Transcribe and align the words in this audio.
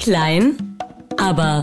Klein, 0.00 0.56
aber 1.18 1.62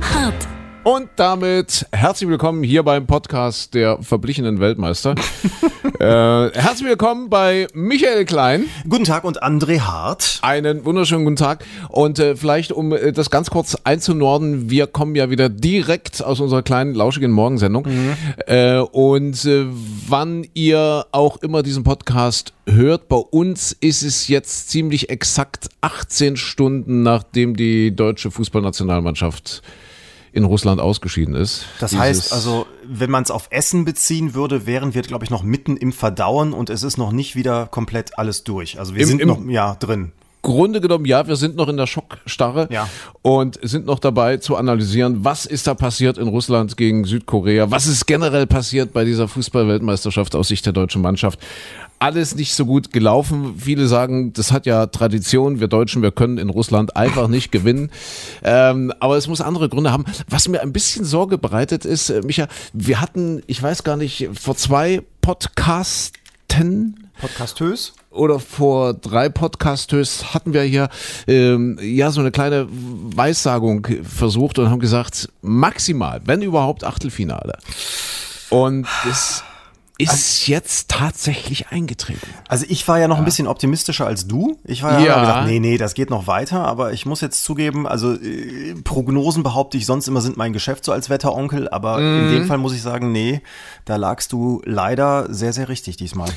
hart. 0.00 0.49
Und 0.82 1.10
damit 1.16 1.86
herzlich 1.92 2.30
willkommen 2.30 2.62
hier 2.62 2.82
beim 2.82 3.06
Podcast 3.06 3.74
der 3.74 4.02
verblichenen 4.02 4.60
Weltmeister. 4.60 5.14
äh, 6.00 6.04
herzlich 6.04 6.88
willkommen 6.88 7.28
bei 7.28 7.66
Michael 7.74 8.24
Klein. 8.24 8.64
Guten 8.88 9.04
Tag 9.04 9.24
und 9.24 9.42
André 9.42 9.80
Hart. 9.80 10.38
Einen 10.40 10.86
wunderschönen 10.86 11.24
guten 11.24 11.36
Tag. 11.36 11.66
Und 11.90 12.18
äh, 12.18 12.34
vielleicht, 12.34 12.72
um 12.72 12.94
äh, 12.94 13.12
das 13.12 13.28
ganz 13.28 13.50
kurz 13.50 13.76
einzunorden, 13.84 14.70
wir 14.70 14.86
kommen 14.86 15.14
ja 15.16 15.28
wieder 15.28 15.50
direkt 15.50 16.24
aus 16.24 16.40
unserer 16.40 16.62
kleinen, 16.62 16.94
lauschigen 16.94 17.30
Morgensendung. 17.30 17.86
Mhm. 17.86 18.16
Äh, 18.46 18.78
und 18.78 19.44
äh, 19.44 19.66
wann 20.08 20.46
ihr 20.54 21.04
auch 21.12 21.36
immer 21.42 21.62
diesen 21.62 21.84
Podcast 21.84 22.54
hört, 22.64 23.06
bei 23.08 23.16
uns 23.16 23.76
ist 23.80 24.02
es 24.02 24.28
jetzt 24.28 24.70
ziemlich 24.70 25.10
exakt 25.10 25.68
18 25.82 26.38
Stunden, 26.38 27.02
nachdem 27.02 27.54
die 27.54 27.94
deutsche 27.94 28.30
Fußballnationalmannschaft 28.30 29.62
in 30.32 30.44
Russland 30.44 30.80
ausgeschieden 30.80 31.34
ist. 31.34 31.66
Das 31.80 31.96
heißt 31.96 32.32
also, 32.32 32.66
wenn 32.84 33.10
man 33.10 33.22
es 33.22 33.30
auf 33.30 33.48
Essen 33.50 33.84
beziehen 33.84 34.34
würde, 34.34 34.66
wären 34.66 34.94
wir, 34.94 35.02
glaube 35.02 35.24
ich, 35.24 35.30
noch 35.30 35.42
mitten 35.42 35.76
im 35.76 35.92
Verdauen 35.92 36.52
und 36.52 36.70
es 36.70 36.82
ist 36.82 36.98
noch 36.98 37.12
nicht 37.12 37.34
wieder 37.36 37.66
komplett 37.66 38.18
alles 38.18 38.44
durch. 38.44 38.78
Also 38.78 38.94
wir 38.94 39.02
Im, 39.02 39.08
sind 39.08 39.26
noch 39.26 39.44
ja 39.46 39.74
drin. 39.74 40.12
Grunde 40.42 40.80
genommen, 40.80 41.04
ja, 41.04 41.26
wir 41.26 41.36
sind 41.36 41.56
noch 41.56 41.68
in 41.68 41.76
der 41.76 41.86
Schockstarre 41.86 42.68
ja. 42.70 42.88
und 43.22 43.58
sind 43.62 43.86
noch 43.86 43.98
dabei 43.98 44.38
zu 44.38 44.56
analysieren, 44.56 45.24
was 45.24 45.46
ist 45.46 45.66
da 45.66 45.74
passiert 45.74 46.18
in 46.18 46.28
Russland 46.28 46.76
gegen 46.76 47.04
Südkorea, 47.04 47.70
was 47.70 47.86
ist 47.86 48.06
generell 48.06 48.46
passiert 48.46 48.92
bei 48.92 49.04
dieser 49.04 49.28
Fußballweltmeisterschaft 49.28 50.34
aus 50.34 50.48
Sicht 50.48 50.66
der 50.66 50.72
deutschen 50.72 51.02
Mannschaft 51.02 51.38
alles 52.00 52.34
nicht 52.34 52.54
so 52.54 52.64
gut 52.64 52.92
gelaufen. 52.92 53.56
Viele 53.58 53.86
sagen, 53.86 54.32
das 54.32 54.52
hat 54.52 54.66
ja 54.66 54.86
Tradition. 54.86 55.60
Wir 55.60 55.68
Deutschen, 55.68 56.02
wir 56.02 56.10
können 56.10 56.38
in 56.38 56.48
Russland 56.48 56.96
einfach 56.96 57.28
nicht 57.28 57.52
gewinnen. 57.52 57.90
Ähm, 58.42 58.92
aber 59.00 59.18
es 59.18 59.28
muss 59.28 59.42
andere 59.42 59.68
Gründe 59.68 59.92
haben. 59.92 60.06
Was 60.26 60.48
mir 60.48 60.62
ein 60.62 60.72
bisschen 60.72 61.04
Sorge 61.04 61.36
bereitet 61.36 61.84
ist, 61.84 62.08
äh, 62.08 62.22
Micha, 62.22 62.48
wir 62.72 63.02
hatten, 63.02 63.42
ich 63.46 63.62
weiß 63.62 63.84
gar 63.84 63.98
nicht, 63.98 64.30
vor 64.32 64.56
zwei 64.56 65.02
Podcasten. 65.20 67.10
Podcastös? 67.20 67.92
Oder 68.10 68.40
vor 68.40 68.94
drei 68.94 69.28
Podcastös 69.28 70.34
hatten 70.34 70.52
wir 70.52 70.62
hier 70.62 70.88
ähm, 71.28 71.78
ja 71.80 72.10
so 72.10 72.20
eine 72.20 72.32
kleine 72.32 72.66
Weissagung 72.68 73.86
versucht 74.02 74.58
und 74.58 74.68
haben 74.68 74.80
gesagt, 74.80 75.28
maximal, 75.42 76.20
wenn 76.24 76.42
überhaupt 76.42 76.82
Achtelfinale. 76.82 77.56
Und 78.50 78.88
das 79.04 79.44
ist 80.00 80.10
also, 80.10 80.52
jetzt 80.52 80.88
tatsächlich 80.88 81.68
eingetreten. 81.68 82.26
Also 82.48 82.64
ich 82.68 82.86
war 82.88 82.98
ja 82.98 83.08
noch 83.08 83.16
ja. 83.16 83.22
ein 83.22 83.24
bisschen 83.24 83.46
optimistischer 83.46 84.06
als 84.06 84.26
du. 84.26 84.58
Ich 84.64 84.82
war 84.82 85.00
ja, 85.00 85.06
ja. 85.06 85.20
gedacht, 85.20 85.46
nee, 85.46 85.60
nee, 85.60 85.78
das 85.78 85.94
geht 85.94 86.10
noch 86.10 86.26
weiter. 86.26 86.64
Aber 86.64 86.92
ich 86.92 87.06
muss 87.06 87.20
jetzt 87.20 87.44
zugeben, 87.44 87.86
also 87.86 88.14
äh, 88.14 88.74
Prognosen 88.82 89.42
behaupte 89.42 89.76
ich 89.76 89.86
sonst 89.86 90.08
immer 90.08 90.20
sind 90.20 90.36
mein 90.36 90.52
Geschäft 90.52 90.84
so 90.84 90.92
als 90.92 91.10
Wetteronkel. 91.10 91.68
Aber 91.68 91.98
mhm. 91.98 92.28
in 92.28 92.34
dem 92.34 92.46
Fall 92.46 92.58
muss 92.58 92.74
ich 92.74 92.82
sagen, 92.82 93.12
nee, 93.12 93.42
da 93.84 93.96
lagst 93.96 94.32
du 94.32 94.62
leider 94.64 95.32
sehr, 95.32 95.52
sehr 95.52 95.68
richtig 95.68 95.96
diesmal. 95.96 96.30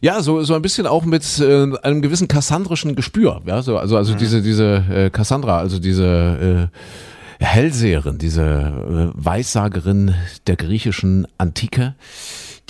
Ja, 0.00 0.22
so, 0.22 0.42
so 0.42 0.54
ein 0.54 0.62
bisschen 0.62 0.86
auch 0.86 1.04
mit 1.04 1.38
äh, 1.40 1.66
einem 1.82 2.02
gewissen 2.02 2.28
kassandrischen 2.28 2.94
Gespür. 2.96 3.40
Ja, 3.46 3.62
so, 3.62 3.78
also, 3.78 3.96
also 3.96 4.14
mhm. 4.14 4.18
diese, 4.18 4.42
diese 4.42 4.84
äh, 4.90 5.10
Cassandra, 5.10 5.58
also 5.58 5.78
diese 5.78 6.70
äh, 6.70 7.44
Hellseherin, 7.44 8.18
diese 8.18 8.42
äh, 8.42 9.10
Weissagerin 9.14 10.14
der 10.46 10.56
griechischen 10.56 11.26
Antike 11.38 11.94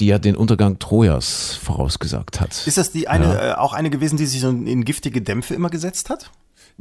die 0.00 0.06
ja 0.06 0.18
den 0.18 0.36
Untergang 0.36 0.78
Trojas 0.78 1.58
vorausgesagt 1.62 2.40
hat. 2.40 2.66
Ist 2.66 2.78
das 2.78 2.90
die 2.90 3.08
eine, 3.08 3.26
ja. 3.26 3.52
äh, 3.52 3.54
auch 3.54 3.72
eine 3.72 3.90
gewesen, 3.90 4.16
die 4.16 4.26
sich 4.26 4.40
so 4.40 4.48
in 4.48 4.84
giftige 4.84 5.22
Dämpfe 5.22 5.54
immer 5.54 5.70
gesetzt 5.70 6.10
hat? 6.10 6.30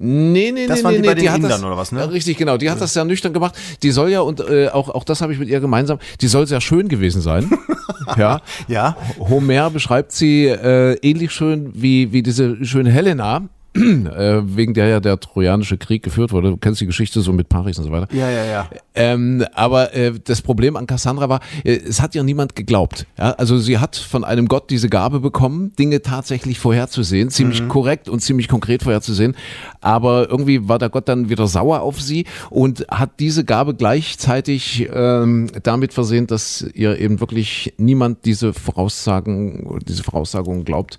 Nee, 0.01 0.53
nee, 0.53 0.65
das 0.65 0.79
nee, 0.79 0.83
waren 0.85 0.93
nee, 0.93 1.01
die 1.01 1.07
bei 1.07 1.13
den 1.13 1.25
die 1.25 1.27
Indern 1.27 1.51
das, 1.51 1.63
oder 1.63 1.75
was, 1.75 1.91
ne? 1.91 2.09
Richtig, 2.09 2.37
genau. 2.37 2.55
Die 2.55 2.69
hat 2.69 2.79
das 2.79 2.93
sehr 2.93 3.03
nüchtern 3.03 3.33
gemacht. 3.33 3.55
Die 3.83 3.91
soll 3.91 4.09
ja, 4.09 4.21
und 4.21 4.39
äh, 4.39 4.69
auch, 4.69 4.87
auch 4.87 5.03
das 5.03 5.21
habe 5.21 5.33
ich 5.33 5.39
mit 5.39 5.49
ihr 5.49 5.59
gemeinsam, 5.59 5.99
die 6.21 6.29
soll 6.29 6.47
sehr 6.47 6.61
schön 6.61 6.87
gewesen 6.87 7.21
sein. 7.21 7.51
ja. 8.17 8.39
ja. 8.69 8.95
Homer 9.19 9.69
beschreibt 9.69 10.13
sie 10.13 10.45
äh, 10.45 10.93
ähnlich 11.01 11.33
schön 11.33 11.71
wie, 11.73 12.13
wie 12.13 12.23
diese 12.23 12.63
schöne 12.65 12.91
Helena. 12.91 13.49
Äh, 14.19 14.41
wegen 14.55 14.73
der 14.73 14.87
ja 14.87 14.99
der 14.99 15.19
Trojanische 15.19 15.77
Krieg 15.77 16.03
geführt 16.03 16.31
wurde. 16.31 16.49
Du 16.49 16.57
kennst 16.57 16.81
die 16.81 16.85
Geschichte 16.85 17.21
so 17.21 17.31
mit 17.31 17.49
Paris 17.49 17.77
und 17.77 17.85
so 17.85 17.91
weiter. 17.91 18.07
Ja, 18.13 18.29
ja, 18.29 18.43
ja. 18.43 18.69
Ähm, 18.95 19.45
aber 19.53 19.93
äh, 19.93 20.13
das 20.23 20.41
Problem 20.41 20.75
an 20.75 20.87
Cassandra 20.87 21.29
war, 21.29 21.39
äh, 21.63 21.75
es 21.75 22.01
hat 22.01 22.15
ihr 22.15 22.23
niemand 22.23 22.55
geglaubt. 22.55 23.05
Ja? 23.17 23.31
Also 23.31 23.57
sie 23.59 23.77
hat 23.77 23.95
von 23.95 24.23
einem 24.23 24.47
Gott 24.47 24.69
diese 24.69 24.89
Gabe 24.89 25.19
bekommen, 25.19 25.73
Dinge 25.77 26.01
tatsächlich 26.01 26.59
vorherzusehen, 26.59 27.29
ziemlich 27.29 27.61
mhm. 27.61 27.69
korrekt 27.69 28.09
und 28.09 28.21
ziemlich 28.21 28.47
konkret 28.47 28.83
vorherzusehen. 28.83 29.35
Aber 29.81 30.29
irgendwie 30.29 30.67
war 30.67 30.79
der 30.79 30.89
Gott 30.89 31.07
dann 31.07 31.29
wieder 31.29 31.47
sauer 31.47 31.81
auf 31.81 32.01
sie 32.01 32.25
und 32.49 32.85
hat 32.89 33.19
diese 33.19 33.45
Gabe 33.45 33.75
gleichzeitig 33.75 34.89
ähm, 34.91 35.47
damit 35.63 35.93
versehen, 35.93 36.27
dass 36.27 36.65
ihr 36.73 36.99
eben 36.99 37.19
wirklich 37.19 37.73
niemand 37.77 38.25
diese 38.25 38.53
Voraussagen, 38.53 39.79
diese 39.87 40.03
Voraussagungen 40.03 40.65
glaubt. 40.65 40.97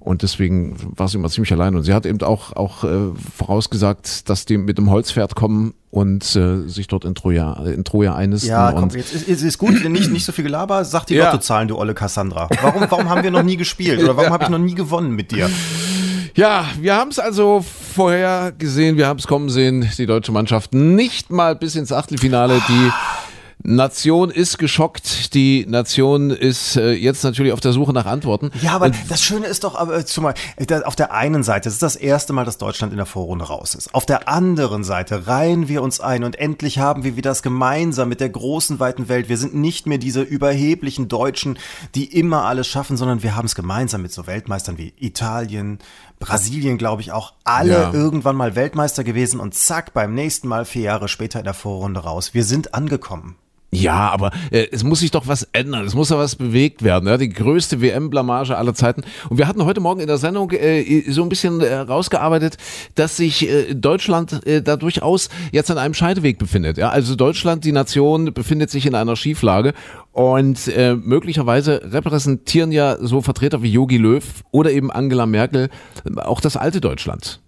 Und 0.00 0.22
deswegen 0.22 0.76
war 0.96 1.08
sie 1.08 1.18
immer 1.18 1.28
ziemlich 1.28 1.52
allein. 1.52 1.74
Und 1.74 1.82
sie 1.82 1.92
hat 1.92 2.06
eben 2.06 2.20
auch, 2.22 2.54
auch 2.54 2.84
äh, 2.84 3.12
vorausgesagt, 3.36 4.28
dass 4.28 4.44
die 4.44 4.56
mit 4.56 4.78
dem 4.78 4.90
Holzpferd 4.90 5.34
kommen 5.34 5.74
und 5.90 6.36
äh, 6.36 6.68
sich 6.68 6.86
dort 6.88 7.04
in 7.04 7.14
Troja, 7.14 7.54
in 7.64 7.84
Troja 7.84 8.14
einnisten. 8.14 8.50
Ja, 8.50 8.72
komm, 8.72 8.90
jetzt 8.90 9.14
ist, 9.14 9.28
ist, 9.28 9.42
ist 9.42 9.58
gut, 9.58 9.82
nicht, 9.88 10.10
nicht 10.10 10.24
so 10.24 10.32
viel 10.32 10.44
Gelaber. 10.44 10.84
Sag 10.84 11.06
die 11.06 11.14
ja. 11.14 11.26
Lottozahlen, 11.26 11.68
du 11.68 11.76
olle 11.76 11.94
Cassandra. 11.94 12.48
Warum, 12.62 12.82
warum 12.88 13.08
haben 13.08 13.22
wir 13.22 13.30
noch 13.30 13.42
nie 13.42 13.56
gespielt? 13.56 14.00
Oder 14.02 14.16
warum 14.16 14.24
ja. 14.28 14.32
habe 14.32 14.44
ich 14.44 14.50
noch 14.50 14.58
nie 14.58 14.74
gewonnen 14.74 15.12
mit 15.12 15.30
dir? 15.30 15.50
Ja, 16.36 16.66
wir 16.78 16.94
haben 16.94 17.10
es 17.10 17.18
also 17.18 17.64
vorher 17.94 18.52
gesehen, 18.52 18.98
wir 18.98 19.06
haben 19.06 19.18
es 19.18 19.26
kommen 19.26 19.48
sehen, 19.48 19.88
die 19.96 20.04
deutsche 20.04 20.32
Mannschaft 20.32 20.74
nicht 20.74 21.30
mal 21.30 21.56
bis 21.56 21.76
ins 21.76 21.92
Achtelfinale, 21.92 22.60
die 22.68 22.92
Nation 23.68 24.30
ist 24.30 24.58
geschockt. 24.58 25.34
Die 25.34 25.66
Nation 25.66 26.30
ist 26.30 26.76
äh, 26.76 26.92
jetzt 26.92 27.24
natürlich 27.24 27.52
auf 27.52 27.58
der 27.58 27.72
Suche 27.72 27.92
nach 27.92 28.06
Antworten. 28.06 28.52
Ja, 28.62 28.72
aber 28.72 28.86
Und 28.86 28.94
das 29.08 29.22
Schöne 29.22 29.46
ist 29.46 29.64
doch, 29.64 29.74
aber, 29.74 29.98
äh, 29.98 30.04
zumal, 30.04 30.34
auf 30.84 30.94
der 30.94 31.12
einen 31.12 31.42
Seite, 31.42 31.68
es 31.68 31.74
ist 31.74 31.82
das 31.82 31.96
erste 31.96 32.32
Mal, 32.32 32.44
dass 32.44 32.58
Deutschland 32.58 32.92
in 32.92 32.96
der 32.96 33.06
Vorrunde 33.06 33.44
raus 33.46 33.74
ist. 33.74 33.92
Auf 33.92 34.06
der 34.06 34.28
anderen 34.28 34.84
Seite 34.84 35.26
reihen 35.26 35.66
wir 35.66 35.82
uns 35.82 35.98
ein 35.98 36.22
und 36.22 36.38
endlich 36.38 36.78
haben 36.78 37.02
wir 37.02 37.16
wieder 37.16 37.30
das 37.30 37.42
gemeinsam 37.42 38.08
mit 38.08 38.20
der 38.20 38.28
großen, 38.28 38.78
weiten 38.78 39.08
Welt. 39.08 39.28
Wir 39.28 39.36
sind 39.36 39.54
nicht 39.56 39.88
mehr 39.88 39.98
diese 39.98 40.22
überheblichen 40.22 41.08
Deutschen, 41.08 41.58
die 41.96 42.04
immer 42.04 42.44
alles 42.44 42.68
schaffen, 42.68 42.96
sondern 42.96 43.24
wir 43.24 43.34
haben 43.34 43.46
es 43.46 43.56
gemeinsam 43.56 44.02
mit 44.02 44.12
so 44.12 44.28
Weltmeistern 44.28 44.78
wie 44.78 44.94
Italien, 44.96 45.80
Brasilien, 46.20 46.78
glaube 46.78 47.02
ich, 47.02 47.10
auch 47.10 47.34
alle 47.42 47.72
ja. 47.72 47.92
irgendwann 47.92 48.36
mal 48.36 48.54
Weltmeister 48.54 49.02
gewesen 49.02 49.40
und 49.40 49.54
zack, 49.54 49.92
beim 49.92 50.14
nächsten 50.14 50.46
Mal 50.46 50.64
vier 50.64 50.82
Jahre 50.82 51.08
später 51.08 51.40
in 51.40 51.44
der 51.44 51.54
Vorrunde 51.54 51.98
raus. 51.98 52.32
Wir 52.32 52.44
sind 52.44 52.72
angekommen. 52.72 53.34
Ja, 53.72 54.10
aber 54.10 54.30
äh, 54.50 54.66
es 54.70 54.84
muss 54.84 55.00
sich 55.00 55.10
doch 55.10 55.26
was 55.26 55.48
ändern. 55.52 55.84
Es 55.84 55.94
muss 55.94 56.10
ja 56.10 56.18
was 56.18 56.36
bewegt 56.36 56.82
werden. 56.82 57.08
Ja? 57.08 57.18
Die 57.18 57.28
größte 57.28 57.80
WM-Blamage 57.80 58.56
aller 58.56 58.74
Zeiten. 58.74 59.02
Und 59.28 59.38
wir 59.38 59.48
hatten 59.48 59.64
heute 59.64 59.80
Morgen 59.80 60.00
in 60.00 60.06
der 60.06 60.18
Sendung 60.18 60.50
äh, 60.52 61.02
so 61.10 61.22
ein 61.22 61.28
bisschen 61.28 61.60
äh, 61.60 61.74
rausgearbeitet, 61.74 62.56
dass 62.94 63.16
sich 63.16 63.48
äh, 63.48 63.74
Deutschland 63.74 64.46
äh, 64.46 64.62
da 64.62 64.76
durchaus 64.76 65.28
jetzt 65.52 65.70
an 65.70 65.78
einem 65.78 65.94
Scheideweg 65.94 66.38
befindet. 66.38 66.78
Ja? 66.78 66.90
Also 66.90 67.16
Deutschland, 67.16 67.64
die 67.64 67.72
Nation, 67.72 68.32
befindet 68.32 68.70
sich 68.70 68.86
in 68.86 68.94
einer 68.94 69.16
Schieflage. 69.16 69.74
Und 70.12 70.68
äh, 70.68 70.94
möglicherweise 70.94 71.82
repräsentieren 71.92 72.72
ja 72.72 72.96
so 73.00 73.20
Vertreter 73.20 73.62
wie 73.62 73.70
Yogi 73.70 73.98
Löw 73.98 74.24
oder 74.52 74.70
eben 74.70 74.90
Angela 74.90 75.26
Merkel 75.26 75.68
auch 76.16 76.40
das 76.40 76.56
alte 76.56 76.80
Deutschland. 76.80 77.40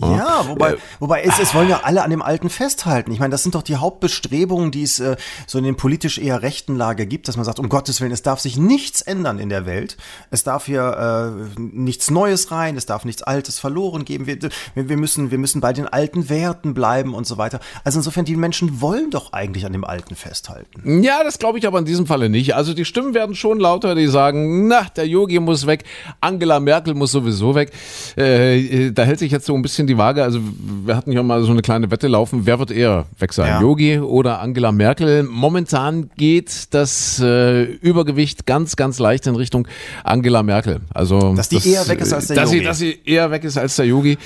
Ja, 0.00 0.48
wobei, 0.48 0.76
wobei 1.00 1.22
es, 1.22 1.38
es 1.38 1.54
wollen 1.54 1.68
ja 1.68 1.80
alle 1.84 2.02
an 2.02 2.10
dem 2.10 2.22
Alten 2.22 2.50
festhalten. 2.50 3.12
Ich 3.12 3.20
meine, 3.20 3.30
das 3.30 3.42
sind 3.42 3.54
doch 3.54 3.62
die 3.62 3.76
Hauptbestrebungen, 3.76 4.70
die 4.70 4.82
es 4.82 4.98
äh, 5.00 5.16
so 5.46 5.58
in 5.58 5.64
den 5.64 5.76
politisch 5.76 6.18
eher 6.18 6.42
rechten 6.42 6.76
Lager 6.76 7.06
gibt, 7.06 7.28
dass 7.28 7.36
man 7.36 7.44
sagt, 7.44 7.58
um 7.58 7.68
Gottes 7.68 8.00
Willen, 8.00 8.10
es 8.10 8.22
darf 8.22 8.40
sich 8.40 8.56
nichts 8.56 9.02
ändern 9.02 9.38
in 9.38 9.48
der 9.48 9.64
Welt. 9.66 9.96
Es 10.30 10.44
darf 10.44 10.66
hier 10.66 11.36
äh, 11.56 11.60
nichts 11.60 12.10
Neues 12.10 12.50
rein, 12.50 12.76
es 12.76 12.86
darf 12.86 13.04
nichts 13.04 13.22
Altes 13.22 13.58
verloren 13.58 14.04
geben. 14.04 14.26
Wir, 14.26 14.38
wir, 14.74 14.96
müssen, 14.96 15.30
wir 15.30 15.38
müssen 15.38 15.60
bei 15.60 15.72
den 15.72 15.86
alten 15.86 16.28
Werten 16.28 16.74
bleiben 16.74 17.14
und 17.14 17.26
so 17.26 17.38
weiter. 17.38 17.60
Also 17.84 17.98
insofern, 17.98 18.24
die 18.24 18.34
Menschen 18.34 18.80
wollen 18.80 19.10
doch 19.10 19.32
eigentlich 19.32 19.66
an 19.66 19.72
dem 19.72 19.84
Alten 19.84 20.16
festhalten. 20.16 21.02
Ja, 21.02 21.22
das 21.22 21.38
glaube 21.38 21.58
ich 21.58 21.66
aber 21.66 21.78
in 21.78 21.84
diesem 21.84 22.06
Falle 22.06 22.28
nicht. 22.28 22.54
Also 22.54 22.74
die 22.74 22.84
Stimmen 22.84 23.14
werden 23.14 23.34
schon 23.34 23.60
lauter, 23.60 23.94
die 23.94 24.08
sagen, 24.08 24.66
na, 24.66 24.86
der 24.96 25.06
Yogi 25.06 25.38
muss 25.38 25.66
weg, 25.66 25.84
Angela 26.20 26.58
Merkel 26.60 26.94
muss 26.94 27.12
sowieso 27.12 27.54
weg. 27.54 27.72
Äh, 28.16 28.86
äh 28.86 28.92
da 28.92 29.04
hält 29.04 29.20
sich 29.20 29.30
jetzt 29.30 29.46
so 29.46 29.54
ein 29.54 29.62
bisschen 29.62 29.81
die 29.86 29.92
die 29.92 29.98
Waage. 29.98 30.24
Also 30.24 30.40
wir 30.84 30.96
hatten 30.96 31.12
hier 31.12 31.22
mal 31.22 31.42
so 31.42 31.52
eine 31.52 31.62
kleine 31.62 31.90
Wette 31.90 32.08
laufen. 32.08 32.46
Wer 32.46 32.58
wird 32.58 32.70
eher 32.70 33.06
weg 33.18 33.32
sein? 33.32 33.46
Ja. 33.46 33.60
Yogi 33.60 33.98
oder 33.98 34.40
Angela 34.40 34.72
Merkel? 34.72 35.22
Momentan 35.22 36.10
geht 36.16 36.74
das 36.74 37.20
äh, 37.20 37.64
Übergewicht 37.64 38.46
ganz, 38.46 38.76
ganz 38.76 38.98
leicht 38.98 39.26
in 39.26 39.36
Richtung 39.36 39.68
Angela 40.04 40.42
Merkel. 40.42 40.80
Also 40.92 41.34
dass 41.34 41.48
die 41.48 41.56
das, 41.56 41.66
eher 41.66 41.88
weg 41.88 42.00
ist 42.00 42.12
als 42.12 42.28
der 42.28 42.36
dass 42.36 42.50
Yogi. 42.50 42.58
Sie, 42.58 42.64
dass 42.64 42.78
sie 42.78 43.00
eher 43.04 43.30
weg 43.30 43.44
ist 43.44 43.58
als 43.58 43.76
der 43.76 43.86
Yogi. 43.86 44.18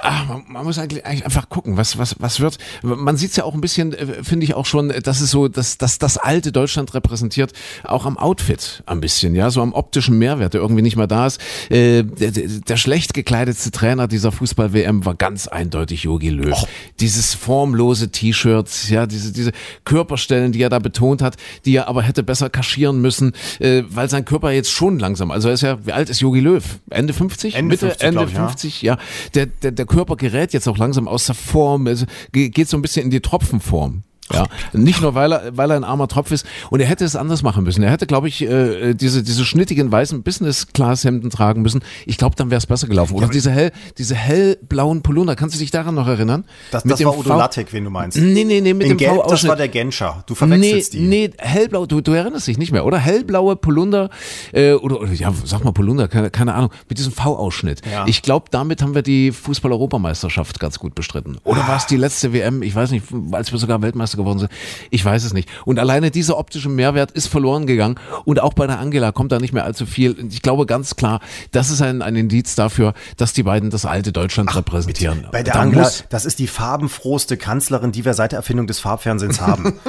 Ach, 0.00 0.28
man, 0.28 0.42
man, 0.48 0.64
muss 0.64 0.78
eigentlich, 0.78 1.06
eigentlich, 1.06 1.24
einfach 1.24 1.48
gucken, 1.48 1.76
was, 1.76 1.98
was, 1.98 2.16
was 2.18 2.40
wird. 2.40 2.58
Man 2.82 3.16
sieht 3.16 3.30
es 3.30 3.36
ja 3.36 3.44
auch 3.44 3.54
ein 3.54 3.60
bisschen, 3.60 3.92
äh, 3.92 4.22
finde 4.22 4.44
ich 4.44 4.54
auch 4.54 4.66
schon, 4.66 4.92
dass 5.02 5.20
es 5.20 5.30
so, 5.30 5.48
dass, 5.48 5.78
dass 5.78 5.98
das 5.98 6.18
alte 6.18 6.52
Deutschland 6.52 6.94
repräsentiert, 6.94 7.52
auch 7.84 8.04
am 8.04 8.18
Outfit 8.18 8.82
ein 8.86 9.00
bisschen, 9.00 9.34
ja, 9.34 9.50
so 9.50 9.62
am 9.62 9.72
optischen 9.72 10.18
Mehrwert, 10.18 10.54
der 10.54 10.60
irgendwie 10.60 10.82
nicht 10.82 10.96
mehr 10.96 11.06
da 11.06 11.26
ist. 11.26 11.40
Äh, 11.70 12.02
der, 12.02 12.32
der, 12.32 12.48
der 12.48 12.76
schlecht 12.76 13.14
gekleidete 13.14 13.70
Trainer 13.70 14.08
dieser 14.08 14.32
WM 14.74 15.04
war 15.04 15.14
ganz 15.14 15.48
eindeutig 15.48 16.02
Jogi 16.04 16.30
Löw. 16.30 16.56
Dieses 17.00 17.34
formlose 17.34 18.10
T-Shirt, 18.10 18.68
ja, 18.90 19.06
diese, 19.06 19.32
diese 19.32 19.52
Körperstellen, 19.84 20.52
die 20.52 20.60
er 20.62 20.68
da 20.68 20.78
betont 20.78 21.22
hat, 21.22 21.36
die 21.64 21.76
er 21.76 21.88
aber 21.88 22.02
hätte 22.02 22.22
besser 22.22 22.50
kaschieren 22.50 23.00
müssen, 23.00 23.32
äh, 23.60 23.82
weil 23.88 24.08
sein 24.10 24.24
Körper 24.24 24.50
jetzt 24.50 24.70
schon 24.70 24.98
langsam, 24.98 25.30
also 25.30 25.48
er 25.48 25.54
ist 25.54 25.62
ja, 25.62 25.78
wie 25.86 25.92
alt 25.92 26.10
ist 26.10 26.20
Jogi 26.20 26.40
Löw? 26.40 26.62
Ende 26.90 27.12
50? 27.12 27.54
Ende 27.54 27.68
Mitte, 27.68 27.86
50, 27.86 28.06
Ende 28.08 28.24
ich, 28.24 28.32
ja. 28.32 28.46
50, 28.48 28.82
ja. 28.82 28.98
Der, 29.34 29.46
der, 29.46 29.72
der 29.72 29.86
Körper 29.86 30.16
gerät 30.16 30.52
jetzt 30.52 30.68
auch 30.68 30.78
langsam 30.78 31.08
aus 31.08 31.26
der 31.26 31.34
Form, 31.34 31.86
also 31.86 32.06
ge- 32.32 32.48
geht 32.48 32.68
so 32.68 32.76
ein 32.76 32.82
bisschen 32.82 33.04
in 33.04 33.10
die 33.10 33.20
Tropfenform. 33.20 34.02
Ja, 34.32 34.46
nicht 34.72 35.02
nur 35.02 35.14
weil 35.14 35.32
er, 35.32 35.56
weil 35.56 35.70
er 35.70 35.76
ein 35.76 35.84
armer 35.84 36.08
Tropf 36.08 36.30
ist 36.32 36.46
und 36.70 36.80
er 36.80 36.86
hätte 36.86 37.04
es 37.04 37.14
anders 37.14 37.42
machen 37.42 37.62
müssen. 37.62 37.82
Er 37.82 37.90
hätte, 37.90 38.06
glaube 38.06 38.26
ich, 38.28 38.40
äh, 38.42 38.94
diese, 38.94 39.22
diese 39.22 39.44
schnittigen 39.44 39.92
weißen 39.92 40.22
Business-Class-Hemden 40.22 41.28
tragen 41.30 41.60
müssen. 41.62 41.82
Ich 42.06 42.16
glaube, 42.16 42.34
dann 42.34 42.50
wäre 42.50 42.58
es 42.58 42.66
besser 42.66 42.86
gelaufen. 42.86 43.14
Oder 43.14 43.28
diese 43.28 43.50
hell, 43.50 43.70
diese 43.98 44.14
hellblauen 44.14 45.02
Polunder. 45.02 45.36
Kannst 45.36 45.54
du 45.56 45.58
dich 45.58 45.70
daran 45.70 45.94
noch 45.94 46.08
erinnern? 46.08 46.44
Das, 46.70 46.84
Mit 46.84 46.92
das 46.92 46.98
dem 47.00 47.08
war 47.08 47.18
Udo 47.18 47.30
V- 47.30 47.36
Lattek, 47.38 47.72
wen 47.74 47.84
du 47.84 47.90
meinst. 47.90 48.16
Nee, 48.16 48.44
nee, 48.44 48.60
nee, 48.62 48.72
mit 48.72 48.84
In 48.84 48.88
dem 48.90 48.98
Gelb, 48.98 49.28
das 49.28 49.46
war 49.46 49.56
der 49.56 49.68
Genscher. 49.68 50.24
Du 50.26 50.32
Nee, 50.32 50.36
verwechselst 50.38 50.94
die. 50.94 51.00
nee, 51.00 51.30
hellblau, 51.38 51.84
du, 51.84 52.00
du 52.00 52.12
erinnerst 52.12 52.46
dich 52.46 52.56
nicht 52.56 52.72
mehr, 52.72 52.86
oder? 52.86 52.98
Hellblaue 52.98 53.56
Polunder, 53.56 54.08
äh, 54.52 54.72
oder, 54.72 55.00
oder, 55.00 55.12
ja, 55.12 55.32
sag 55.44 55.64
mal 55.64 55.72
Polunder, 55.72 56.08
keine, 56.08 56.30
keine 56.30 56.54
Ahnung, 56.54 56.70
mit 56.88 56.96
diesem 56.98 57.12
V-Ausschnitt. 57.12 57.82
Ja. 57.90 58.06
Ich 58.06 58.22
glaube, 58.22 58.46
damit 58.50 58.80
haben 58.80 58.94
wir 58.94 59.02
die 59.02 59.32
Fußball-Europameisterschaft 59.32 60.60
ganz 60.60 60.78
gut 60.78 60.94
bestritten. 60.94 61.36
Oder 61.44 61.66
war 61.68 61.76
es 61.76 61.86
die 61.86 61.96
letzte 61.96 62.32
WM? 62.32 62.62
Ich 62.62 62.74
weiß 62.74 62.90
nicht, 62.90 63.04
als 63.32 63.52
wir 63.52 63.58
sogar 63.58 63.82
Weltmeister 63.82 64.13
geworden 64.16 64.38
sind. 64.38 64.50
Ich 64.90 65.04
weiß 65.04 65.24
es 65.24 65.32
nicht. 65.32 65.48
Und 65.64 65.78
alleine 65.78 66.10
dieser 66.10 66.38
optische 66.38 66.68
Mehrwert 66.68 67.10
ist 67.12 67.26
verloren 67.26 67.66
gegangen. 67.66 67.96
Und 68.24 68.40
auch 68.40 68.54
bei 68.54 68.66
der 68.66 68.78
Angela 68.78 69.12
kommt 69.12 69.32
da 69.32 69.38
nicht 69.38 69.52
mehr 69.52 69.64
allzu 69.64 69.86
viel. 69.86 70.16
Ich 70.30 70.42
glaube 70.42 70.66
ganz 70.66 70.96
klar, 70.96 71.20
das 71.52 71.70
ist 71.70 71.82
ein, 71.82 72.02
ein 72.02 72.16
Indiz 72.16 72.54
dafür, 72.54 72.94
dass 73.16 73.32
die 73.32 73.42
beiden 73.42 73.70
das 73.70 73.86
alte 73.86 74.12
Deutschland 74.12 74.54
repräsentieren. 74.54 75.26
Bei 75.32 75.42
der 75.42 75.54
Da 75.54 75.60
Angela, 75.60 75.90
das 76.10 76.24
ist 76.24 76.38
die 76.38 76.46
farbenfrohste 76.46 77.36
Kanzlerin, 77.36 77.92
die 77.92 78.04
wir 78.04 78.14
seit 78.14 78.32
der 78.32 78.38
Erfindung 78.38 78.66
des 78.66 78.80
Farbfernsehens 78.80 79.40
haben. 79.40 79.74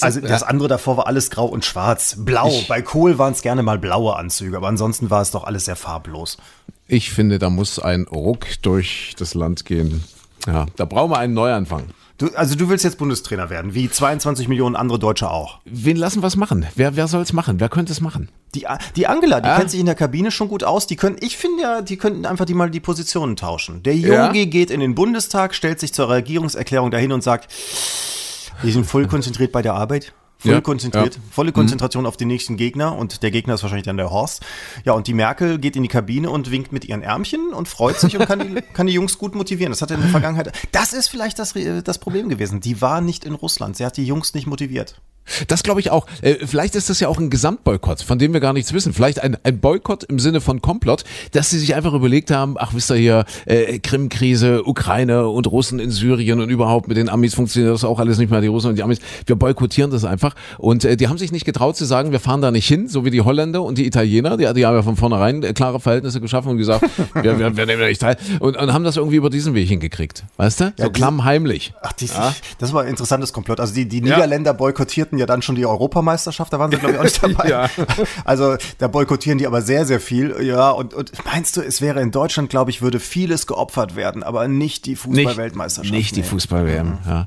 Also 0.00 0.20
das 0.20 0.42
andere 0.42 0.68
davor 0.68 0.96
war 0.96 1.06
alles 1.06 1.30
grau 1.30 1.46
und 1.46 1.64
schwarz. 1.64 2.16
Blau. 2.18 2.50
Bei 2.68 2.82
Kohl 2.82 3.18
waren 3.18 3.32
es 3.32 3.42
gerne 3.42 3.62
mal 3.62 3.78
blaue 3.78 4.16
Anzüge, 4.16 4.56
aber 4.56 4.68
ansonsten 4.68 5.10
war 5.10 5.22
es 5.22 5.30
doch 5.30 5.44
alles 5.44 5.64
sehr 5.64 5.76
farblos. 5.76 6.36
Ich 6.88 7.10
finde, 7.10 7.38
da 7.38 7.50
muss 7.50 7.78
ein 7.78 8.04
Ruck 8.04 8.46
durch 8.62 9.14
das 9.18 9.34
Land 9.34 9.64
gehen. 9.64 10.04
Ja, 10.46 10.66
da 10.76 10.84
brauchen 10.84 11.10
wir 11.10 11.18
einen 11.18 11.34
Neuanfang. 11.34 11.84
Du, 12.22 12.28
also 12.36 12.54
du 12.54 12.68
willst 12.68 12.84
jetzt 12.84 12.98
Bundestrainer 12.98 13.50
werden, 13.50 13.74
wie 13.74 13.90
22 13.90 14.46
Millionen 14.46 14.76
andere 14.76 15.00
Deutsche 15.00 15.28
auch. 15.28 15.58
Wen 15.64 15.96
lassen 15.96 16.22
wir 16.22 16.28
es 16.28 16.36
machen? 16.36 16.64
Wer, 16.76 16.94
wer 16.94 17.08
soll 17.08 17.20
es 17.20 17.32
machen? 17.32 17.58
Wer 17.58 17.68
könnte 17.68 17.90
es 17.90 18.00
machen? 18.00 18.28
Die, 18.54 18.64
die 18.94 19.08
Angela, 19.08 19.40
die 19.40 19.48
Ah. 19.48 19.56
kennt 19.58 19.72
sich 19.72 19.80
in 19.80 19.86
der 19.86 19.96
Kabine 19.96 20.30
schon 20.30 20.46
gut 20.46 20.62
aus. 20.62 20.86
Die 20.86 20.94
können, 20.94 21.16
ich 21.18 21.36
finde 21.36 21.62
ja, 21.62 21.82
die 21.82 21.96
könnten 21.96 22.24
einfach 22.24 22.44
die 22.44 22.54
mal 22.54 22.70
die 22.70 22.78
Positionen 22.78 23.34
tauschen. 23.34 23.82
Der 23.82 23.96
Yogi 23.96 24.38
Ja? 24.38 24.44
geht 24.44 24.70
in 24.70 24.78
den 24.78 24.94
Bundestag, 24.94 25.52
stellt 25.52 25.80
sich 25.80 25.92
zur 25.92 26.10
Regierungserklärung 26.10 26.92
dahin 26.92 27.10
und 27.10 27.24
sagt, 27.24 27.50
wir 28.62 28.72
sind 28.72 28.84
voll 28.86 29.08
konzentriert 29.08 29.50
bei 29.50 29.62
der 29.62 29.74
Arbeit. 29.74 30.12
Voll 30.42 30.52
Ja, 30.52 30.60
konzentriert, 30.60 31.14
ja. 31.14 31.20
Mhm. 31.20 31.30
volle 31.30 31.52
Konzentration 31.52 32.04
auf 32.04 32.16
den 32.16 32.28
nächsten 32.28 32.56
Gegner 32.56 32.96
und 32.96 33.22
der 33.22 33.30
Gegner 33.30 33.54
ist 33.54 33.62
wahrscheinlich 33.62 33.86
dann 33.86 33.96
der 33.96 34.10
Horst. 34.10 34.44
Ja, 34.84 34.92
und 34.92 35.06
die 35.06 35.14
Merkel 35.14 35.58
geht 35.58 35.76
in 35.76 35.82
die 35.82 35.88
Kabine 35.88 36.30
und 36.30 36.50
winkt 36.50 36.72
mit 36.72 36.84
ihren 36.84 37.02
Ärmchen 37.02 37.52
und 37.52 37.68
freut 37.68 38.00
sich 38.00 38.16
und 38.16 38.26
kann 38.26 38.40
die, 38.40 38.60
kann 38.72 38.88
die 38.88 38.92
Jungs 38.92 39.18
gut 39.18 39.34
motivieren. 39.36 39.70
Das 39.70 39.82
hat 39.82 39.90
er 39.90 39.96
in 39.96 40.02
der 40.02 40.10
Vergangenheit. 40.10 40.52
Das 40.72 40.92
ist 40.92 41.08
vielleicht 41.08 41.38
das, 41.38 41.54
das 41.84 41.98
Problem 41.98 42.28
gewesen. 42.28 42.60
Die 42.60 42.80
war 42.80 43.00
nicht 43.00 43.24
in 43.24 43.34
Russland. 43.34 43.76
Sie 43.76 43.86
hat 43.86 43.96
die 43.96 44.04
Jungs 44.04 44.34
nicht 44.34 44.46
motiviert. 44.46 45.00
Das 45.48 45.62
glaube 45.62 45.80
ich 45.80 45.90
auch. 45.90 46.06
Äh, 46.20 46.46
vielleicht 46.46 46.74
ist 46.74 46.90
das 46.90 47.00
ja 47.00 47.08
auch 47.08 47.18
ein 47.18 47.30
Gesamtboykott, 47.30 48.02
von 48.02 48.18
dem 48.18 48.32
wir 48.32 48.40
gar 48.40 48.52
nichts 48.52 48.72
wissen. 48.72 48.92
Vielleicht 48.92 49.22
ein, 49.22 49.36
ein 49.44 49.58
Boykott 49.60 50.04
im 50.04 50.18
Sinne 50.18 50.40
von 50.40 50.60
Komplott, 50.60 51.04
dass 51.32 51.50
sie 51.50 51.58
sich 51.58 51.74
einfach 51.74 51.92
überlegt 51.94 52.30
haben, 52.30 52.56
ach 52.58 52.74
wisst 52.74 52.90
ihr 52.90 52.96
hier, 52.96 53.24
äh, 53.46 53.78
Krim-Krise, 53.78 54.64
Ukraine 54.66 55.28
und 55.28 55.46
Russen 55.46 55.78
in 55.78 55.90
Syrien 55.90 56.40
und 56.40 56.50
überhaupt 56.50 56.88
mit 56.88 56.96
den 56.96 57.08
Amis 57.08 57.34
funktioniert 57.34 57.72
das 57.72 57.84
auch 57.84 57.98
alles 58.00 58.18
nicht 58.18 58.30
mehr, 58.30 58.40
die 58.40 58.48
Russen 58.48 58.70
und 58.70 58.76
die 58.76 58.82
Amis. 58.82 58.98
Wir 59.26 59.36
boykottieren 59.36 59.90
das 59.90 60.04
einfach. 60.04 60.34
Und 60.58 60.84
äh, 60.84 60.96
die 60.96 61.08
haben 61.08 61.18
sich 61.18 61.30
nicht 61.32 61.44
getraut 61.44 61.76
zu 61.76 61.84
sagen, 61.84 62.10
wir 62.12 62.20
fahren 62.20 62.42
da 62.42 62.50
nicht 62.50 62.66
hin, 62.66 62.88
so 62.88 63.04
wie 63.04 63.10
die 63.10 63.20
Holländer 63.20 63.62
und 63.62 63.78
die 63.78 63.86
Italiener. 63.86 64.36
Die, 64.36 64.52
die 64.54 64.66
haben 64.66 64.74
ja 64.76 64.82
von 64.82 64.96
vornherein 64.96 65.42
äh, 65.42 65.52
klare 65.52 65.78
Verhältnisse 65.80 66.20
geschaffen 66.20 66.50
und 66.50 66.58
gesagt, 66.58 66.84
wir, 67.14 67.38
wir, 67.38 67.56
wir 67.56 67.66
nehmen 67.66 67.80
da 67.80 67.86
nicht 67.86 68.00
teil. 68.00 68.16
Und, 68.40 68.56
und 68.56 68.72
haben 68.72 68.84
das 68.84 68.96
irgendwie 68.96 69.16
über 69.16 69.30
diesen 69.30 69.54
Weg 69.54 69.68
hingekriegt. 69.68 70.24
Weißt 70.36 70.60
du? 70.60 70.64
So 70.66 70.70
diese- 70.76 70.90
klammheimlich. 70.92 71.72
Ach, 71.82 71.92
die, 71.92 72.08
das 72.58 72.72
war 72.72 72.82
ein 72.82 72.88
interessantes 72.88 73.32
Komplott. 73.32 73.60
Also 73.60 73.74
die, 73.74 73.86
die 73.86 74.00
Niederländer 74.00 74.52
boykottierten 74.54 75.11
ja 75.18 75.26
dann 75.26 75.42
schon 75.42 75.54
die 75.54 75.66
Europameisterschaft, 75.66 76.52
da 76.52 76.58
waren 76.58 76.70
sie, 76.70 76.78
glaube 76.78 76.94
ich, 76.94 76.98
auch 77.00 77.04
nicht 77.04 77.22
dabei. 77.22 77.48
Ja. 77.48 77.68
Also 78.24 78.56
da 78.78 78.88
boykottieren 78.88 79.38
die 79.38 79.46
aber 79.46 79.62
sehr, 79.62 79.84
sehr 79.86 80.00
viel. 80.00 80.34
Ja, 80.42 80.70
und, 80.70 80.94
und 80.94 81.12
meinst 81.24 81.56
du, 81.56 81.60
es 81.60 81.80
wäre 81.80 82.00
in 82.00 82.10
Deutschland, 82.10 82.50
glaube 82.50 82.70
ich, 82.70 82.82
würde 82.82 83.00
vieles 83.00 83.46
geopfert 83.46 83.96
werden, 83.96 84.22
aber 84.22 84.48
nicht 84.48 84.86
die 84.86 84.96
Fußball-Weltmeisterschaft. 84.96 85.92
Nicht 85.94 86.16
die 86.16 86.20
Nee. 86.20 86.26
Fußball-WM, 86.26 86.98
ja. 87.06 87.26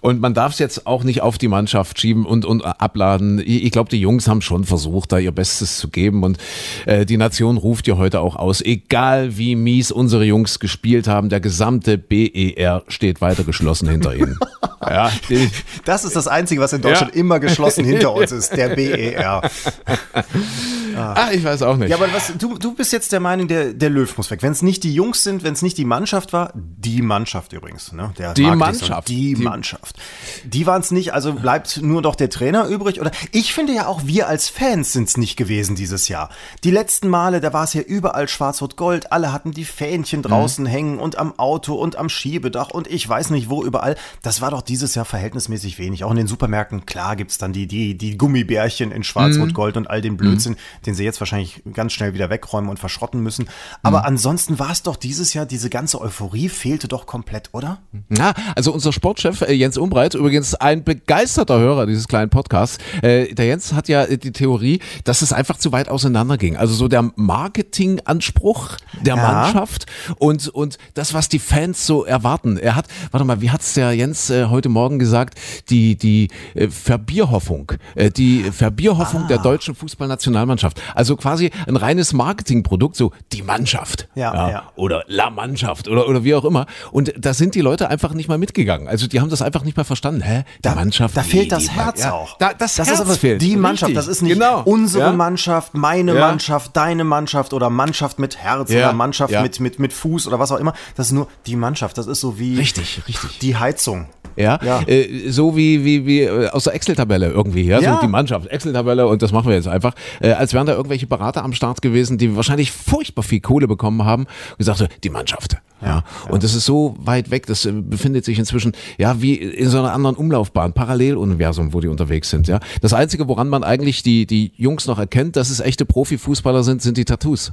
Und 0.00 0.20
man 0.20 0.32
darf 0.34 0.52
es 0.52 0.58
jetzt 0.58 0.86
auch 0.86 1.02
nicht 1.04 1.22
auf 1.22 1.38
die 1.38 1.48
Mannschaft 1.48 2.00
schieben 2.00 2.24
und, 2.24 2.44
und 2.44 2.62
abladen. 2.64 3.38
Ich, 3.40 3.64
ich 3.64 3.70
glaube, 3.72 3.90
die 3.90 4.00
Jungs 4.00 4.28
haben 4.28 4.42
schon 4.42 4.64
versucht, 4.64 5.12
da 5.12 5.18
ihr 5.18 5.32
Bestes 5.32 5.78
zu 5.78 5.88
geben. 5.88 6.22
Und 6.22 6.38
äh, 6.86 7.04
die 7.04 7.16
Nation 7.16 7.56
ruft 7.56 7.86
ja 7.88 7.96
heute 7.96 8.20
auch 8.20 8.36
aus, 8.36 8.60
egal 8.60 9.36
wie 9.36 9.56
mies 9.56 9.90
unsere 9.90 10.24
Jungs 10.24 10.60
gespielt 10.60 11.08
haben, 11.08 11.28
der 11.28 11.40
gesamte 11.40 11.98
BER 11.98 12.84
steht 12.88 13.20
weiter 13.20 13.44
geschlossen 13.44 13.88
hinter 13.88 14.14
ihnen. 14.14 14.38
ja, 14.80 15.10
die, 15.28 15.50
Das 15.84 16.04
ist 16.04 16.14
das 16.16 16.28
Einzige, 16.28 16.60
was 16.60 16.72
in 16.72 16.82
Deutschland 16.82 17.14
Ja. 17.14 17.17
Immer 17.18 17.40
geschlossen 17.40 17.84
hinter 17.84 18.14
uns 18.14 18.32
ist, 18.32 18.56
der 18.56 18.70
BER. 18.70 19.42
ah, 20.96 21.28
ich 21.32 21.44
weiß 21.44 21.62
auch 21.62 21.76
nicht. 21.76 21.90
Ja, 21.90 21.96
aber 21.96 22.12
was, 22.12 22.32
du, 22.38 22.58
du 22.58 22.74
bist 22.74 22.92
jetzt 22.92 23.12
der 23.12 23.20
Meinung, 23.20 23.48
der, 23.48 23.72
der 23.72 23.90
Löw 23.90 24.16
muss 24.16 24.30
weg. 24.30 24.42
Wenn 24.42 24.52
es 24.52 24.62
nicht 24.62 24.84
die 24.84 24.94
Jungs 24.94 25.22
sind, 25.22 25.42
wenn 25.42 25.54
es 25.54 25.62
nicht 25.62 25.78
die 25.78 25.84
Mannschaft 25.84 26.32
war, 26.32 26.52
die 26.54 27.02
Mannschaft 27.02 27.52
übrigens, 27.52 27.92
ne? 27.92 28.12
Der 28.18 28.34
Die 28.34 28.42
Mannschaft. 28.42 29.08
Die, 29.08 29.34
Die- 29.34 29.42
Mannschaft. 29.42 29.96
Die 30.44 30.66
waren 30.66 30.80
es 30.80 30.90
nicht, 30.90 31.12
also 31.12 31.32
bleibt 31.34 31.80
nur 31.82 32.02
doch 32.02 32.14
der 32.14 32.30
Trainer 32.30 32.66
übrig. 32.66 33.00
Oder 33.00 33.10
ich 33.32 33.52
finde 33.52 33.72
ja 33.74 33.86
auch, 33.86 34.02
wir 34.04 34.28
als 34.28 34.48
Fans 34.48 34.92
sind 34.92 35.08
es 35.08 35.16
nicht 35.16 35.36
gewesen 35.36 35.76
dieses 35.76 36.08
Jahr. 36.08 36.30
Die 36.64 36.70
letzten 36.70 37.08
Male, 37.08 37.40
da 37.40 37.52
war 37.52 37.64
es 37.64 37.74
ja 37.74 37.82
überall 37.82 38.28
schwarz-rot-gold, 38.28 39.12
alle 39.12 39.32
hatten 39.32 39.52
die 39.52 39.64
Fähnchen 39.64 40.22
draußen 40.22 40.66
hängen 40.66 40.98
und 40.98 41.18
am 41.18 41.38
Auto 41.38 41.74
und 41.74 41.96
am 41.96 42.08
Schiebedach 42.08 42.70
und 42.70 42.86
ich 42.86 43.08
weiß 43.08 43.30
nicht 43.30 43.48
wo 43.50 43.62
überall. 43.64 43.96
Das 44.22 44.40
war 44.40 44.50
doch 44.50 44.62
dieses 44.62 44.94
Jahr 44.94 45.04
verhältnismäßig 45.04 45.78
wenig. 45.78 46.04
Auch 46.04 46.10
in 46.10 46.16
den 46.16 46.26
Supermärkten, 46.26 46.86
klar 46.86 47.07
gibt's 47.14 47.38
dann 47.38 47.52
die, 47.52 47.66
die, 47.66 47.96
die 47.96 48.16
Gummibärchen 48.18 48.92
in 48.92 49.02
schwarz-rot-gold 49.04 49.76
und 49.76 49.88
all 49.90 50.00
den 50.00 50.16
Blödsinn, 50.16 50.56
den 50.86 50.94
sie 50.94 51.04
jetzt 51.04 51.20
wahrscheinlich 51.20 51.62
ganz 51.72 51.92
schnell 51.92 52.14
wieder 52.14 52.30
wegräumen 52.30 52.70
und 52.70 52.78
verschrotten 52.78 53.22
müssen. 53.22 53.48
Aber 53.82 54.04
ansonsten 54.04 54.58
war 54.58 54.70
es 54.70 54.82
doch 54.82 54.96
dieses 54.96 55.34
Jahr, 55.34 55.46
diese 55.46 55.70
ganze 55.70 56.00
Euphorie 56.00 56.48
fehlte 56.48 56.88
doch 56.88 57.06
komplett, 57.06 57.50
oder? 57.52 57.78
Ja, 58.08 58.34
also 58.54 58.72
unser 58.72 58.92
Sportchef 58.92 59.42
äh, 59.42 59.52
Jens 59.52 59.76
Umbreit, 59.76 60.14
übrigens 60.14 60.54
ein 60.54 60.84
begeisterter 60.84 61.58
Hörer 61.58 61.86
dieses 61.86 62.08
kleinen 62.08 62.30
Podcasts, 62.30 62.78
äh, 63.02 63.34
der 63.34 63.46
Jens 63.46 63.72
hat 63.72 63.88
ja 63.88 64.04
äh, 64.04 64.18
die 64.18 64.32
Theorie, 64.32 64.80
dass 65.04 65.22
es 65.22 65.32
einfach 65.32 65.56
zu 65.58 65.72
weit 65.72 65.88
auseinander 65.88 66.36
ging. 66.38 66.56
Also 66.56 66.74
so 66.74 66.88
der 66.88 67.10
Marketinganspruch 67.16 68.76
der 69.02 69.16
Ja. 69.16 69.22
Mannschaft 69.22 69.86
und, 70.18 70.48
und 70.48 70.78
das, 70.94 71.14
was 71.14 71.28
die 71.28 71.38
Fans 71.38 71.86
so 71.86 72.04
erwarten. 72.04 72.56
Er 72.56 72.74
hat, 72.76 72.86
warte 73.10 73.24
mal, 73.24 73.40
wie 73.40 73.50
hat's 73.50 73.74
der 73.74 73.92
Jens 73.92 74.30
äh, 74.30 74.46
heute 74.46 74.68
Morgen 74.68 74.98
gesagt, 74.98 75.38
die, 75.70 75.96
die 75.96 76.28
äh, 76.54 76.68
Verbierhoffung, 76.98 77.72
äh, 77.94 78.10
die 78.10 78.50
Verbierhoffung 78.50 79.24
Ah. 79.24 79.28
der 79.28 79.38
deutschen 79.38 79.74
Fußballnationalmannschaft. 79.74 80.80
Also 80.94 81.16
quasi 81.16 81.50
ein 81.66 81.76
reines 81.76 82.12
Marketingprodukt, 82.12 82.96
so 82.96 83.12
die 83.32 83.42
Mannschaft. 83.42 84.08
Ja, 84.16 84.50
ja. 84.50 84.72
Oder 84.76 85.04
La 85.06 85.30
Mannschaft 85.30 85.86
oder, 85.88 86.08
oder 86.08 86.24
wie 86.24 86.34
auch 86.34 86.44
immer. 86.44 86.66
Und 86.90 87.12
da 87.16 87.34
sind 87.34 87.54
die 87.54 87.60
Leute 87.60 87.88
einfach 87.88 88.14
nicht 88.14 88.28
mal 88.28 88.36
mitgegangen. 88.38 88.88
Also 88.88 89.06
die 89.06 89.20
haben 89.20 89.30
das 89.30 89.42
einfach 89.42 89.62
nicht 89.62 89.76
mehr 89.76 89.84
verstanden. 89.84 90.22
Hä? 90.22 90.44
Die 90.58 90.62
Da, 90.62 90.74
Mannschaft? 90.74 91.16
da 91.16 91.22
fehlt 91.22 91.52
das 91.52 91.64
die 91.64 91.70
Herz 91.70 92.00
ja, 92.02 92.12
auch. 92.12 92.36
Da, 92.38 92.48
das, 92.52 92.74
das 92.74 92.88
Herz 92.88 92.98
ist 92.98 93.04
aber 93.06 93.14
fehlt. 93.14 93.40
die 93.42 93.56
Mannschaft. 93.56 93.90
Richtig. 93.90 93.96
Das 93.96 94.08
ist 94.08 94.22
nicht 94.22 94.34
genau. 94.34 94.62
unsere. 94.64 95.12
Mannschaft, 95.12 95.74
meine. 95.74 96.14
Mannschaft, 96.14 96.76
deine 96.76 97.04
Mannschaft 97.04 97.52
oder 97.52 97.70
Mannschaft 97.70 98.18
mit 98.18 98.36
Herz 98.38 98.70
oder 98.70 98.92
Mannschaft 98.92 99.32
mit, 99.40 99.60
mit, 99.60 99.78
mit 99.78 99.92
Fuß 99.92 100.26
oder 100.26 100.38
was 100.38 100.50
auch 100.52 100.58
immer. 100.58 100.72
Das 100.96 101.06
ist 101.06 101.12
nur 101.12 101.28
die 101.46 101.54
Mannschaft. 101.56 101.96
Das 101.98 102.06
ist 102.06 102.20
so 102.20 102.38
wie 102.38 102.56
Richtig, 102.56 103.02
richtig. 103.06 103.38
die 103.38 103.56
Heizung. 103.56 104.06
Ja, 104.36 104.58
Ja. 104.62 104.82
Äh, 104.86 105.30
so 105.30 105.56
wie, 105.56 105.84
wie, 105.84 106.06
wie 106.06 106.20
äh, 106.22 106.48
aus 106.50 106.64
der 106.64 106.74
Excel-Tabelle 106.88 107.28
irgendwie, 107.28 107.64
ja? 107.64 107.80
Ja. 107.80 107.94
so 107.96 108.00
die 108.00 108.08
Mannschaft, 108.08 108.46
Excel-Tabelle 108.46 109.06
und 109.06 109.22
das 109.22 109.32
machen 109.32 109.48
wir 109.48 109.54
jetzt 109.54 109.68
einfach, 109.68 109.94
äh, 110.20 110.32
als 110.32 110.54
wären 110.54 110.66
da 110.66 110.72
irgendwelche 110.72 111.06
Berater 111.06 111.44
am 111.44 111.52
Start 111.52 111.82
gewesen, 111.82 112.18
die 112.18 112.34
wahrscheinlich 112.34 112.72
furchtbar 112.72 113.22
viel 113.22 113.40
Kohle 113.40 113.68
bekommen 113.68 114.04
haben 114.04 114.26
gesagt, 114.56 114.78
so, 114.78 114.86
die 115.02 115.10
Mannschaft. 115.10 115.58
Ja, 115.80 116.02
Und 116.28 116.42
das 116.42 116.54
ist 116.54 116.64
so 116.64 116.96
weit 116.98 117.30
weg, 117.30 117.46
das 117.46 117.64
äh, 117.64 117.70
befindet 117.70 118.24
sich 118.24 118.36
inzwischen, 118.38 118.72
ja, 118.96 119.22
wie 119.22 119.34
in 119.34 119.68
so 119.68 119.78
einer 119.78 119.92
anderen 119.92 120.16
Umlaufbahn, 120.16 120.72
Paralleluniversum, 120.72 121.72
wo 121.72 121.80
die 121.80 121.86
unterwegs 121.86 122.30
sind, 122.30 122.48
ja. 122.48 122.58
Das 122.80 122.92
Einzige, 122.92 123.28
woran 123.28 123.48
man 123.48 123.62
eigentlich 123.62 124.02
die, 124.02 124.26
die 124.26 124.52
Jungs 124.56 124.88
noch 124.88 124.98
erkennt, 124.98 125.36
dass 125.36 125.50
es 125.50 125.60
echte 125.60 125.84
Profifußballer 125.84 126.64
sind, 126.64 126.82
sind 126.82 126.96
die 126.96 127.04
Tattoos. 127.04 127.52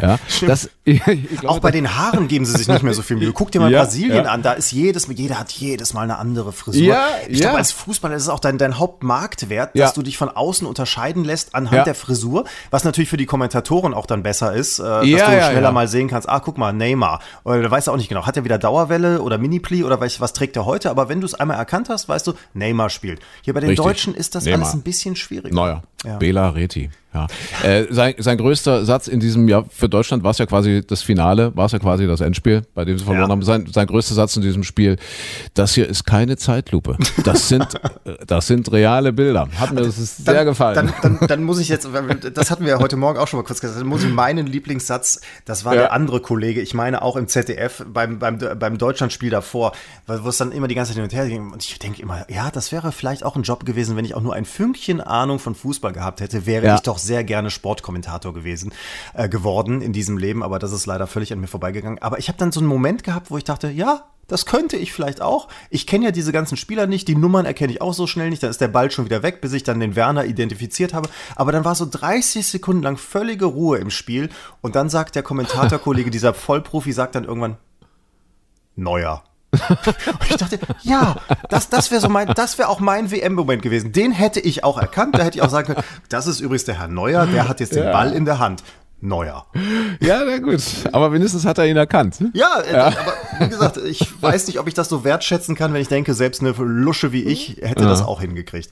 Ja, 0.00 0.18
das, 0.46 0.70
ich 0.84 1.02
glaube, 1.02 1.48
Auch 1.48 1.58
bei 1.58 1.70
den 1.70 1.94
Haaren 1.96 2.28
geben 2.28 2.46
sie 2.46 2.56
sich 2.56 2.66
nicht 2.66 2.82
mehr 2.82 2.94
so 2.94 3.02
viel 3.02 3.18
Mühe. 3.18 3.32
Guck 3.32 3.50
dir 3.52 3.60
mal 3.60 3.70
Ja, 3.70 3.82
Brasilien 3.82 4.24
ja. 4.24 4.30
an, 4.30 4.42
da 4.42 4.52
ist 4.52 4.72
jedes, 4.72 5.06
jeder 5.14 5.38
hat 5.38 5.52
jedes 5.52 5.92
Mal 5.92 6.02
eine 6.02 6.16
andere 6.16 6.52
Frisur. 6.52 6.82
Ja, 6.82 7.08
ich 7.28 7.40
ja. 7.40 7.46
glaube, 7.46 7.58
als 7.58 7.72
Fußballer 7.72 8.16
ist 8.16 8.22
es 8.22 8.28
auch 8.30 8.40
dein, 8.40 8.56
dein 8.56 8.75
Hauptmarktwert, 8.78 9.70
Ja. 9.74 9.84
dass 9.86 9.94
du 9.94 10.02
dich 10.02 10.16
von 10.18 10.28
außen 10.28 10.66
unterscheiden 10.66 11.24
lässt 11.24 11.54
anhand 11.54 11.76
Ja. 11.78 11.84
der 11.84 11.94
Frisur, 11.94 12.44
was 12.70 12.84
natürlich 12.84 13.08
für 13.10 13.16
die 13.16 13.26
Kommentatoren 13.26 13.94
auch 13.94 14.06
dann 14.06 14.22
besser 14.22 14.52
ist, 14.54 14.78
äh, 14.78 14.82
dass 14.82 15.06
Ja, 15.06 15.26
du 15.30 15.36
ja, 15.36 15.42
schneller 15.50 15.60
ja. 15.68 15.72
mal 15.72 15.88
sehen 15.88 16.08
kannst, 16.08 16.28
ah, 16.28 16.40
guck 16.40 16.58
mal, 16.58 16.72
Neymar. 16.72 17.20
Oder 17.44 17.62
du 17.62 17.70
weißt 17.70 17.88
auch 17.88 17.96
nicht 17.96 18.08
genau, 18.08 18.26
hat 18.26 18.36
er 18.36 18.44
wieder 18.44 18.58
Dauerwelle 18.58 19.20
oder 19.22 19.38
Mini-Pli 19.38 19.84
oder 19.84 20.00
was, 20.00 20.20
was 20.20 20.32
trägt 20.32 20.56
er 20.56 20.64
heute? 20.66 20.90
Aber 20.90 21.08
wenn 21.08 21.20
du 21.20 21.26
es 21.26 21.34
einmal 21.34 21.56
erkannt 21.56 21.88
hast, 21.88 22.08
weißt 22.08 22.26
du, 22.26 22.32
Neymar 22.54 22.90
spielt. 22.90 23.20
Hier 23.42 23.54
bei 23.54 23.60
den 23.60 23.70
Richtig. 23.70 23.84
Deutschen 23.84 24.14
ist 24.14 24.34
das 24.34 24.44
Neymar. 24.44 24.60
alles 24.62 24.74
ein 24.74 24.82
bisschen 24.82 25.16
schwierig. 25.16 25.52
Neuer. 25.52 25.82
Ja. 26.04 26.16
Bela 26.18 26.50
Reti. 26.50 26.90
Ja. 27.16 27.26
Äh, 27.68 27.86
sein, 27.90 28.14
sein 28.18 28.36
größter 28.38 28.84
Satz 28.84 29.08
in 29.08 29.20
diesem 29.20 29.48
Jahr 29.48 29.64
für 29.70 29.88
Deutschland 29.88 30.22
war 30.22 30.30
es 30.32 30.38
ja 30.38 30.46
quasi 30.46 30.82
das 30.86 31.02
Finale, 31.02 31.56
war 31.56 31.66
es 31.66 31.72
ja 31.72 31.78
quasi 31.78 32.06
das 32.06 32.20
Endspiel, 32.20 32.62
bei 32.74 32.84
dem 32.84 32.98
sie 32.98 33.04
verloren 33.04 33.28
Ja. 33.28 33.32
haben. 33.32 33.42
Sein, 33.42 33.66
sein 33.72 33.86
größter 33.86 34.14
Satz 34.14 34.36
in 34.36 34.42
diesem 34.42 34.62
Spiel, 34.64 34.96
das 35.54 35.74
hier 35.74 35.88
ist 35.88 36.04
keine 36.04 36.36
Zeitlupe. 36.36 36.96
Das 37.24 37.48
sind, 37.48 37.66
äh, 38.04 38.14
das 38.26 38.46
sind 38.46 38.70
reale 38.72 39.12
Bilder. 39.12 39.48
Hat 39.58 39.72
mir 39.72 39.82
das 39.82 39.98
ist 39.98 40.24
sehr 40.24 40.44
gefallen. 40.44 40.92
Dann, 41.02 41.16
dann, 41.18 41.28
dann 41.28 41.42
muss 41.44 41.58
ich 41.58 41.68
jetzt, 41.68 41.88
das 42.34 42.50
hatten 42.50 42.64
wir 42.64 42.72
ja 42.72 42.78
heute 42.80 42.96
Morgen 42.96 43.18
auch 43.18 43.28
schon 43.28 43.38
mal 43.38 43.44
kurz 43.44 43.60
gesagt, 43.60 43.80
dann 43.80 43.86
muss 43.88 44.02
ich 44.04 44.10
meinen 44.12 44.46
Lieblingssatz, 44.46 45.20
das 45.44 45.64
war 45.64 45.74
Ja. 45.74 45.80
der 45.82 45.92
andere 45.92 46.20
Kollege, 46.20 46.60
ich 46.60 46.74
meine 46.74 47.02
auch 47.02 47.16
im 47.16 47.28
ZDF 47.28 47.84
beim, 47.88 48.18
beim, 48.18 48.38
beim 48.58 48.78
Deutschlandspiel 48.78 49.30
davor, 49.30 49.72
wo 50.06 50.28
es 50.28 50.36
dann 50.36 50.52
immer 50.52 50.68
die 50.68 50.74
ganze 50.74 50.90
Zeit 50.90 50.96
hin 50.96 51.04
und 51.04 51.12
her 51.14 51.28
ging. 51.28 51.52
Und 51.52 51.64
ich 51.64 51.78
denke 51.78 52.02
immer, 52.02 52.24
ja, 52.30 52.50
das 52.50 52.72
wäre 52.72 52.92
vielleicht 52.92 53.24
auch 53.24 53.36
ein 53.36 53.42
Job 53.42 53.64
gewesen, 53.64 53.96
wenn 53.96 54.04
ich 54.04 54.14
auch 54.14 54.20
nur 54.22 54.34
ein 54.34 54.44
Fünkchen 54.44 55.00
Ahnung 55.00 55.38
von 55.38 55.54
Fußball 55.54 55.92
gehabt 55.92 56.20
hätte, 56.20 56.46
wäre 56.46 56.74
ich 56.74 56.80
doch 56.80 56.98
sehr 57.06 57.24
gerne 57.24 57.50
Sportkommentator 57.50 58.34
gewesen, 58.34 58.72
äh, 59.14 59.28
geworden 59.28 59.80
in 59.80 59.92
diesem 59.92 60.18
Leben, 60.18 60.42
aber 60.42 60.58
das 60.58 60.72
ist 60.72 60.86
leider 60.86 61.06
völlig 61.06 61.32
an 61.32 61.40
mir 61.40 61.46
vorbeigegangen. 61.46 62.00
Aber 62.02 62.18
ich 62.18 62.28
habe 62.28 62.38
dann 62.38 62.52
so 62.52 62.60
einen 62.60 62.68
Moment 62.68 63.04
gehabt, 63.04 63.30
wo 63.30 63.38
ich 63.38 63.44
dachte, 63.44 63.70
ja, 63.70 64.04
das 64.28 64.44
könnte 64.44 64.76
ich 64.76 64.92
vielleicht 64.92 65.22
auch. 65.22 65.48
Ich 65.70 65.86
kenne 65.86 66.06
ja 66.06 66.10
diese 66.10 66.32
ganzen 66.32 66.56
Spieler 66.56 66.86
nicht, 66.86 67.06
die 67.06 67.14
Nummern 67.14 67.46
erkenne 67.46 67.72
ich 67.72 67.80
auch 67.80 67.94
so 67.94 68.06
schnell 68.06 68.30
nicht, 68.30 68.42
dann 68.42 68.50
ist 68.50 68.60
der 68.60 68.68
Ball 68.68 68.90
schon 68.90 69.04
wieder 69.04 69.22
weg, 69.22 69.40
bis 69.40 69.52
ich 69.52 69.62
dann 69.62 69.78
den 69.78 69.94
Werner 69.94 70.24
identifiziert 70.24 70.94
habe. 70.94 71.08
Aber 71.36 71.52
dann 71.52 71.64
war 71.64 71.74
so 71.74 71.86
30 71.88 72.46
Sekunden 72.46 72.82
lang 72.82 72.96
völlige 72.96 73.44
Ruhe 73.44 73.78
im 73.78 73.90
Spiel 73.90 74.30
und 74.62 74.74
dann 74.74 74.88
sagt 74.88 75.14
der 75.14 75.22
Kommentatorkollege, 75.22 76.10
dieser 76.16 76.34
Vollprofi, 76.34 76.92
sagt 76.92 77.14
dann 77.14 77.24
irgendwann, 77.24 77.56
Neuer. 78.74 79.24
Und 79.52 80.30
ich 80.30 80.36
dachte, 80.36 80.58
ja, 80.82 81.16
das, 81.48 81.68
das 81.70 81.90
wäre 81.90 82.00
so 82.00 82.08
mein, 82.08 82.28
das 82.34 82.58
wäre 82.58 82.68
auch 82.68 82.80
mein 82.80 83.10
WM-Moment 83.10 83.62
gewesen. 83.62 83.92
Den 83.92 84.12
hätte 84.12 84.40
ich 84.40 84.64
auch 84.64 84.78
erkannt. 84.78 85.16
Da 85.18 85.22
hätte 85.24 85.38
ich 85.38 85.42
auch 85.42 85.48
sagen 85.50 85.68
können, 85.74 85.86
das 86.08 86.26
ist 86.26 86.40
übrigens 86.40 86.64
der 86.64 86.78
Herr 86.78 86.88
Neuer, 86.88 87.26
der 87.26 87.48
hat 87.48 87.60
jetzt 87.60 87.74
den 87.74 87.84
Ja. 87.84 87.92
Ball 87.92 88.12
in 88.12 88.24
der 88.24 88.38
Hand. 88.38 88.62
Neuer. 89.00 89.46
ja, 90.00 90.22
na 90.26 90.38
gut. 90.38 90.62
Aber 90.90 91.12
wenigstens 91.12 91.44
hat 91.44 91.58
er 91.58 91.66
ihn 91.66 91.76
erkannt. 91.76 92.16
Ja, 92.32 92.60
äh, 92.62 92.74
aber 92.76 92.94
wie 93.40 93.48
gesagt, 93.48 93.76
ich 93.76 94.08
weiß 94.22 94.46
nicht, 94.46 94.58
ob 94.58 94.68
ich 94.68 94.74
das 94.74 94.88
so 94.88 95.04
wertschätzen 95.04 95.54
kann, 95.54 95.72
wenn 95.74 95.82
ich 95.82 95.88
denke, 95.88 96.14
selbst 96.14 96.40
eine 96.40 96.52
Lusche 96.52 97.12
wie 97.12 97.22
ich 97.22 97.58
hätte 97.60 97.84
das 97.84 98.00
auch 98.02 98.22
hingekriegt. 98.22 98.70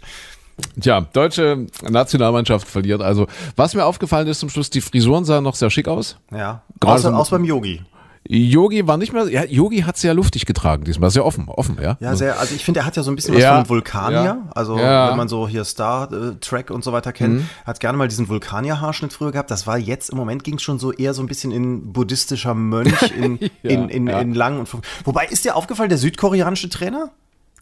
Tja, 0.80 1.02
deutsche 1.12 1.66
Nationalmannschaft 1.82 2.66
verliert. 2.66 3.02
Also, 3.02 3.26
was 3.56 3.74
mir 3.74 3.84
aufgefallen 3.84 4.26
ist 4.26 4.40
zum 4.40 4.48
Schluss, 4.48 4.70
die 4.70 4.80
Frisuren 4.80 5.24
sahen 5.26 5.44
noch 5.44 5.56
sehr 5.56 5.68
schick 5.70 5.88
aus. 5.88 6.16
Ja. 6.30 6.62
Gerade 6.80 6.94
Außer, 6.94 7.10
so- 7.10 7.16
außer 7.16 7.30
beim 7.36 7.44
Yogi. 7.44 7.82
Yogi 8.26 8.86
war 8.86 8.96
nicht 8.96 9.12
mehr, 9.12 9.28
ja, 9.28 9.44
Yogi 9.44 9.82
hat 9.82 9.98
sehr 9.98 10.14
luftig 10.14 10.46
getragen 10.46 10.84
diesmal, 10.84 11.10
sehr 11.10 11.26
offen, 11.26 11.48
offen, 11.48 11.76
ja. 11.80 11.98
Ja, 12.00 12.16
sehr, 12.16 12.38
also 12.40 12.54
ich 12.54 12.64
finde, 12.64 12.80
er 12.80 12.86
hat 12.86 12.96
ja 12.96 13.02
so 13.02 13.10
ein 13.10 13.16
bisschen 13.16 13.34
was 13.34 13.42
Ja, 13.42 13.56
von 13.56 13.68
Vulkanier. 13.68 14.24
ja. 14.24 14.38
Also, 14.54 14.78
Ja. 14.78 15.04
Mhm. 15.06 15.10
wenn 15.10 15.16
man 15.18 15.28
so 15.28 15.46
hier 15.46 15.64
Star 15.64 16.10
äh, 16.10 16.34
Trek 16.40 16.70
und 16.70 16.82
so 16.82 16.92
weiter 16.92 17.12
kennt, 17.12 17.42
hat 17.66 17.80
gerne 17.80 17.98
mal 17.98 18.08
diesen 18.08 18.28
Vulkanier-Haarschnitt 18.28 19.12
früher 19.12 19.30
gehabt. 19.32 19.50
Das 19.50 19.66
war 19.66 19.76
jetzt 19.76 20.08
im 20.08 20.16
Moment 20.16 20.42
ging 20.42 20.54
es 20.54 20.62
schon 20.62 20.78
so 20.78 20.90
eher 20.92 21.12
so 21.12 21.22
ein 21.22 21.26
bisschen 21.26 21.52
in 21.52 21.92
buddhistischer 21.92 22.54
Mönch, 22.54 23.12
in, 23.14 23.36
in, 23.62 23.88
in, 23.90 24.06
ja. 24.06 24.20
in 24.20 24.32
lang 24.34 24.58
und 24.58 24.68
Wobei, 25.04 25.26
ist 25.26 25.44
dir 25.44 25.54
aufgefallen, 25.54 25.90
der 25.90 25.98
südkoreanische 25.98 26.70
Trainer? 26.70 27.10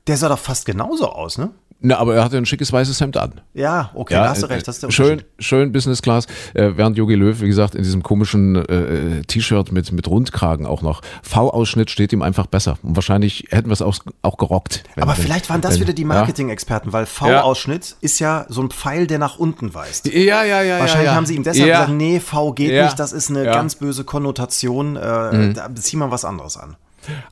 Der 0.06 0.16
sah 0.16 0.28
doch 0.28 0.38
fast 0.38 0.66
genauso 0.66 1.08
aus, 1.10 1.38
ne? 1.38 1.50
Na, 1.84 1.98
aber 1.98 2.14
er 2.14 2.24
hatte 2.24 2.36
ein 2.38 2.46
schickes 2.46 2.72
weißes 2.72 3.00
Hemd 3.00 3.16
an. 3.16 3.40
Ja, 3.54 3.90
okay, 3.94 4.14
Ja, 4.14 4.22
da 4.24 4.28
hast 4.30 4.42
du 4.42 4.46
äh, 4.46 4.52
recht. 4.54 4.68
Das 4.68 4.76
ist 4.76 4.82
der 4.84 4.90
schön, 4.92 5.22
schön 5.38 5.72
Business 5.72 6.00
Class, 6.00 6.26
äh, 6.54 6.70
während 6.76 6.96
Jogi 6.96 7.14
Löw, 7.16 7.40
wie 7.40 7.48
gesagt, 7.48 7.74
in 7.74 7.82
diesem 7.82 8.02
komischen 8.02 8.56
äh, 8.56 9.22
T-Shirt 9.22 9.72
mit, 9.72 9.90
mit 9.92 10.06
Rundkragen 10.08 10.64
auch 10.64 10.82
noch. 10.82 11.02
V-Ausschnitt 11.22 11.90
steht 11.90 12.12
ihm 12.12 12.22
einfach 12.22 12.46
besser. 12.46 12.78
Und 12.82 12.96
wahrscheinlich 12.96 13.48
hätten 13.50 13.68
wir 13.68 13.72
es 13.74 13.82
auch, 13.82 13.96
auch 14.22 14.36
gerockt. 14.36 14.84
wenn- 14.94 15.02
Aber 15.02 15.14
vielleicht 15.14 15.50
waren 15.50 15.60
das 15.60 15.74
wenn- 15.74 15.80
wieder 15.82 15.92
die 15.92 16.02
ja. 16.02 16.08
Marketing-Experten, 16.08 16.92
weil 16.92 17.06
V-Ausschnitt 17.06 17.96
ist 18.00 18.18
ja 18.20 18.46
so 18.48 18.62
ein 18.62 18.70
Pfeil, 18.70 19.06
der 19.06 19.18
nach 19.18 19.38
unten 19.38 19.74
weist. 19.74 20.06
Ja, 20.06 20.44
ja, 20.44 20.62
ja. 20.62 20.78
Wahrscheinlich 20.78 21.06
ja, 21.06 21.12
ja. 21.12 21.14
haben 21.16 21.26
sie 21.26 21.34
ihm 21.34 21.42
deshalb 21.42 21.68
ja. 21.68 21.80
gesagt, 21.80 21.98
nee, 21.98 22.20
V 22.20 22.52
geht 22.52 22.70
Ja. 22.70 22.84
nicht, 22.84 22.98
das 22.98 23.12
ist 23.12 23.30
eine 23.30 23.44
Ja. 23.44 23.50
Mhm. 23.50 23.54
ganz 23.56 23.74
böse 23.74 24.04
Konnotation, 24.04 24.96
äh, 24.96 25.52
da 25.52 25.68
zieh 25.74 25.96
mal 25.96 26.10
was 26.10 26.24
anderes 26.24 26.56
an. 26.56 26.76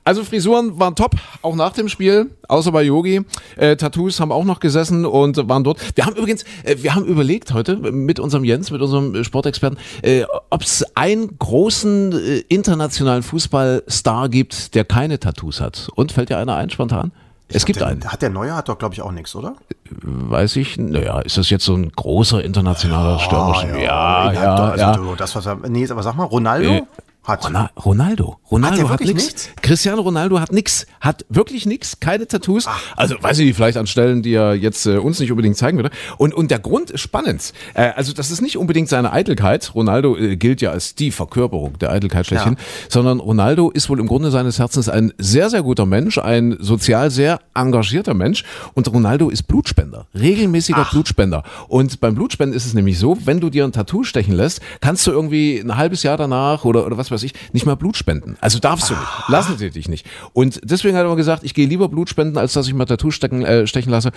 Also 0.03 0.23
Frisuren 0.23 0.79
waren 0.79 0.95
top, 0.95 1.15
auch 1.41 1.55
nach 1.55 1.73
dem 1.73 1.89
Spiel, 1.89 2.31
außer 2.47 2.71
bei 2.71 2.83
Yogi. 2.83 3.21
Äh, 3.57 3.75
Tattoos 3.75 4.19
haben 4.19 4.31
auch 4.31 4.43
noch 4.43 4.59
gesessen 4.59 5.05
und 5.05 5.49
waren 5.49 5.63
dort. 5.63 5.79
Wir 5.95 6.05
haben 6.05 6.15
übrigens, 6.15 6.43
äh, 6.63 6.77
wir 6.79 6.95
haben 6.95 7.05
überlegt 7.05 7.53
heute 7.53 7.77
mit 7.77 8.19
unserem 8.19 8.43
Jens, 8.43 8.71
mit 8.71 8.81
unserem 8.81 9.23
Sportexperten, 9.23 9.77
äh, 10.01 10.23
ob 10.49 10.61
es 10.61 10.85
einen 10.95 11.37
großen 11.37 12.11
äh, 12.11 12.37
internationalen 12.49 13.23
Fußballstar 13.23 14.29
gibt, 14.29 14.75
der 14.75 14.85
keine 14.85 15.19
Tattoos 15.19 15.61
hat. 15.61 15.89
Und 15.95 16.11
fällt 16.11 16.29
dir 16.29 16.37
einer 16.37 16.55
ein 16.55 16.69
spontan? 16.69 17.11
Es 17.53 17.65
gibt 17.65 17.79
der, 17.79 17.87
einen. 17.87 18.05
Hat 18.05 18.21
der 18.21 18.29
Neue 18.29 18.55
hat 18.55 18.69
doch, 18.69 18.77
glaube 18.77 18.93
ich, 18.93 19.01
auch 19.01 19.11
nichts, 19.11 19.35
oder? 19.35 19.55
Weiß 19.89 20.55
ich. 20.55 20.77
Naja, 20.77 21.19
ist 21.19 21.37
das 21.37 21.49
jetzt 21.49 21.65
so 21.65 21.75
ein 21.75 21.91
großer 21.91 22.43
internationaler 22.43 23.19
Stürmer? 23.19 23.63
Ja, 23.65 23.77
ja, 23.77 24.33
ja, 24.33 24.75
ja. 24.77 24.87
also 24.87 25.03
du, 25.03 25.15
das, 25.15 25.35
was 25.35 25.45
er, 25.45 25.57
nee, 25.67 25.87
aber 25.89 26.01
sag 26.03 26.15
mal, 26.15 26.23
Ronaldo 26.23 26.71
Äh, 26.71 26.83
hat. 27.23 27.45
Rona- 27.45 27.69
Ronaldo. 27.85 28.37
Ronaldo 28.49 28.89
Hat 28.89 28.99
hat, 28.99 29.07
nichts? 29.07 29.49
Cristiano 29.61 30.01
Ronaldo 30.01 30.39
hat 30.39 30.51
nix. 30.51 30.85
Hat 30.99 31.25
wirklich 31.29 31.65
nix. 31.65 31.99
Keine 31.99 32.27
Tattoos. 32.27 32.67
Also 32.95 33.15
weiß 33.21 33.39
ich 33.39 33.45
nicht, 33.45 33.55
vielleicht 33.55 33.77
an 33.77 33.87
Stellen, 33.87 34.21
die 34.21 34.33
er 34.33 34.55
jetzt 34.55 34.85
äh, 34.87 34.97
uns 34.97 35.19
nicht 35.19 35.31
unbedingt 35.31 35.55
zeigen 35.55 35.77
würde. 35.77 35.91
Und, 36.17 36.33
und 36.33 36.49
der 36.51 36.59
Grund 36.59 36.89
ist 36.89 37.01
spannend. 37.01 37.53
Äh, 37.73 37.91
also 37.95 38.13
das 38.13 38.31
ist 38.31 38.41
nicht 38.41 38.57
unbedingt 38.57 38.89
seine 38.89 39.11
Eitelkeit. 39.13 39.73
Ronaldo 39.75 40.17
äh, 40.17 40.35
gilt 40.35 40.61
ja 40.61 40.71
als 40.71 40.95
die 40.95 41.11
Verkörperung 41.11 41.77
der 41.79 41.91
Eitelkeit 41.91 42.25
schlechthin. 42.25 42.57
Sondern 42.89 43.19
Ronaldo 43.19 43.69
ist 43.69 43.89
wohl 43.89 43.99
im 43.99 44.07
Grunde 44.07 44.31
seines 44.31 44.57
Herzens 44.59 44.89
ein 44.89 45.13
sehr, 45.17 45.49
sehr 45.49 45.61
guter 45.61 45.85
Mensch. 45.85 46.17
Ein 46.17 46.57
sozial 46.59 47.11
sehr 47.11 47.39
engagierter 47.53 48.13
Mensch. 48.15 48.43
Und 48.73 48.91
Ronaldo 48.91 49.29
ist 49.29 49.43
Blutspender. 49.43 50.07
Regelmäßiger 50.15 50.87
Blutspender. 50.91 51.43
Und 51.67 51.99
beim 51.99 52.15
Blutspenden 52.15 52.55
ist 52.57 52.65
es 52.65 52.73
nämlich 52.73 52.97
so, 52.97 53.17
wenn 53.25 53.39
du 53.39 53.49
dir 53.49 53.63
ein 53.63 53.71
Tattoo 53.71 54.03
stechen 54.03 54.33
lässt, 54.33 54.61
kannst 54.81 55.05
du 55.05 55.11
irgendwie 55.11 55.59
ein 55.59 55.77
halbes 55.77 56.03
Jahr 56.03 56.17
danach 56.17 56.65
oder, 56.65 56.85
oder 56.85 56.97
was 56.97 57.10
weiß 57.11 57.23
ich, 57.23 57.33
nicht 57.53 57.65
mal 57.65 57.75
Blut 57.75 57.97
spenden. 57.97 58.37
Also 58.41 58.59
darfst 58.59 58.89
du 58.89 58.93
nicht. 58.93 59.29
Lassen 59.29 59.57
sie 59.57 59.69
dich 59.69 59.87
nicht. 59.89 60.07
Und 60.33 60.61
deswegen 60.63 60.97
hat 60.97 61.05
er 61.05 61.15
gesagt, 61.15 61.43
ich 61.43 61.53
gehe 61.53 61.67
lieber 61.67 61.89
Blut 61.89 62.09
spenden, 62.09 62.37
als 62.37 62.53
dass 62.53 62.67
ich 62.67 62.73
mal 62.73 62.85
Tattoo 62.85 63.11
stecken, 63.11 63.43
äh, 63.43 63.67
stechen 63.67 63.91
lasse. 63.91 64.11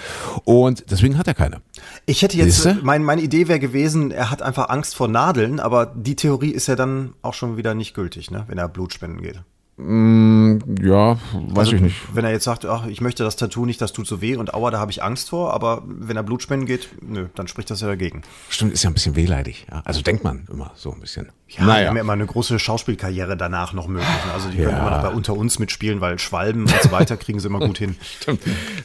Und 0.44 0.84
deswegen 0.90 1.18
hat 1.18 1.26
er 1.26 1.34
keine. 1.34 1.60
Ich 2.06 2.22
hätte 2.22 2.36
jetzt, 2.36 2.62
Siehste? 2.62 2.78
mein, 2.82 3.02
meine 3.02 3.22
Idee 3.22 3.48
wäre 3.48 3.60
gewesen, 3.60 4.10
er 4.10 4.30
hat 4.30 4.42
einfach 4.42 4.68
Angst 4.68 4.94
vor 4.94 5.08
Nadeln, 5.08 5.60
aber 5.60 5.86
die 5.86 6.16
Theorie 6.16 6.50
ist 6.50 6.66
ja 6.66 6.76
dann 6.76 7.14
auch 7.22 7.34
schon 7.34 7.56
wieder 7.56 7.74
nicht 7.74 7.94
gültig, 7.94 8.30
ne, 8.30 8.44
wenn 8.48 8.58
er 8.58 8.68
Blut 8.68 8.92
spenden 8.92 9.22
geht. 9.22 9.40
Ja, 9.76 11.18
weiß 11.32 11.72
ich 11.72 11.80
nicht. 11.80 11.96
Wenn 12.12 12.24
er 12.24 12.30
jetzt 12.30 12.44
sagt, 12.44 12.64
ach, 12.64 12.86
ich 12.86 13.00
möchte 13.00 13.24
das 13.24 13.34
Tattoo 13.34 13.66
nicht, 13.66 13.80
das 13.80 13.92
tut 13.92 14.06
so 14.06 14.20
weh 14.20 14.36
und 14.36 14.54
aua, 14.54 14.70
da 14.70 14.78
habe 14.78 14.92
ich 14.92 15.02
Angst 15.02 15.30
vor, 15.30 15.52
aber 15.52 15.82
wenn 15.84 16.16
er 16.16 16.22
Blut 16.22 16.42
spenden 16.42 16.66
geht, 16.66 16.88
nö, 17.02 17.26
dann 17.34 17.48
spricht 17.48 17.70
das 17.70 17.80
ja 17.80 17.88
dagegen. 17.88 18.22
Stimmt, 18.48 18.72
ist 18.72 18.84
ja 18.84 18.90
ein 18.90 18.94
bisschen 18.94 19.16
wehleidig. 19.16 19.66
Ja? 19.68 19.82
Also 19.84 20.00
denkt 20.02 20.22
man 20.22 20.46
immer 20.48 20.70
so 20.76 20.92
ein 20.92 21.00
bisschen. 21.00 21.30
Ja, 21.48 21.64
die 21.80 21.86
haben 21.88 21.96
ja 21.96 22.02
immer 22.02 22.12
eine 22.12 22.24
große 22.26 22.58
Schauspielkarriere 22.60 23.36
danach 23.36 23.72
noch 23.72 23.88
möglich. 23.88 24.08
ne? 24.26 24.32
Also 24.32 24.48
die 24.48 24.58
können 24.58 24.70
Ja. 24.70 24.78
immer 24.78 24.90
noch 24.96 25.02
bei 25.02 25.10
Unter 25.14 25.34
uns 25.36 25.58
mitspielen, 25.58 26.00
weil 26.00 26.20
Schwalben 26.20 26.62
und 26.62 26.82
so 26.82 26.92
weiter 26.92 27.16
kriegen 27.16 27.40
sie 27.40 27.48
immer 27.48 27.58
gut 27.60 27.78
hin. 27.78 27.96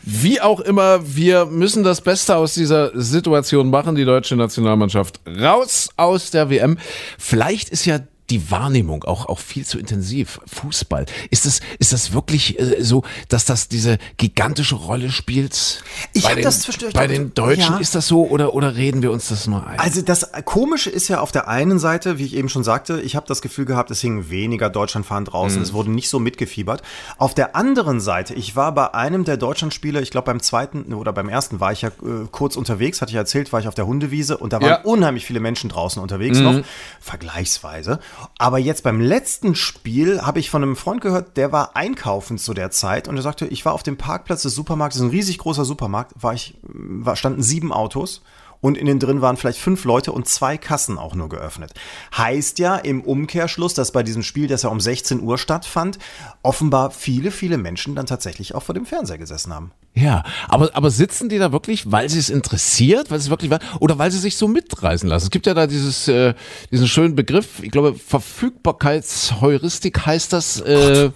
Wie 0.04 0.42
auch 0.42 0.60
immer, 0.60 1.00
wir 1.16 1.46
müssen 1.46 1.84
das 1.84 2.02
Beste 2.02 2.36
aus 2.36 2.56
dieser 2.56 3.00
Situation 3.00 3.70
machen, 3.70 3.96
die 3.96 4.06
deutsche 4.06 4.36
Nationalmannschaft 4.36 5.20
raus 5.28 5.90
aus 5.98 6.32
der 6.32 6.50
WM. 6.50 6.78
Vielleicht 7.20 7.70
ist 7.70 7.86
ja 7.86 8.00
die 8.30 8.52
Wahrnehmung 8.52 9.04
auch, 9.04 9.26
auch 9.28 9.40
viel 9.40 9.66
zu 9.66 9.80
intensiv. 9.80 10.40
Fußball. 10.48 11.06
Ist 11.32 11.46
das, 11.46 11.60
ist 11.80 11.94
das 11.94 12.14
wirklich 12.14 12.60
äh, 12.60 12.84
so, 12.84 13.04
dass 13.28 13.46
das 13.46 13.68
diese 13.68 13.98
gigantische 14.18 14.76
Rolle 14.76 15.10
spielt? 15.12 15.84
Ich 16.14 16.24
bei 16.24 16.30
hab 16.30 16.36
den, 16.36 16.44
das 16.44 16.62
zwischendurch- 16.62 16.94
Bei 16.94 17.08
den 17.08 17.34
Deutschen 17.34 17.76
Ja. 17.76 17.80
ist 17.80 17.96
das 17.96 18.08
so 18.08 18.28
oder, 18.28 18.54
oder 18.54 18.76
reden 18.76 19.02
wir 19.02 19.12
uns 19.12 19.30
das 19.30 19.48
nur 19.48 19.66
ein? 19.66 19.80
Also 19.80 20.02
das 20.02 20.30
Komische 20.46 20.90
ist 20.90 21.08
ja 21.08 21.20
auf 21.22 21.32
der 21.32 21.48
einen 21.48 21.80
Seite, 21.80 22.18
wie 22.18 22.26
ich 22.26 22.36
eben 22.36 22.50
schon 22.50 22.64
sagte, 22.64 23.02
ich 23.02 23.16
habe 23.16 23.26
das 23.28 23.42
Gefühl 23.42 23.66
gehabt, 23.66 23.92
es 23.92 24.02
hingen 24.02 24.30
weniger 24.30 24.70
Deutschlandfahnen 24.70 25.26
draußen, 25.26 25.62
es 25.62 25.74
wurde 25.74 25.92
nicht 25.92 26.10
so 26.10 26.20
mitgefiebert. 26.20 26.82
Auf 27.18 27.34
der 27.34 27.56
anderen 27.56 28.00
Seite, 28.00 28.34
ich 28.36 28.56
war 28.56 28.74
bei 28.74 28.94
einem 28.94 29.24
der 29.24 29.38
Deutschlandspiele, 29.38 30.02
ich 30.02 30.12
glaube 30.12 30.26
beim 30.26 30.42
zweiten 30.42 30.94
oder 30.94 31.14
beim 31.14 31.30
ersten 31.30 31.60
war 31.60 31.72
ich 31.72 31.82
ja 31.82 31.90
äh, 31.90 32.28
kurz 32.32 32.56
unterwegs, 32.56 33.02
hatte 33.02 33.12
ich 33.12 33.16
erzählt, 33.18 33.52
war 33.54 33.60
ich 33.60 33.68
auf 33.68 33.76
der 33.76 33.88
Hundewiese 33.88 34.38
und 34.38 34.54
da 34.54 34.62
waren 34.62 34.70
Ja. 34.70 34.82
unheimlich 34.84 35.26
viele 35.26 35.40
Menschen 35.40 35.70
draußen 35.70 36.02
unterwegs 36.02 36.40
noch, 36.40 36.62
vergleichsweise. 37.00 38.00
Aber 38.38 38.58
jetzt 38.58 38.84
beim 38.84 39.00
letzten 39.00 39.56
Spiel 39.56 40.22
habe 40.22 40.40
ich 40.40 40.50
von 40.50 40.64
einem 40.64 40.76
Freund 40.76 41.02
gehört, 41.02 41.38
der 41.38 41.52
war 41.52 41.76
einkaufen 41.76 42.38
zu 42.38 42.54
der 42.54 42.72
Zeit 42.72 43.08
und 43.08 43.16
er 43.16 43.22
sagte, 43.22 43.48
ich 43.48 43.66
war 43.66 43.74
auf 43.74 43.84
dem 43.84 43.98
Parkplatz 43.98 44.42
des 44.44 44.56
Supermarktes, 44.56 45.02
ein 45.02 45.10
riesig 45.10 45.38
großer 45.38 45.66
Supermarkt, 45.66 46.14
war 46.22 46.34
ich, 46.34 46.58
war, 46.64 47.16
standen 47.16 47.44
sieben 47.44 47.72
Autos 47.72 48.22
und 48.62 48.78
innen 48.78 49.00
drin 49.00 49.22
waren 49.22 49.38
vielleicht 49.38 49.60
fünf 49.60 49.86
Leute 49.86 50.12
und 50.12 50.28
zwei 50.28 50.58
Kassen 50.58 50.98
auch 50.98 51.16
nur 51.16 51.30
geöffnet. 51.30 51.72
Heißt 52.18 52.60
ja 52.60 52.76
im 52.76 53.02
Umkehrschluss, 53.02 53.74
dass 53.74 53.92
bei 53.92 54.04
diesem 54.04 54.24
Spiel, 54.24 54.48
das 54.48 54.64
ja 54.64 54.70
um 54.70 54.80
16 54.80 55.22
Uhr 55.22 55.38
stattfand, 55.38 56.00
offenbar 56.44 56.92
viele, 56.92 57.32
viele 57.32 57.58
Menschen 57.58 57.96
dann 57.96 58.06
tatsächlich 58.06 58.56
auch 58.56 58.64
vor 58.64 58.76
dem 58.76 58.86
Fernseher 58.86 59.18
gesessen 59.18 59.54
haben. 59.54 59.72
Ja, 59.94 60.24
aber, 60.48 60.70
aber 60.74 60.92
sitzen 60.92 61.30
die 61.30 61.38
da 61.38 61.52
wirklich, 61.52 61.92
weil 61.92 62.10
sie 62.10 62.20
es 62.20 62.30
interessiert, 62.30 63.12
weil 63.12 63.18
es 63.18 63.30
wirklich 63.30 63.52
war, 63.52 63.60
oder 63.80 63.98
weil 63.98 64.12
sie 64.12 64.20
sich 64.20 64.38
so 64.38 64.48
mitreißen 64.48 65.10
lassen? 65.10 65.26
Es 65.26 65.32
gibt 65.32 65.46
ja 65.46 65.54
da 65.54 65.68
dieses, 65.68 66.08
äh, 66.08 66.34
diesen 66.72 66.88
schönen 66.88 67.16
Begriff, 67.16 67.62
ich 67.62 67.72
glaube, 67.72 67.96
Verfügbarkeitsheuristik 67.96 70.06
heißt 70.06 70.34
das. 70.34 70.62
Äh, 70.62 71.12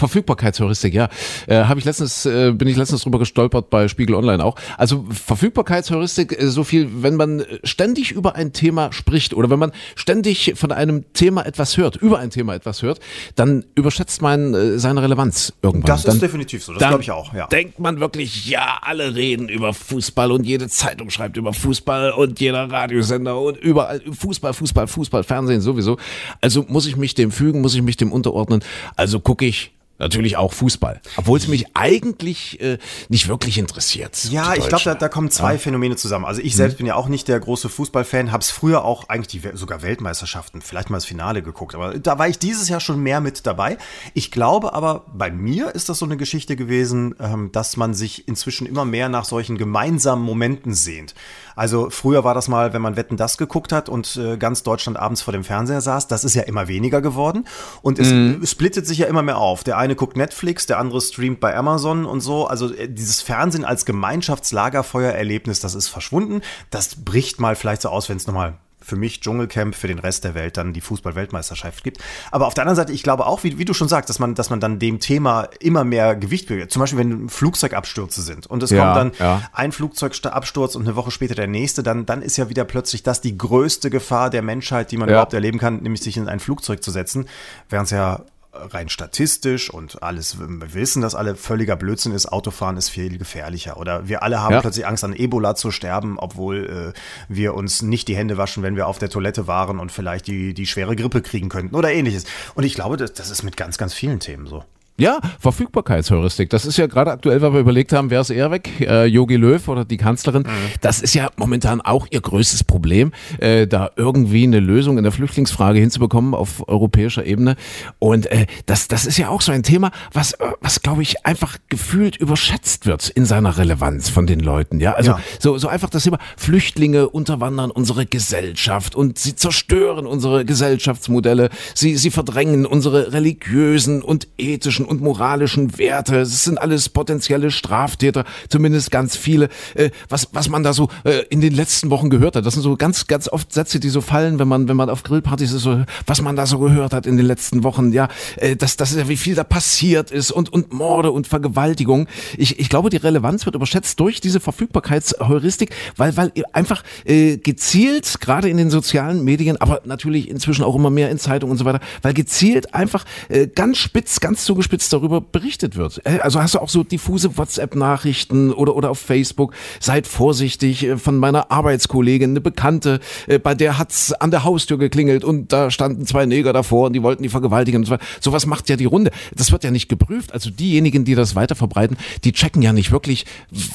Verfügbarkeitsheuristik, 0.00 0.94
ja. 0.94 1.08
Äh, 1.46 1.64
Habe 1.64 1.78
ich 1.78 1.84
letztens, 1.84 2.26
äh, 2.26 2.52
bin 2.52 2.66
ich 2.68 2.76
letztens 2.76 3.02
drüber 3.02 3.18
gestolpert 3.18 3.70
bei 3.70 3.86
Spiegel 3.88 4.14
Online 4.14 4.42
auch. 4.42 4.56
Also 4.78 5.04
Verfügbarkeitsheuristik, 5.10 6.40
äh, 6.40 6.46
so 6.48 6.64
viel, 6.64 7.02
wenn 7.02 7.16
man 7.16 7.44
ständig 7.64 8.12
über 8.12 8.34
ein 8.34 8.52
Thema 8.52 8.92
spricht 8.92 9.34
oder 9.34 9.50
wenn 9.50 9.58
man 9.58 9.72
ständig 9.94 10.54
von 10.56 10.72
einem 10.72 11.12
Thema 11.12 11.44
etwas 11.44 11.76
hört, 11.76 11.96
über 11.96 12.18
ein 12.18 12.30
Thema 12.30 12.54
etwas 12.54 12.82
hört, 12.82 13.00
dann 13.34 13.64
überschätzt 13.74 14.22
man 14.22 14.54
äh, 14.54 14.78
seine 14.78 15.02
Relevanz 15.02 15.52
irgendwann. 15.62 15.86
Das 15.86 16.04
dann, 16.04 16.14
ist 16.14 16.22
definitiv 16.22 16.64
so, 16.64 16.72
das 16.72 16.80
glaube 16.80 17.02
ich 17.02 17.10
auch, 17.10 17.34
ja. 17.34 17.46
Denkt 17.48 17.78
man 17.78 18.00
wirklich, 18.00 18.46
ja, 18.46 18.78
alle 18.80 19.14
reden 19.14 19.48
über 19.48 19.74
Fußball 19.74 20.32
und 20.32 20.44
jede 20.44 20.68
Zeitung 20.68 21.10
schreibt 21.10 21.36
über 21.36 21.52
Fußball 21.52 22.12
und 22.12 22.40
jeder 22.40 22.70
Radiosender 22.70 23.38
und 23.38 23.58
überall 23.58 24.00
Fußball, 24.10 24.54
Fußball, 24.54 24.86
Fußball, 24.86 25.24
Fernsehen 25.24 25.60
sowieso. 25.60 25.98
Also 26.40 26.64
muss 26.68 26.86
ich 26.86 26.96
mich 26.96 27.14
dem 27.14 27.30
fügen, 27.30 27.60
muss 27.60 27.74
ich 27.74 27.82
mich 27.82 27.98
dem 27.98 28.12
unterordnen. 28.12 28.64
Also 28.96 29.20
gucke 29.20 29.44
ich 29.44 29.72
Natürlich 30.00 30.38
auch 30.38 30.54
Fußball. 30.54 31.02
Obwohl 31.16 31.38
es 31.38 31.46
mich 31.46 31.66
eigentlich 31.74 32.58
äh, 32.62 32.78
nicht 33.10 33.28
wirklich 33.28 33.58
interessiert. 33.58 34.24
Ja, 34.30 34.54
ich 34.54 34.66
glaube, 34.66 34.82
da, 34.82 34.94
da 34.94 35.08
kommen 35.10 35.30
zwei 35.30 35.52
ja. 35.52 35.58
Phänomene 35.58 35.94
zusammen. 35.94 36.24
Also 36.24 36.40
ich 36.40 36.56
selbst 36.56 36.74
mhm. 36.74 36.78
bin 36.78 36.86
ja 36.86 36.94
auch 36.94 37.08
nicht 37.08 37.28
der 37.28 37.38
große 37.38 37.68
Fußballfan, 37.68 38.32
habe 38.32 38.42
es 38.42 38.50
früher 38.50 38.82
auch 38.82 39.10
eigentlich 39.10 39.42
die, 39.42 39.56
sogar 39.56 39.82
Weltmeisterschaften, 39.82 40.62
vielleicht 40.62 40.88
mal 40.88 40.96
das 40.96 41.04
Finale 41.04 41.42
geguckt. 41.42 41.74
Aber 41.74 41.98
da 41.98 42.18
war 42.18 42.28
ich 42.28 42.38
dieses 42.38 42.70
Jahr 42.70 42.80
schon 42.80 43.00
mehr 43.02 43.20
mit 43.20 43.46
dabei. 43.46 43.76
Ich 44.14 44.30
glaube 44.30 44.72
aber, 44.72 45.04
bei 45.12 45.30
mir 45.30 45.74
ist 45.74 45.90
das 45.90 45.98
so 45.98 46.06
eine 46.06 46.16
Geschichte 46.16 46.56
gewesen, 46.56 47.14
ähm, 47.20 47.52
dass 47.52 47.76
man 47.76 47.92
sich 47.92 48.26
inzwischen 48.26 48.66
immer 48.66 48.86
mehr 48.86 49.10
nach 49.10 49.26
solchen 49.26 49.58
gemeinsamen 49.58 50.22
Momenten 50.22 50.72
sehnt. 50.72 51.14
Also 51.56 51.90
früher 51.90 52.24
war 52.24 52.32
das 52.32 52.48
mal, 52.48 52.72
wenn 52.72 52.80
man 52.80 52.96
Wetten 52.96 53.18
das 53.18 53.36
geguckt 53.36 53.70
hat 53.70 53.90
und 53.90 54.16
äh, 54.16 54.38
ganz 54.38 54.62
Deutschland 54.62 54.98
abends 54.98 55.20
vor 55.20 55.32
dem 55.32 55.44
Fernseher 55.44 55.82
saß, 55.82 56.08
das 56.08 56.24
ist 56.24 56.34
ja 56.34 56.44
immer 56.44 56.68
weniger 56.68 57.02
geworden 57.02 57.44
und 57.82 57.98
es 57.98 58.10
mhm. 58.10 58.46
splittet 58.46 58.86
sich 58.86 58.96
ja 58.96 59.06
immer 59.06 59.22
mehr 59.22 59.36
auf. 59.36 59.62
Der 59.62 59.76
eine 59.76 59.89
guckt 59.94 60.16
Netflix, 60.16 60.66
der 60.66 60.78
andere 60.78 61.00
streamt 61.00 61.40
bei 61.40 61.56
Amazon 61.56 62.06
und 62.06 62.20
so. 62.20 62.46
Also 62.46 62.72
äh, 62.74 62.88
dieses 62.88 63.20
Fernsehen 63.22 63.64
als 63.64 63.84
Gemeinschaftslagerfeuererlebnis, 63.84 65.60
das 65.60 65.74
ist 65.74 65.88
verschwunden. 65.88 66.42
Das 66.70 67.04
bricht 67.04 67.40
mal 67.40 67.56
vielleicht 67.56 67.82
so 67.82 67.88
aus, 67.88 68.08
wenn 68.08 68.16
es 68.16 68.26
nochmal 68.26 68.58
für 68.82 68.96
mich 68.96 69.20
Dschungelcamp, 69.20 69.74
für 69.74 69.88
den 69.88 69.98
Rest 69.98 70.24
der 70.24 70.34
Welt 70.34 70.56
dann 70.56 70.72
die 70.72 70.80
Fußball-Weltmeisterschaft 70.80 71.84
gibt. 71.84 71.98
Aber 72.30 72.46
auf 72.46 72.54
der 72.54 72.62
anderen 72.62 72.76
Seite, 72.76 72.92
ich 72.92 73.02
glaube 73.02 73.26
auch, 73.26 73.44
wie, 73.44 73.58
wie, 73.58 73.64
du 73.64 73.74
schon 73.74 73.88
sagst, 73.88 74.08
dass 74.08 74.18
man, 74.18 74.34
dass 74.34 74.50
man 74.50 74.60
dann 74.60 74.78
dem 74.78 75.00
Thema 75.00 75.48
immer 75.60 75.84
mehr 75.84 76.16
Gewicht 76.16 76.48
gibt. 76.48 76.72
Zum 76.72 76.80
Beispiel, 76.80 76.98
wenn 76.98 77.28
Flugzeugabstürze 77.28 78.22
sind 78.22 78.46
und 78.46 78.62
es 78.62 78.70
ja, 78.70 78.82
kommt 78.82 78.96
dann 78.96 79.12
ja. 79.18 79.50
ein 79.52 79.72
Flugzeugabsturz 79.72 80.74
und 80.74 80.82
eine 80.82 80.96
Woche 80.96 81.10
später 81.10 81.34
der 81.34 81.46
nächste, 81.46 81.82
dann, 81.82 82.06
dann 82.06 82.22
ist 82.22 82.36
ja 82.36 82.48
wieder 82.48 82.64
plötzlich 82.64 83.02
das 83.02 83.20
die 83.20 83.36
größte 83.36 83.90
Gefahr 83.90 84.30
der 84.30 84.42
Menschheit, 84.42 84.90
die 84.90 84.96
man 84.96 85.08
ja. 85.08 85.16
überhaupt 85.16 85.34
erleben 85.34 85.58
kann, 85.58 85.82
nämlich 85.82 86.02
sich 86.02 86.16
in 86.16 86.28
ein 86.28 86.40
Flugzeug 86.40 86.82
zu 86.82 86.90
setzen, 86.90 87.28
während 87.68 87.86
es 87.86 87.90
ja 87.90 88.24
rein 88.52 88.88
statistisch 88.88 89.70
und 89.70 90.02
alles, 90.02 90.38
wir 90.38 90.74
wissen, 90.74 91.02
dass 91.02 91.14
alle 91.14 91.36
völliger 91.36 91.76
Blödsinn 91.76 92.12
ist, 92.12 92.26
Autofahren 92.26 92.76
ist 92.76 92.88
viel 92.88 93.18
gefährlicher. 93.18 93.76
Oder 93.76 94.08
wir 94.08 94.22
alle 94.22 94.40
haben 94.40 94.52
ja. 94.52 94.60
plötzlich 94.60 94.86
Angst, 94.86 95.04
an 95.04 95.14
Ebola 95.14 95.54
zu 95.54 95.70
sterben, 95.70 96.18
obwohl 96.18 96.94
äh, 96.94 97.00
wir 97.28 97.54
uns 97.54 97.82
nicht 97.82 98.08
die 98.08 98.16
Hände 98.16 98.36
waschen, 98.36 98.62
wenn 98.62 98.76
wir 98.76 98.86
auf 98.86 98.98
der 98.98 99.08
Toilette 99.08 99.46
waren 99.46 99.78
und 99.78 99.92
vielleicht 99.92 100.26
die, 100.26 100.54
die 100.54 100.66
schwere 100.66 100.96
Grippe 100.96 101.22
kriegen 101.22 101.48
könnten 101.48 101.74
oder 101.76 101.92
ähnliches. 101.92 102.24
Und 102.54 102.64
ich 102.64 102.74
glaube, 102.74 102.96
das, 102.96 103.12
das 103.12 103.30
ist 103.30 103.42
mit 103.42 103.56
ganz, 103.56 103.78
ganz 103.78 103.94
vielen 103.94 104.20
Themen 104.20 104.46
so. 104.46 104.64
Ja, 105.00 105.18
Verfügbarkeitsheuristik. 105.38 106.50
Das 106.50 106.66
ist 106.66 106.76
ja 106.76 106.86
gerade 106.86 107.10
aktuell, 107.10 107.40
weil 107.40 107.54
wir 107.54 107.60
überlegt 107.60 107.94
haben, 107.94 108.10
wer 108.10 108.20
ist 108.20 108.28
eher 108.28 108.50
weg? 108.50 108.68
Yogi 108.80 109.34
äh, 109.34 109.38
Löw 109.38 109.66
oder 109.68 109.86
die 109.86 109.96
Kanzlerin? 109.96 110.42
Mhm. 110.42 110.72
Das 110.82 111.00
ist 111.00 111.14
ja 111.14 111.30
momentan 111.36 111.80
auch 111.80 112.06
ihr 112.10 112.20
größtes 112.20 112.64
Problem, 112.64 113.12
äh, 113.38 113.66
da 113.66 113.90
irgendwie 113.96 114.42
eine 114.42 114.60
Lösung 114.60 114.98
in 114.98 115.04
der 115.04 115.12
Flüchtlingsfrage 115.12 115.78
hinzubekommen 115.78 116.34
auf 116.34 116.68
europäischer 116.68 117.24
Ebene. 117.24 117.56
Und 117.98 118.26
äh, 118.26 118.44
das, 118.66 118.88
das 118.88 119.06
ist 119.06 119.16
ja 119.16 119.30
auch 119.30 119.40
so 119.40 119.52
ein 119.52 119.62
Thema, 119.62 119.90
was, 120.12 120.34
äh, 120.34 120.52
was 120.60 120.82
glaube 120.82 121.00
ich, 121.00 121.24
einfach 121.24 121.56
gefühlt 121.70 122.16
überschätzt 122.16 122.84
wird 122.84 123.08
in 123.08 123.24
seiner 123.24 123.56
Relevanz 123.56 124.10
von 124.10 124.26
den 124.26 124.40
Leuten. 124.40 124.80
Ja, 124.80 124.92
also 124.92 125.12
ja. 125.12 125.20
So, 125.38 125.56
so 125.56 125.68
einfach 125.68 125.88
das 125.88 126.02
Thema 126.02 126.18
Flüchtlinge 126.36 127.08
unterwandern 127.08 127.70
unsere 127.70 128.04
Gesellschaft 128.04 128.94
und 128.94 129.18
sie 129.18 129.34
zerstören 129.34 130.06
unsere 130.06 130.44
Gesellschaftsmodelle. 130.44 131.48
Sie, 131.74 131.96
sie 131.96 132.10
verdrängen 132.10 132.66
unsere 132.66 133.14
religiösen 133.14 134.02
und 134.02 134.28
ethischen 134.36 134.89
und 134.90 135.00
moralischen 135.00 135.78
Werte. 135.78 136.20
Es 136.20 136.44
sind 136.44 136.60
alles 136.60 136.88
potenzielle 136.88 137.50
Straftäter, 137.50 138.24
zumindest 138.48 138.90
ganz 138.90 139.16
viele. 139.16 139.48
Äh, 139.74 139.90
was, 140.08 140.28
was 140.32 140.48
man 140.48 140.64
da 140.64 140.72
so 140.72 140.88
äh, 141.04 141.22
in 141.30 141.40
den 141.40 141.54
letzten 141.54 141.90
Wochen 141.90 142.10
gehört 142.10 142.34
hat, 142.34 142.44
das 142.44 142.54
sind 142.54 142.64
so 142.64 142.76
ganz, 142.76 143.06
ganz 143.06 143.28
oft 143.28 143.52
Sätze, 143.52 143.78
die 143.78 143.88
so 143.88 144.00
fallen, 144.00 144.38
wenn 144.40 144.48
man, 144.48 144.68
wenn 144.68 144.76
man 144.76 144.90
auf 144.90 145.04
Grillpartys 145.04 145.52
ist, 145.52 145.62
so, 145.62 145.84
was 146.06 146.20
man 146.20 146.34
da 146.34 146.44
so 146.46 146.58
gehört 146.58 146.92
hat 146.92 147.06
in 147.06 147.16
den 147.16 147.26
letzten 147.26 147.62
Wochen. 147.62 147.92
Ja, 147.92 148.08
äh, 148.36 148.56
das, 148.56 148.76
das 148.76 148.90
ist 148.90 148.98
ja, 148.98 149.08
wie 149.08 149.16
viel 149.16 149.36
da 149.36 149.44
passiert 149.44 150.10
ist 150.10 150.32
und, 150.32 150.52
und 150.52 150.72
Morde 150.72 151.12
und 151.12 151.28
Vergewaltigung. 151.28 152.08
Ich, 152.36 152.58
ich 152.58 152.68
glaube, 152.68 152.90
die 152.90 152.96
Relevanz 152.96 153.46
wird 153.46 153.54
überschätzt 153.54 154.00
durch 154.00 154.20
diese 154.20 154.40
Verfügbarkeitsheuristik, 154.40 155.70
weil, 155.96 156.16
weil 156.16 156.32
einfach 156.52 156.82
äh, 157.04 157.36
gezielt, 157.36 158.20
gerade 158.20 158.48
in 158.48 158.56
den 158.56 158.70
sozialen 158.70 159.22
Medien, 159.22 159.56
aber 159.58 159.82
natürlich 159.84 160.28
inzwischen 160.28 160.64
auch 160.64 160.74
immer 160.74 160.90
mehr 160.90 161.10
in 161.10 161.18
Zeitungen 161.18 161.52
und 161.52 161.58
so 161.58 161.64
weiter, 161.64 161.80
weil 162.02 162.12
gezielt 162.12 162.74
einfach 162.74 163.04
äh, 163.28 163.46
ganz 163.46 163.78
spitz, 163.78 164.18
ganz 164.18 164.44
zugespitzt 164.44 164.79
jetzt 164.80 164.92
darüber 164.94 165.20
berichtet 165.20 165.76
wird. 165.76 166.00
Äh, 166.04 166.20
also 166.20 166.40
hast 166.40 166.54
du 166.54 166.58
auch 166.58 166.68
so 166.68 166.82
diffuse 166.82 167.36
WhatsApp-Nachrichten 167.36 168.52
oder, 168.52 168.74
oder 168.74 168.90
auf 168.90 168.98
Facebook, 168.98 169.52
seid 169.78 170.06
vorsichtig, 170.06 170.84
äh, 170.84 170.96
von 170.96 171.18
meiner 171.18 171.50
Arbeitskollegin, 171.50 172.30
eine 172.30 172.40
Bekannte, 172.40 173.00
äh, 173.26 173.38
bei 173.38 173.54
der 173.54 173.78
hat's 173.78 174.12
an 174.12 174.30
der 174.30 174.44
Haustür 174.44 174.78
geklingelt 174.78 175.22
und 175.22 175.52
da 175.52 175.70
standen 175.70 176.06
zwei 176.06 176.24
Neger 176.24 176.52
davor 176.52 176.86
und 176.86 176.94
die 176.94 177.02
wollten 177.02 177.22
die 177.22 177.28
vergewaltigen. 177.28 177.84
So 177.84 177.98
Sowas 178.20 178.46
macht 178.46 178.68
ja 178.70 178.76
die 178.76 178.86
Runde. 178.86 179.10
Das 179.34 179.52
wird 179.52 179.64
ja 179.64 179.70
nicht 179.70 179.88
geprüft. 179.88 180.32
Also 180.32 180.50
diejenigen, 180.50 181.04
die 181.04 181.14
das 181.14 181.34
weiter 181.34 181.54
verbreiten, 181.54 181.96
die 182.24 182.32
checken 182.32 182.62
ja 182.62 182.72
nicht 182.72 182.90
wirklich, 182.90 183.26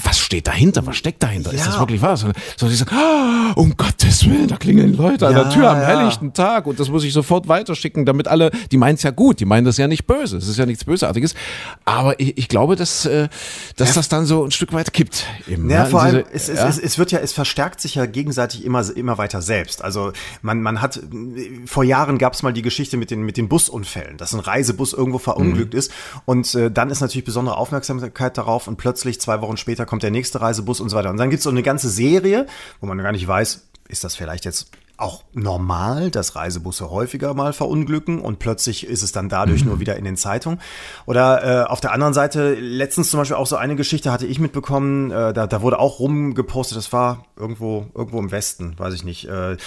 was 0.04 0.18
steht 0.18 0.48
dahinter, 0.48 0.88
was 0.88 0.98
steckt 0.98 1.22
dahinter, 1.22 1.52
ja. 1.52 1.58
ist 1.58 1.68
das 1.68 1.80
wirklich 1.80 2.02
wahr? 2.02 2.18
Sondern 2.18 2.42
so 2.58 2.68
die 2.68 2.76
sagen, 2.76 2.96
ah, 2.96 3.54
um 3.56 3.78
Gottes 3.78 4.28
Willen, 4.28 4.48
da 4.48 4.56
klingeln 4.56 4.96
Leute 4.96 5.28
an 5.28 5.34
ja, 5.34 5.44
der 5.44 5.52
Tür 5.52 5.70
am 5.70 5.82
ja. 5.82 5.88
helllichten 5.88 6.34
Tag 6.34 6.66
und 6.66 6.80
das 6.80 6.90
muss 6.90 7.04
ich 7.04 7.14
sofort 7.14 7.48
weiterschicken, 7.48 8.06
damit 8.06 8.28
alle, 8.28 8.50
die 8.72 8.78
meinen 8.78 8.96
es 8.96 9.04
ja 9.04 9.12
gut, 9.12 9.40
die 9.40 9.46
meinen 9.46 9.66
das 9.66 9.78
ja 9.78 9.88
nicht 9.88 10.08
böse, 10.08 10.38
es 10.38 10.48
ist 10.48 10.58
ja 10.58 10.66
nichts 10.66 10.84
Böses 10.84 10.95
Bösartiges. 10.96 11.36
Aber 11.84 12.20
ich, 12.20 12.38
ich 12.38 12.48
glaube, 12.48 12.76
dass, 12.76 13.06
äh, 13.06 13.28
dass 13.76 13.90
ja. 13.90 13.96
das 13.96 14.10
dann 14.10 14.26
so 14.26 14.44
ein 14.44 14.52
Stück 14.52 14.74
weit 14.74 14.94
kippt. 14.94 15.26
Eben, 15.48 15.70
ja, 15.70 15.84
ne? 15.84 15.90
vor 15.90 16.02
allem, 16.02 16.24
es, 16.32 16.48
ja? 16.48 16.68
es, 16.68 16.80
es, 16.80 16.98
wird 16.98 17.12
ja, 17.12 17.20
es 17.20 17.34
verstärkt 17.34 17.82
sich 17.82 17.96
ja 17.96 18.06
gegenseitig 18.06 18.64
immer, 18.64 18.86
immer 18.96 19.18
weiter 19.18 19.42
selbst. 19.42 19.84
Also 19.84 20.14
man, 20.42 20.62
man 20.62 20.82
hat, 20.82 21.00
vor 21.66 21.84
Jahren 21.84 22.18
gab 22.18 22.34
es 22.34 22.44
mal 22.44 22.54
die 22.54 22.62
Geschichte 22.62 22.98
mit 22.98 23.12
den, 23.12 23.24
mit 23.24 23.38
den 23.38 23.50
Busunfällen, 23.50 24.18
dass 24.18 24.34
ein 24.34 24.40
Reisebus 24.40 24.94
irgendwo 24.94 25.20
verunglückt 25.20 25.74
mhm. 25.74 25.80
ist. 25.80 25.92
Und 26.26 26.56
äh, 26.56 26.72
dann 26.72 26.90
ist 26.90 27.02
natürlich 27.02 27.26
besondere 27.26 27.58
Aufmerksamkeit 27.58 28.38
darauf 28.38 28.68
und 28.68 28.78
plötzlich 28.78 29.20
zwei 29.20 29.42
Wochen 29.42 29.58
später 29.58 29.86
kommt 29.86 30.04
der 30.04 30.12
nächste 30.12 30.42
Reisebus 30.42 30.80
und 30.80 30.90
so 30.90 30.96
weiter. 30.96 31.10
Und 31.10 31.18
dann 31.18 31.30
gibt 31.30 31.40
es 31.40 31.44
so 31.44 31.50
eine 31.50 31.64
ganze 31.64 31.90
Serie, 31.90 32.48
wo 32.80 32.88
man 32.88 32.98
gar 32.98 33.12
nicht 33.12 33.28
weiß, 33.28 33.68
ist 33.88 34.04
das 34.04 34.16
vielleicht 34.16 34.46
jetzt 34.46 34.72
auch 34.98 35.24
normal, 35.34 36.10
dass 36.10 36.36
Reisebusse 36.36 36.90
häufiger 36.90 37.34
mal 37.34 37.54
verunglücken 37.54 38.20
und 38.22 38.40
plötzlich 38.40 38.88
ist 38.88 39.04
es 39.04 39.12
dann 39.12 39.28
dadurch 39.28 39.64
mhm. 39.64 39.70
nur 39.70 39.80
wieder 39.80 39.98
in 39.98 40.06
den 40.06 40.16
Zeitungen. 40.16 40.60
Oder 41.06 41.64
äh, 41.64 41.66
auf 41.66 41.82
der 41.82 41.92
anderen 41.92 42.14
Seite, 42.14 42.56
letztens 42.56 43.10
zum 43.10 43.20
Beispiel 43.20 43.36
auch 43.36 43.48
so 43.48 43.58
eine 43.58 43.76
Geschichte 43.76 44.12
hatte 44.12 44.26
ich 44.26 44.40
mitbekommen, 44.40 45.12
äh, 45.12 45.34
da, 45.34 45.48
da 45.48 45.62
wurde 45.62 45.80
auch 45.80 46.00
rumgepostet, 46.00 46.78
das 46.78 46.94
war 46.94 47.26
irgendwo, 47.36 47.88
irgendwo 47.94 48.20
im 48.20 48.32
Westen, 48.32 48.76
weiß 48.78 48.94
ich 48.94 49.04
nicht. 49.04 49.28
Äh, 49.28 49.58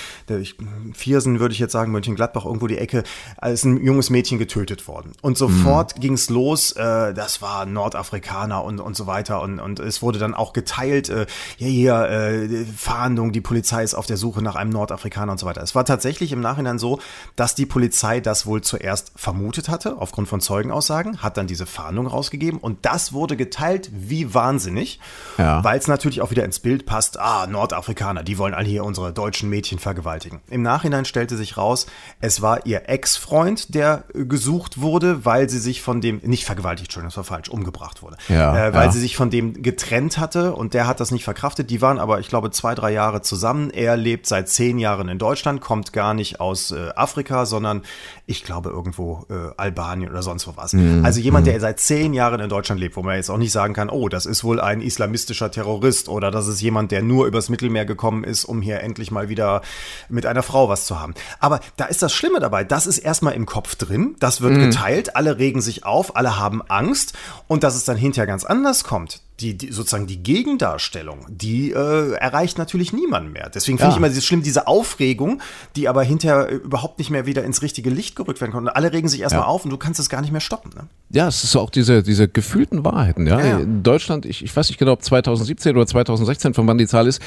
ich, 0.40 0.56
Viersen 0.94 1.40
würde 1.40 1.52
ich 1.52 1.58
jetzt 1.58 1.72
sagen, 1.72 1.92
Mönchengladbach, 1.92 2.46
irgendwo 2.46 2.66
die 2.66 2.78
Ecke, 2.78 3.02
ist 3.44 3.64
ein 3.64 3.84
junges 3.84 4.08
Mädchen 4.08 4.38
getötet 4.38 4.88
worden. 4.88 5.12
Und 5.20 5.36
sofort 5.36 5.96
mhm. 5.96 6.00
ging 6.00 6.12
es 6.14 6.30
los, 6.30 6.72
äh, 6.72 7.12
das 7.12 7.42
war 7.42 7.66
Nordafrikaner 7.66 8.64
und, 8.64 8.80
und 8.80 8.96
so 8.96 9.06
weiter. 9.06 9.42
Und, 9.42 9.60
und 9.60 9.78
es 9.78 10.00
wurde 10.00 10.18
dann 10.18 10.34
auch 10.34 10.54
geteilt, 10.54 11.10
äh, 11.10 11.26
ja, 11.58 11.66
hier, 11.66 12.08
äh, 12.08 12.64
Fahndung, 12.64 13.32
die 13.32 13.42
Polizei 13.42 13.82
ist 13.82 13.94
auf 13.94 14.06
der 14.06 14.16
Suche 14.16 14.40
nach 14.40 14.54
einem 14.54 14.70
Nordafrikaner 14.70 15.17
Nordafrikaner 15.18 15.33
und 15.33 15.38
so 15.38 15.46
weiter. 15.46 15.62
Es 15.62 15.74
war 15.74 15.85
tatsächlich 15.85 16.33
im 16.33 16.40
Nachhinein 16.40 16.78
so, 16.78 17.00
dass 17.37 17.54
die 17.54 17.66
Polizei 17.66 18.20
das 18.20 18.46
wohl 18.46 18.62
zuerst 18.62 19.12
vermutet 19.16 19.68
hatte, 19.68 19.96
aufgrund 19.98 20.28
von 20.28 20.40
Zeugenaussagen, 20.40 21.22
hat 21.22 21.37
dann 21.37 21.46
diese 21.46 21.66
Fahndung 21.66 22.07
rausgegeben 22.07 22.61
und 22.61 22.85
das 22.85 23.12
wurde 23.12 23.37
geteilt 23.37 23.90
wie 23.92 24.35
wahnsinnig, 24.35 25.00
Ja. 25.37 25.62
weil 25.64 25.78
es 25.78 25.88
natürlich 25.88 26.20
auch 26.20 26.31
wieder 26.31 26.44
ins 26.44 26.61
Bild 26.61 26.87
passt, 26.87 27.18
ah, 27.18 27.46
Nordafrikaner, 27.46 28.22
die 28.22 28.38
wollen 28.38 28.54
alle 28.54 28.68
hier 28.68 28.85
unsere 28.85 29.12
deutschen 29.12 29.48
Mädchen 29.48 29.78
vergewaltigen. 29.78 30.40
Im 30.48 30.62
Nachhinein 30.62 31.04
stellte 31.04 31.37
sich 31.37 31.57
raus, 31.57 31.87
es 32.20 32.42
war 32.42 32.66
ihr 32.66 32.88
Ex-Freund, 32.88 33.74
der 33.74 34.04
gesucht 34.12 34.81
wurde, 34.81 35.24
weil 35.24 35.48
sie 35.48 35.59
sich 35.59 35.83
von 35.83 36.00
dem, 36.00 36.20
nicht 36.24 36.44
vergewaltigt, 36.44 36.88
Entschuldigung, 36.88 37.11
das 37.11 37.16
war 37.16 37.24
falsch, 37.24 37.48
umgebracht 37.48 38.02
wurde. 38.02 38.16
Ja, 38.28 38.68
äh, 38.68 38.74
weil 38.74 38.87
ja. 38.87 38.92
sie 38.92 39.00
sich 39.00 39.16
von 39.16 39.31
dem 39.31 39.62
getrennt 39.62 40.18
hatte 40.18 40.54
und 40.54 40.74
der 40.74 40.87
hat 40.87 41.00
das 41.00 41.11
nicht 41.11 41.24
verkraftet. 41.24 41.70
Die 41.70 41.81
waren 41.81 41.98
aber, 41.98 42.20
ich 42.20 42.28
glaube, 42.28 42.50
zwei, 42.50 42.74
drei 42.74 42.92
Jahre 42.92 43.22
zusammen. 43.22 43.70
Er 43.70 43.96
lebt 43.96 44.26
seit 44.26 44.48
zehn 44.48 44.78
Jahren 44.78 45.08
in 45.09 45.18
Deutschland, 45.18 45.61
kommt 45.61 45.92
gar 45.92 46.14
nicht 46.14 46.40
aus 46.40 46.71
äh, 46.71 46.90
Afrika, 46.94 47.47
sondern 47.47 47.83
ich 48.27 48.44
glaube 48.44 48.71
irgendwo 48.71 49.27
äh, 49.31 49.53
Albanien 49.57 50.11
oder 50.11 50.23
sonst 50.23 50.47
wo 50.47 50.57
was. 50.57 50.73
Mhm. 50.73 51.05
Also 51.05 51.21
jemand, 51.21 51.47
der 51.47 51.59
seit 51.61 51.81
zehn 51.81 52.14
Jahren 52.14 52.40
in 52.40 52.49
Deutschland 52.49 52.81
lebt, 52.81 52.97
wo 52.97 53.03
man 53.03 53.16
jetzt 53.16 53.31
auch 53.31 53.38
nicht 53.38 53.53
sagen 53.53 53.75
kann, 53.75 53.90
oh, 53.90 54.09
das 54.09 54.27
ist 54.27 54.44
wohl 54.44 54.61
ein 54.61 54.81
islamistischer 54.81 55.51
Terrorist 55.51 56.09
oder 56.09 56.31
das 56.31 56.47
ist 56.47 56.61
jemand, 56.61 56.90
der 56.90 57.03
nur 57.03 57.27
übers 57.27 57.49
Mittelmeer 57.49 57.85
gekommen 57.85 58.25
ist, 58.25 58.44
um 58.44 58.62
hier 58.62 58.81
endlich 58.81 59.11
mal 59.11 59.29
wieder 59.29 59.62
mit 60.09 60.27
einer 60.27 60.42
Frau 60.42 60.68
was 60.68 60.87
zu 60.87 61.01
haben. 61.01 61.14
Aber 61.40 61.61
da 61.77 61.87
ist 61.87 62.03
das 62.03 62.12
Schlimme 62.12 62.40
dabei, 62.40 62.64
das 62.64 62.87
ist 62.87 62.99
erstmal 62.99 63.35
im 63.35 63.47
Kopf 63.47 63.75
drin, 63.75 64.16
das 64.21 64.40
wird 64.40 64.59
geteilt, 64.59 65.16
alle 65.16 65.38
regen 65.38 65.61
sich 65.61 65.85
auf, 65.85 66.16
alle 66.16 66.38
haben 66.38 66.62
Angst 66.62 67.16
und 67.47 67.62
dass 67.62 67.77
es 67.77 67.85
dann 67.85 67.97
hinterher 67.97 68.27
ganz 68.27 68.44
anders 68.44 68.85
kommt. 68.85 69.23
Die, 69.40 69.57
die 69.57 69.70
sozusagen 69.70 70.09
die 70.09 70.20
Gegendarstellung, 70.20 71.27
die 71.29 71.70
äh, 71.70 72.12
erreicht 72.14 72.59
natürlich 72.59 72.92
niemanden 72.92 73.33
mehr. 73.33 73.48
Deswegen 73.55 73.79
finde 73.79 73.90
Ja. 73.90 73.92
ich 73.92 73.96
immer 73.98 74.09
dieses 74.09 74.24
schlimm, 74.27 74.42
diese 74.42 74.66
Aufregung, 74.66 75.40
die 75.77 75.88
aber 75.88 76.03
hinterher 76.03 76.48
äh, 76.51 76.55
überhaupt 76.57 76.98
nicht 76.98 77.11
mehr 77.11 77.24
wieder 77.24 77.44
ins 77.44 77.62
richtige 77.62 77.88
Licht 77.88 78.16
gerückt 78.16 78.40
werden 78.40 78.51
konnte. 78.51 78.74
Alle 78.74 78.92
regen 78.92 79.09
sich 79.09 79.20
erstmal 79.20 79.42
Ja. 79.44 79.48
auf 79.48 79.64
und 79.64 79.70
du 79.70 79.77
kannst 79.77 80.01
es 80.01 80.09
gar 80.09 80.22
nicht 80.22 80.33
mehr 80.33 80.40
stoppen. 80.40 80.72
Ne? 80.74 80.88
Ja, 81.11 81.29
es 81.29 81.44
ist 81.44 81.53
so 81.53 81.61
auch 81.61 81.70
diese, 81.70 82.03
diese 82.03 82.27
gefühlten 82.27 82.85
Wahrheiten. 82.85 83.29
Ja? 83.29 83.40
Ja. 83.44 83.59
In 83.61 83.85
Deutschland, 83.85 84.27
ich, 84.27 84.42
ich 84.42 84.57
weiß 84.57 84.70
nicht 84.70 84.79
genau, 84.79 84.92
ob 84.92 85.03
2017 85.05 85.77
oder 85.77 85.87
2016, 85.87 86.55
von 86.55 86.66
wann 86.66 86.79
die 86.79 86.88
Zahl 86.88 87.07
ist, 87.07 87.22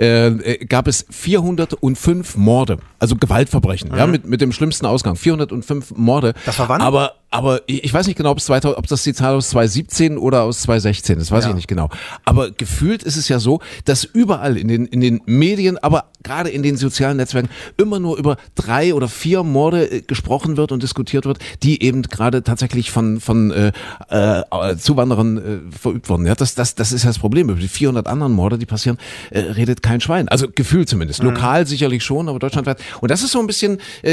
äh, 0.00 0.26
äh, 0.28 0.64
gab 0.66 0.88
es 0.88 1.06
405 1.10 2.36
Morde, 2.36 2.78
also 2.98 3.14
Gewaltverbrechen, 3.16 3.94
ja, 3.96 4.06
mit, 4.06 4.26
mit 4.26 4.40
dem 4.40 4.50
schlimmsten 4.52 4.86
Ausgang. 4.86 5.14
405 5.16 5.92
Morde. 5.96 6.28
Mhm. 6.28 6.40
Das 6.46 6.58
war 6.58 6.68
wann? 6.68 6.80
Aber, 6.80 7.12
aber 7.32 7.62
ich 7.66 7.92
weiß 7.92 8.06
nicht 8.06 8.16
genau, 8.16 8.30
ob, 8.30 8.38
es 8.38 8.44
2000, 8.44 8.78
ob 8.78 8.86
das 8.86 9.02
die 9.02 9.14
Zahl 9.14 9.34
aus 9.34 9.48
2017 9.50 10.18
oder 10.18 10.42
aus 10.42 10.60
2016 10.60 11.18
ist, 11.18 11.30
weiß 11.30 11.44
Ja. 11.44 11.50
ich 11.50 11.56
nicht 11.56 11.66
genau. 11.68 11.88
Aber 12.24 12.50
gefühlt 12.50 13.02
ist 13.02 13.16
es 13.16 13.28
ja 13.28 13.38
so, 13.40 13.60
dass 13.86 14.04
überall 14.04 14.56
in 14.58 14.68
den, 14.68 14.84
in 14.86 15.00
den 15.00 15.20
Medien, 15.26 15.78
aber 15.78 16.04
gerade 16.22 16.50
in 16.50 16.62
den 16.62 16.76
sozialen 16.76 17.16
Netzwerken 17.16 17.48
immer 17.78 17.98
nur 17.98 18.18
über 18.18 18.36
drei 18.54 18.94
oder 18.94 19.08
vier 19.08 19.42
Morde 19.42 19.90
äh, 19.90 20.00
gesprochen 20.02 20.56
wird 20.56 20.72
und 20.72 20.82
diskutiert 20.82 21.24
wird, 21.24 21.38
die 21.62 21.82
eben 21.82 22.02
gerade 22.02 22.42
tatsächlich 22.42 22.90
von, 22.90 23.20
von 23.20 23.50
äh, 23.50 23.72
äh, 24.10 24.76
Zuwanderern 24.76 25.38
äh, 25.38 25.76
verübt 25.76 26.08
wurden. 26.08 26.26
Ja, 26.26 26.34
das, 26.34 26.54
das, 26.54 26.74
das 26.74 26.92
ist 26.92 27.02
ja 27.04 27.10
das 27.10 27.18
Problem. 27.18 27.48
Über 27.48 27.60
die 27.60 27.68
400 27.68 28.06
anderen 28.08 28.32
Morde, 28.32 28.58
die 28.58 28.66
passieren, 28.66 28.98
äh, 29.30 29.40
redet 29.40 29.82
kein 29.82 30.00
Schwein. 30.02 30.28
Also 30.28 30.48
gefühlt 30.54 30.88
zumindest. 30.88 31.22
Lokal 31.22 31.66
sicherlich 31.66 32.04
schon, 32.04 32.28
aber 32.28 32.38
deutschlandweit. 32.38 32.78
Und 33.00 33.10
das 33.10 33.22
ist 33.22 33.32
so 33.32 33.40
ein 33.40 33.46
bisschen 33.46 33.78
äh, 34.02 34.12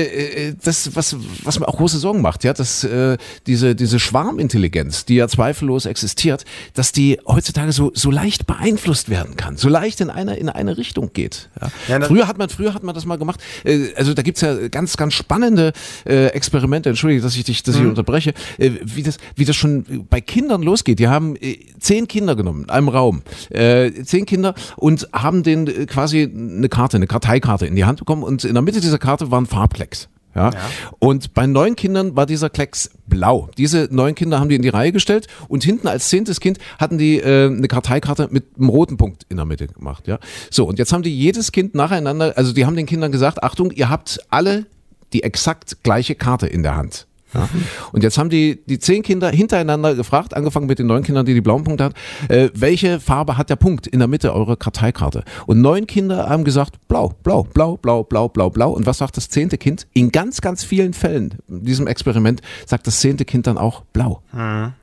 äh, 0.49 0.55
das, 0.63 0.95
was, 0.95 1.17
was 1.43 1.59
mir 1.59 1.67
auch 1.67 1.75
große 1.77 1.97
Sorgen 1.99 2.21
macht, 2.21 2.43
ja, 2.43 2.53
dass 2.53 2.83
äh, 2.83 3.08
diese, 3.47 3.75
diese 3.75 3.99
Schwarmintelligenz, 3.99 5.05
die 5.05 5.15
ja 5.15 5.27
zweifellos 5.27 5.85
existiert, 5.85 6.45
dass 6.73 6.91
die 6.91 7.19
heutzutage 7.25 7.71
so, 7.71 7.91
so 7.93 8.11
leicht 8.11 8.47
beeinflusst 8.47 9.09
werden 9.09 9.35
kann, 9.35 9.57
so 9.57 9.69
leicht 9.69 10.01
in 10.01 10.09
eine, 10.09 10.35
in 10.35 10.49
eine 10.49 10.77
Richtung 10.77 11.11
geht. 11.13 11.49
Ja. 11.59 11.69
Ja, 11.87 12.01
früher 12.01 12.27
hat 12.27 12.37
man, 12.37 12.49
früher 12.49 12.73
hat 12.73 12.83
man 12.83 12.95
das 12.95 13.05
mal 13.05 13.17
gemacht. 13.17 13.41
Äh, 13.63 13.93
also 13.95 14.13
da 14.13 14.21
gibt's 14.21 14.41
ja 14.41 14.67
ganz, 14.67 14.97
ganz 14.97 15.13
spannende 15.13 15.73
äh, 16.05 16.27
Experimente, 16.27 16.89
entschuldige, 16.89 17.21
dass 17.21 17.35
ich 17.35 17.43
dich, 17.43 17.63
dass 17.63 17.75
ich 17.75 17.81
unterbreche, 17.81 18.33
äh, 18.57 18.71
wie 18.83 19.03
das, 19.03 19.17
wie 19.35 19.45
das 19.45 19.55
schon 19.55 20.05
bei 20.09 20.21
Kindern 20.21 20.61
losgeht. 20.61 20.99
Die 20.99 21.07
haben 21.07 21.35
zehn 21.79 22.07
Kinder 22.07 22.35
genommen 22.35 22.63
in 22.63 22.69
einem 22.69 22.89
Raum, 22.89 23.21
zehn 23.49 24.25
Kinder 24.25 24.53
und 24.75 25.07
haben 25.13 25.43
denen 25.43 25.87
quasi 25.87 26.23
eine 26.23 26.69
Karte, 26.69 26.97
eine 26.97 27.07
Karteikarte 27.07 27.65
in 27.65 27.75
die 27.75 27.85
Hand 27.85 27.99
bekommen 27.99 28.23
und 28.23 28.43
in 28.43 28.53
der 28.53 28.61
Mitte 28.61 28.81
dieser 28.81 28.97
Karte 28.97 29.31
waren 29.31 29.45
Farbklecks. 29.45 30.09
Ja? 30.35 30.51
Und 30.99 31.33
bei 31.33 31.47
neun 31.47 31.75
Kindern 31.75 32.15
war 32.15 32.25
dieser 32.25 32.49
Klecks 32.49 32.91
blau. 33.07 33.49
Diese 33.57 33.87
neun 33.91 34.15
Kinder 34.15 34.39
haben 34.39 34.49
die 34.49 34.55
in 34.55 34.61
die 34.61 34.69
Reihe 34.69 34.91
gestellt 34.91 35.27
und 35.47 35.63
hinten 35.63 35.87
als 35.87 36.09
zehntes 36.09 36.39
Kind 36.39 36.59
hatten 36.77 36.97
die 36.97 37.17
äh, 37.17 37.47
eine 37.47 37.67
Karteikarte 37.67 38.27
mit 38.31 38.45
einem 38.57 38.69
roten 38.69 38.97
Punkt 38.97 39.25
in 39.29 39.37
der 39.37 39.45
Mitte 39.45 39.67
gemacht. 39.67 40.07
Ja? 40.07 40.19
So, 40.51 40.65
und 40.65 40.79
jetzt 40.79 40.93
haben 40.93 41.03
die 41.03 41.15
jedes 41.15 41.51
Kind 41.51 41.75
nacheinander, 41.75 42.33
also 42.37 42.53
die 42.53 42.65
haben 42.65 42.75
den 42.75 42.85
Kindern 42.85 43.11
gesagt, 43.11 43.43
Achtung, 43.43 43.71
ihr 43.71 43.89
habt 43.89 44.19
alle 44.29 44.65
die 45.13 45.23
exakt 45.23 45.83
gleiche 45.83 46.15
Karte 46.15 46.47
in 46.47 46.63
der 46.63 46.75
Hand. 46.75 47.07
Ja. 47.33 47.47
Und 47.91 48.03
jetzt 48.03 48.17
haben 48.17 48.29
die, 48.29 48.61
die 48.65 48.79
zehn 48.79 49.03
Kinder 49.03 49.29
hintereinander 49.29 49.95
gefragt, 49.95 50.35
angefangen 50.35 50.67
mit 50.67 50.79
den 50.79 50.87
neun 50.87 51.03
Kindern, 51.03 51.25
die 51.25 51.33
die 51.33 51.41
blauen 51.41 51.63
Punkte 51.63 51.85
hatten, 51.85 51.95
äh, 52.27 52.49
welche 52.53 52.99
Farbe 52.99 53.37
hat 53.37 53.49
der 53.49 53.55
Punkt 53.55 53.87
in 53.87 53.99
der 53.99 54.07
Mitte 54.07 54.33
eurer 54.33 54.55
Karteikarte? 54.55 55.23
Und 55.45 55.61
neun 55.61 55.87
Kinder 55.87 56.29
haben 56.29 56.43
gesagt, 56.43 56.87
blau, 56.87 57.13
blau, 57.23 57.43
blau, 57.43 57.77
blau, 57.77 58.03
blau, 58.03 58.27
blau, 58.27 58.49
blau. 58.49 58.71
Und 58.71 58.85
was 58.85 58.97
sagt 58.97 59.17
das 59.17 59.29
zehnte 59.29 59.57
Kind? 59.57 59.87
In 59.93 60.11
ganz, 60.11 60.41
ganz 60.41 60.63
vielen 60.63 60.93
Fällen 60.93 61.35
in 61.47 61.65
diesem 61.65 61.87
Experiment 61.87 62.41
sagt 62.65 62.87
das 62.87 62.99
zehnte 62.99 63.25
Kind 63.25 63.47
dann 63.47 63.57
auch 63.57 63.83
blau. 63.93 64.21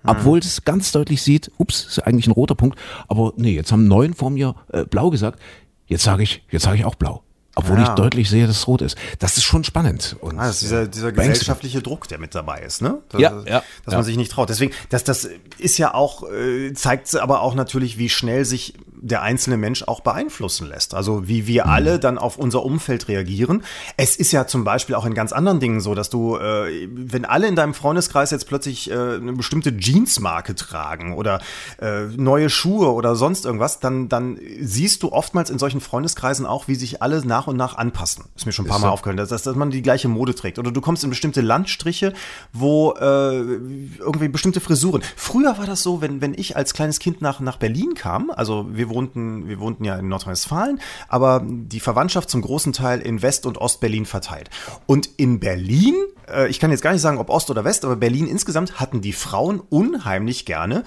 Obwohl 0.04 0.38
es 0.38 0.64
ganz 0.64 0.92
deutlich 0.92 1.22
sieht, 1.22 1.50
ups, 1.59 1.87
ist 1.87 1.98
eigentlich 2.00 2.26
ein 2.26 2.32
roter 2.32 2.54
Punkt, 2.54 2.78
aber 3.09 3.32
nee, 3.37 3.54
jetzt 3.54 3.72
haben 3.72 3.87
neun 3.88 4.14
vor 4.14 4.30
mir 4.30 4.54
äh, 4.72 4.85
blau 4.85 5.11
gesagt, 5.11 5.40
jetzt 5.87 6.04
sage 6.04 6.22
ich, 6.22 6.44
jetzt 6.50 6.64
sage 6.64 6.78
ich 6.78 6.85
auch 6.85 6.94
blau. 6.94 7.22
Obwohl 7.58 7.78
Ja. 7.78 7.84
ich 7.84 7.88
deutlich 7.90 8.28
sehe, 8.28 8.46
dass 8.46 8.58
es 8.58 8.66
rot 8.66 8.82
ist. 8.82 8.96
Das 9.18 9.36
ist 9.38 9.44
schon 9.44 9.64
spannend. 9.64 10.14
Und, 10.20 10.38
Ah, 10.38 10.46
das 10.46 10.56
ist 10.56 10.62
dieser, 10.64 10.86
dieser 10.86 11.06
beängstigend. 11.06 11.32
gesellschaftliche 11.32 11.80
Druck, 11.82 12.06
der 12.06 12.18
mit 12.18 12.34
dabei 12.34 12.60
ist, 12.60 12.82
ne? 12.82 12.98
Das, 13.08 13.20
Ja, 13.20 13.30
ja, 13.46 13.62
Dass 13.84 13.92
ja. 13.92 13.98
man 13.98 14.04
sich 14.04 14.16
nicht 14.18 14.30
traut. 14.30 14.50
Deswegen, 14.50 14.72
das, 14.90 15.04
das 15.04 15.26
ist 15.56 15.78
ja 15.78 15.94
auch, 15.94 16.30
äh, 16.30 16.72
zeigt 16.74 17.16
aber 17.16 17.40
auch 17.40 17.54
natürlich, 17.54 17.96
wie 17.96 18.10
schnell 18.10 18.44
sich 18.44 18.74
der 19.06 19.22
einzelne 19.22 19.56
Mensch 19.56 19.84
auch 19.84 20.00
beeinflussen 20.00 20.68
lässt. 20.68 20.94
Also 20.94 21.28
wie 21.28 21.46
wir 21.46 21.66
alle 21.66 21.98
dann 21.98 22.18
auf 22.18 22.36
unser 22.38 22.64
Umfeld 22.64 23.08
reagieren. 23.08 23.62
Es 23.96 24.16
ist 24.16 24.32
ja 24.32 24.46
zum 24.46 24.64
Beispiel 24.64 24.94
auch 24.94 25.06
in 25.06 25.14
ganz 25.14 25.32
anderen 25.32 25.60
Dingen 25.60 25.80
so, 25.80 25.94
dass 25.94 26.10
du, 26.10 26.36
äh, 26.36 26.88
wenn 26.90 27.24
alle 27.24 27.46
in 27.46 27.56
deinem 27.56 27.74
Freundeskreis 27.74 28.30
jetzt 28.30 28.48
plötzlich 28.48 28.90
äh, 28.90 28.94
eine 28.94 29.32
bestimmte 29.32 29.70
Jeansmarke 29.70 30.54
tragen 30.54 31.14
oder 31.14 31.40
äh, 31.80 32.02
neue 32.16 32.50
Schuhe 32.50 32.92
oder 32.92 33.14
sonst 33.14 33.44
irgendwas, 33.44 33.78
dann, 33.78 34.08
dann 34.08 34.38
siehst 34.60 35.02
du 35.02 35.12
oftmals 35.12 35.50
in 35.50 35.58
solchen 35.58 35.80
Freundeskreisen 35.80 36.44
auch, 36.44 36.66
wie 36.66 36.74
sich 36.74 37.02
alle 37.02 37.24
nach 37.24 37.46
und 37.46 37.56
nach 37.56 37.76
anpassen. 37.76 38.24
Ist 38.34 38.46
mir 38.46 38.52
schon 38.52 38.64
ein 38.64 38.68
paar 38.68 38.78
Ist 38.78 38.82
Mal 38.82 38.88
so. 38.88 38.92
aufgefallen, 38.94 39.16
dass, 39.16 39.28
dass 39.28 39.54
man 39.54 39.70
die 39.70 39.82
gleiche 39.82 40.08
Mode 40.08 40.34
trägt. 40.34 40.58
Oder 40.58 40.72
du 40.72 40.80
kommst 40.80 41.04
in 41.04 41.10
bestimmte 41.10 41.40
Landstriche, 41.40 42.12
wo 42.52 42.92
äh, 42.92 43.36
irgendwie 43.36 44.28
bestimmte 44.28 44.60
Frisuren. 44.60 45.02
Früher 45.14 45.58
war 45.58 45.66
das 45.66 45.82
so, 45.82 46.00
wenn, 46.00 46.20
wenn 46.20 46.34
ich 46.34 46.56
als 46.56 46.74
kleines 46.74 46.98
Kind 46.98 47.22
nach, 47.22 47.38
nach 47.40 47.56
Berlin 47.56 47.94
kam, 47.94 48.30
also 48.30 48.66
wir 48.72 48.88
wohnten, 48.96 49.46
wir 49.46 49.61
wohnten 49.61 49.85
ja 49.85 49.96
in 49.96 50.09
Nordrhein-Westfalen, 50.09 50.80
aber 51.09 51.44
die 51.46 51.80
Verwandtschaft 51.80 52.30
zum 52.30 52.40
großen 52.40 52.72
Teil 52.72 53.00
in 53.00 53.22
West- 53.22 53.46
und 53.46 53.59
Ostberlin 53.59 54.06
verteilt. 54.06 54.50
Und 54.87 55.11
in 55.18 55.38
Berlin, 55.38 55.94
äh, 56.28 56.48
ich 56.48 56.59
kann 56.59 56.70
jetzt 56.70 56.82
gar 56.82 56.92
nicht 56.92 57.02
sagen, 57.02 57.18
ob 57.18 57.30
Ost 57.30 57.50
oder 57.50 57.64
West, 57.64 57.85
aber 57.85 57.96
Berlin 57.96 58.26
insgesamt 58.26 58.80
hatten 58.80 59.02
die 59.02 59.12
Frauen 59.12 59.61
unheimlich 59.61 60.46
gerne 60.46 60.82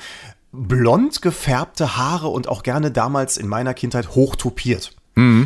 blond 0.51 1.21
gefärbte 1.21 1.95
Haare 1.95 2.27
und 2.27 2.47
auch 2.47 2.63
gerne 2.63 2.91
damals 2.91 3.37
in 3.37 3.47
meiner 3.47 3.75
Kindheit 3.75 4.15
hochtopiert. 4.15 4.95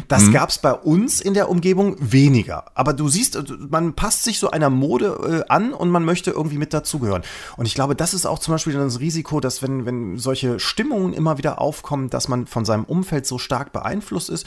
Das 0.08 0.32
gab's 0.32 0.58
bei 0.60 0.74
uns 0.74 1.22
in 1.22 1.34
der 1.34 1.50
Umgebung 1.50 1.96
weniger. 2.00 2.66
Aber 2.76 2.94
du 2.94 3.10
siehst, 3.10 3.36
äh, 3.36 3.44
man 3.70 3.94
passt 3.94 4.24
sich 4.24 4.40
so 4.40 4.52
einer 4.52 4.70
Mode 4.70 5.44
äh, 5.48 5.52
an 5.52 5.74
und 5.74 5.90
man 5.90 6.06
möchte 6.06 6.32
irgendwie 6.32 6.58
mit 6.58 6.74
dazugehören. 6.74 7.24
Und 7.58 7.66
ich 7.66 7.76
glaube, 7.76 7.96
das 7.96 8.14
ist 8.14 8.26
auch 8.26 8.40
zum 8.40 8.54
Beispiel 8.54 8.74
das 8.74 9.00
Risiko, 9.00 9.40
dass 9.40 9.62
wenn, 9.62 9.86
wenn 9.86 10.18
solche 10.18 10.60
Stimmungen 10.60 11.14
immer 11.14 11.38
wieder 11.38 11.60
aufkommen, 11.60 12.10
dass 12.10 12.28
man 12.28 12.48
von 12.48 12.66
seinem 12.66 12.84
Umfeld 12.84 13.26
so 13.26 13.38
stark 13.38 13.72
beeinflusst 13.72 14.30
ist, 14.30 14.46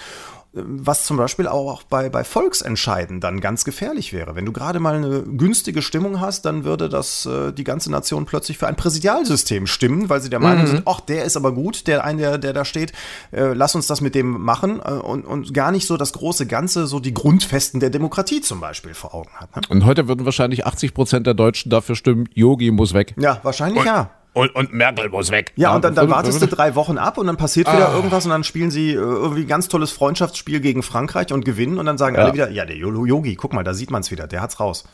was 0.56 1.04
zum 1.04 1.16
Beispiel 1.16 1.46
auch 1.46 1.82
bei, 1.82 2.08
bei 2.08 2.24
Volksentscheiden 2.24 3.20
dann 3.20 3.40
ganz 3.40 3.64
gefährlich 3.64 4.12
wäre. 4.12 4.34
Wenn 4.34 4.46
du 4.46 4.52
gerade 4.52 4.80
mal 4.80 4.94
eine 4.94 5.22
günstige 5.22 5.82
Stimmung 5.82 6.20
hast, 6.20 6.46
dann 6.46 6.64
würde 6.64 6.88
das 6.88 7.26
äh, 7.26 7.52
die 7.52 7.64
ganze 7.64 7.90
Nation 7.90 8.24
plötzlich 8.24 8.56
für 8.56 8.66
ein 8.66 8.76
Präsidialsystem 8.76 9.66
stimmen, 9.66 10.08
weil 10.08 10.20
sie 10.20 10.30
der 10.30 10.40
Meinung 10.40 10.66
sind, 10.66 10.82
ach, 10.86 11.00
der 11.00 11.24
ist 11.24 11.36
aber 11.36 11.52
gut, 11.52 11.86
der 11.86 12.04
ein, 12.04 12.18
der, 12.18 12.38
der 12.38 12.52
da 12.52 12.64
steht, 12.64 12.92
äh, 13.32 13.52
lass 13.52 13.74
uns 13.74 13.86
das 13.86 14.00
mit 14.00 14.14
dem 14.14 14.40
machen 14.40 14.80
äh, 14.82 14.92
und, 14.92 15.24
und 15.26 15.52
gar 15.52 15.72
nicht 15.72 15.86
so 15.86 15.96
das 15.96 16.12
große 16.14 16.46
Ganze, 16.46 16.86
so 16.86 17.00
die 17.00 17.12
Grundfesten 17.12 17.80
der 17.80 17.90
Demokratie 17.90 18.40
zum 18.40 18.60
Beispiel 18.60 18.94
vor 18.94 19.14
Augen 19.14 19.30
hat. 19.34 19.54
Ne? 19.56 19.62
Und 19.68 19.84
heute 19.84 20.08
würden 20.08 20.24
wahrscheinlich 20.24 20.66
80 20.66 20.94
Prozent 20.94 21.26
der 21.26 21.34
Deutschen 21.34 21.70
dafür 21.70 21.96
stimmen, 21.96 22.28
Yogi 22.34 22.70
muss 22.70 22.94
weg. 22.94 23.14
Ja, 23.18 23.40
wahrscheinlich 23.42 23.84
ja. 23.84 24.10
Und, 24.36 24.54
und 24.54 24.74
Merkel 24.74 25.08
muss 25.08 25.30
weg. 25.30 25.54
Ja, 25.56 25.74
und 25.74 25.82
dann, 25.82 25.94
dann 25.94 26.10
wartest 26.10 26.42
du 26.42 26.46
drei 26.46 26.74
Wochen 26.74 26.98
ab 26.98 27.16
und 27.16 27.26
dann 27.26 27.38
passiert 27.38 27.72
wieder 27.72 27.94
irgendwas 27.94 28.26
und 28.26 28.32
dann 28.32 28.44
spielen 28.44 28.70
sie 28.70 28.90
äh, 28.90 28.96
irgendwie 28.96 29.44
ein 29.44 29.46
ganz 29.46 29.68
tolles 29.68 29.92
Freundschaftsspiel 29.92 30.60
gegen 30.60 30.82
Frankreich 30.82 31.32
und 31.32 31.46
gewinnen 31.46 31.78
und 31.78 31.86
dann 31.86 31.96
sagen 31.96 32.16
alle 32.16 32.34
wieder, 32.34 32.50
ja, 32.50 32.66
der 32.66 32.76
Yogi, 32.76 33.34
guck 33.36 33.54
mal, 33.54 33.64
da 33.64 33.72
sieht 33.72 33.90
man 33.90 34.02
es 34.02 34.10
wieder, 34.10 34.26
der 34.26 34.42
hat's 34.42 34.60
raus. 34.60 34.84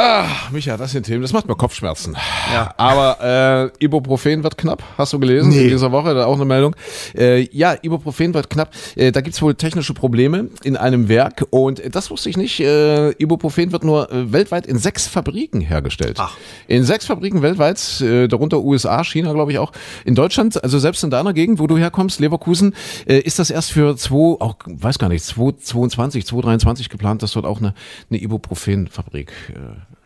Ah, 0.00 0.26
Micha, 0.52 0.76
das 0.76 0.92
sind 0.92 1.06
Themen, 1.06 1.22
das 1.22 1.32
macht 1.32 1.48
mir 1.48 1.56
Kopfschmerzen. 1.56 2.16
Ja. 2.52 2.72
Aber 2.76 3.72
äh, 3.80 3.84
Ibuprofen 3.84 4.44
wird 4.44 4.56
knapp, 4.56 4.80
hast 4.96 5.12
du 5.12 5.18
gelesen 5.18 5.48
Nee. 5.48 5.64
in 5.64 5.68
dieser 5.70 5.90
Woche, 5.90 6.14
da 6.14 6.26
auch 6.26 6.36
eine 6.36 6.44
Meldung. 6.44 6.76
Äh, 7.16 7.48
ja, 7.50 7.74
Ibuprofen 7.82 8.32
wird 8.32 8.48
knapp. 8.48 8.70
Äh, 8.94 9.10
da 9.10 9.22
gibt's 9.22 9.42
wohl 9.42 9.56
technische 9.56 9.94
Probleme 9.94 10.50
in 10.62 10.76
einem 10.76 11.08
Werk 11.08 11.46
und 11.50 11.80
äh, 11.80 11.90
das 11.90 12.12
wusste 12.12 12.30
ich 12.30 12.36
nicht. 12.36 12.60
Äh, 12.60 13.10
Ibuprofen 13.18 13.72
wird 13.72 13.82
nur 13.82 14.08
äh, 14.12 14.32
weltweit 14.32 14.68
in 14.68 14.78
sechs 14.78 15.08
Fabriken 15.08 15.60
hergestellt. 15.62 16.18
Ach. 16.20 16.36
In 16.68 16.84
sechs 16.84 17.06
Fabriken 17.06 17.42
weltweit, 17.42 18.00
äh, 18.00 18.28
darunter 18.28 18.60
USA, 18.60 19.02
China, 19.02 19.32
glaube 19.32 19.50
ich 19.50 19.58
auch. 19.58 19.72
In 20.04 20.14
Deutschland, 20.14 20.62
also 20.62 20.78
selbst 20.78 21.02
in 21.02 21.10
deiner 21.10 21.32
Gegend, 21.32 21.58
wo 21.58 21.66
du 21.66 21.76
herkommst, 21.76 22.20
Leverkusen, 22.20 22.72
ist 23.06 23.40
das 23.40 23.50
erst 23.50 23.72
für 23.72 23.96
zwei, 23.96 24.36
auch 24.38 24.58
weiß 24.64 25.00
gar 25.00 25.08
nicht, 25.08 25.24
2022, 25.24 26.24
2023 26.24 26.88
geplant, 26.88 27.24
dass 27.24 27.32
dort 27.32 27.46
auch 27.46 27.58
eine, 27.58 27.74
eine 28.10 28.22
Ibuprofen-Fabrik 28.22 29.32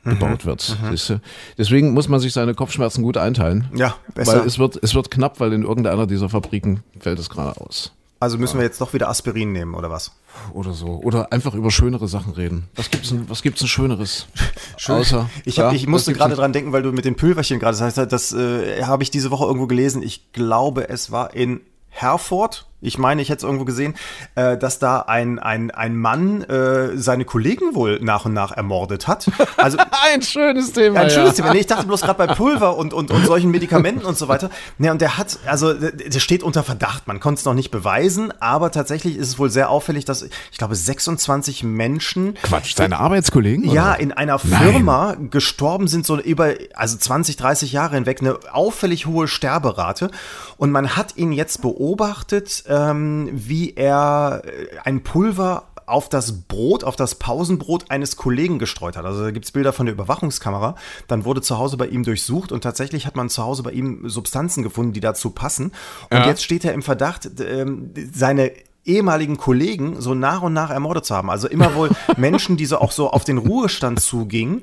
gebaut 0.05 0.45
wird. 0.47 0.77
Siehst 0.91 1.11
du? 1.11 1.21
Deswegen 1.59 1.93
muss 1.93 2.09
man 2.09 2.21
sich 2.21 2.33
seine 2.33 2.55
Kopfschmerzen 2.55 3.03
gut 3.03 3.17
einteilen. 3.17 3.69
Ja, 3.75 3.95
besser. 4.15 4.41
Weil 4.41 4.47
es 4.47 4.59
wird, 4.59 4.79
es 4.83 4.95
wird 4.95 5.11
knapp, 5.11 5.41
weil 5.41 5.53
in 5.53 5.63
irgendeiner 5.63 6.07
dieser 6.07 6.29
Fabriken 6.29 6.83
fällt 6.99 7.19
es 7.19 7.31
gerade 7.31 7.61
aus. 7.61 7.93
Also 8.23 8.39
müssen 8.39 8.57
wir 8.59 8.65
jetzt 8.65 8.81
doch 8.81 8.95
wieder 8.95 9.09
Aspirin 9.09 9.51
nehmen, 9.51 9.75
oder 9.75 9.91
was? 9.91 10.13
Oder 10.53 10.75
so. 10.75 11.01
Oder 11.03 11.33
einfach 11.33 11.55
über 11.55 11.73
schönere 11.73 12.07
Sachen 12.07 12.35
reden. 12.35 12.69
Was 12.77 12.89
gibt's 12.89 13.09
denn, 13.09 13.29
was 13.29 13.43
gibt's 13.43 13.59
denn 13.59 13.69
Schöneres? 13.69 14.27
Außer, 14.87 15.29
Ich, 15.45 15.59
hab, 15.59 15.73
ja, 15.73 15.77
ich 15.77 15.89
musste 15.89 16.13
gerade 16.13 16.37
dran 16.37 16.53
denken, 16.53 16.73
weil 16.73 16.83
du 16.83 16.93
mit 16.93 17.05
den 17.05 17.17
Pülverchen 17.17 17.59
gerade 17.59 17.77
sagst, 17.77 17.99
das 17.99 18.33
äh, 18.33 18.85
habe 18.85 19.03
ich 19.03 19.11
diese 19.11 19.33
Woche 19.33 19.45
irgendwo 19.45 19.67
gelesen. 19.67 20.05
Ich 20.05 20.33
glaube, 20.33 20.89
es 20.89 21.11
war 21.11 21.35
in 21.35 21.63
Herford. 21.89 22.67
Ich 22.83 22.99
meine, 22.99 23.23
ich 23.23 23.29
hätte 23.29 23.39
es 23.39 23.43
irgendwo 23.45 23.65
gesehen, 23.65 23.95
äh, 24.35 24.59
dass 24.59 24.79
da 24.79 25.01
ein, 25.01 25.39
ein, 25.39 25.71
ein 25.71 25.97
Mann 25.97 26.43
äh, 26.43 26.97
seine 26.97 27.25
Kollegen 27.25 27.75
wohl 27.75 28.01
nach 28.03 28.25
und 28.25 28.35
nach 28.35 28.53
ermordet 28.53 29.09
hat. 29.09 29.31
Also 29.57 29.79
Ein 30.13 30.23
schönes 30.23 30.73
Thema. 30.73 31.01
ein 31.01 31.09
ja. 31.09 31.15
schönes 31.15 31.35
Thema. 31.35 31.53
Nee, 31.53 31.61
ich 31.61 31.67
dachte 31.67 31.87
bloß 31.87 32.01
gerade 32.03 32.19
bei 32.19 32.35
Pulver 32.35 32.77
und, 32.77 32.93
und, 32.93 33.11
und 33.11 33.25
solchen 33.25 33.51
Medikamenten 33.51 34.05
und 34.05 34.19
so 34.19 34.29
weiter. 34.29 34.51
Nee, 34.79 34.91
und 34.91 35.01
der 35.01 35.17
hat, 35.17 35.39
also 35.47 35.73
der 35.73 36.21
steht 36.21 36.43
unter 36.43 36.63
Verdacht. 36.63 37.07
Man 37.07 37.21
konnte 37.21 37.39
es 37.39 37.45
noch 37.45 37.55
nicht 37.55 37.71
beweisen, 37.71 38.33
aber 38.41 38.71
tatsächlich 38.71 39.17
ist 39.17 39.29
es 39.29 39.39
wohl 39.39 39.51
sehr 39.51 39.71
auffällig, 39.71 40.05
dass 40.05 40.23
ich 40.23 40.59
glaube 40.59 40.75
26 40.75 41.63
Menschen 41.63 42.35
Quatsch, 42.43 42.75
deine 42.77 42.99
Arbeitskollegen? 42.99 43.71
ja, 43.71 43.91
oder? 43.91 44.01
in 44.01 44.13
einer 44.13 44.41
Nein. 44.43 44.73
Firma 44.73 45.17
gestorben 45.31 45.87
sind, 45.89 46.05
so 46.05 46.19
über, 46.19 46.55
also 46.75 46.97
20, 46.97 47.37
30 47.37 47.73
Jahre 47.73 47.95
hinweg, 47.95 48.21
eine 48.21 48.39
auffällig 48.53 49.07
hohe 49.07 49.29
Sterberate. 49.29 50.11
Und 50.57 50.71
man 50.71 50.97
hat 50.97 51.17
ihn 51.17 51.33
jetzt 51.33 51.63
beobachtet, 51.63 52.65
ähm, 52.73 53.29
wie 53.33 53.75
er 53.75 54.43
äh, 54.45 54.79
ein 54.85 55.03
Pulver 55.03 55.65
auf 55.85 56.09
das 56.09 56.33
Brot, 56.43 56.85
auf 56.85 56.97
das 56.97 57.17
Pausenbrot 57.17 57.91
eines 57.91 58.17
Kollegen 58.17 58.59
gestreut 58.59 58.97
hat. 58.97 59.05
Also 59.05 59.25
da 59.25 59.31
gibt's 59.31 59.53
Bilder 59.53 59.75
von 59.75 59.85
der 59.85 59.95
Überwachungskamera. 59.95 60.75
Dann 61.07 61.27
wurde 61.27 61.43
zu 61.43 61.59
Hause 61.59 61.77
bei 61.77 61.87
ihm 61.89 62.03
durchsucht 62.03 62.51
und 62.51 62.63
tatsächlich 62.63 63.07
hat 63.07 63.15
man 63.15 63.29
zu 63.29 63.43
Hause 63.43 63.63
bei 63.63 63.73
ihm 63.73 64.09
Substanzen 64.09 64.63
gefunden, 64.63 64.95
die 64.95 65.01
dazu 65.01 65.31
passen. 65.31 65.73
Und 66.11 66.19
Ja. 66.19 66.27
jetzt 66.27 66.43
steht 66.45 66.65
er 66.65 66.73
im 66.73 66.83
Verdacht, 66.83 67.29
ähm, 67.41 67.93
seine 68.15 68.53
ehemaligen 68.85 69.37
Kollegen 69.37 70.01
so 70.01 70.15
nach 70.15 70.43
und 70.43 70.55
nach 70.55 70.71
ermordet 70.71 71.05
zu 71.05 71.15
haben. 71.15 71.31
Also 71.31 71.47
immer 71.49 71.75
wohl 71.75 71.91
Menschen, 72.17 72.57
die 72.57 72.67
so 72.67 72.79
auch 72.79 72.93
so 72.93 73.11
auf 73.11 73.25
den 73.25 73.39
Ruhestand 73.39 74.01
zugingen. 74.01 74.63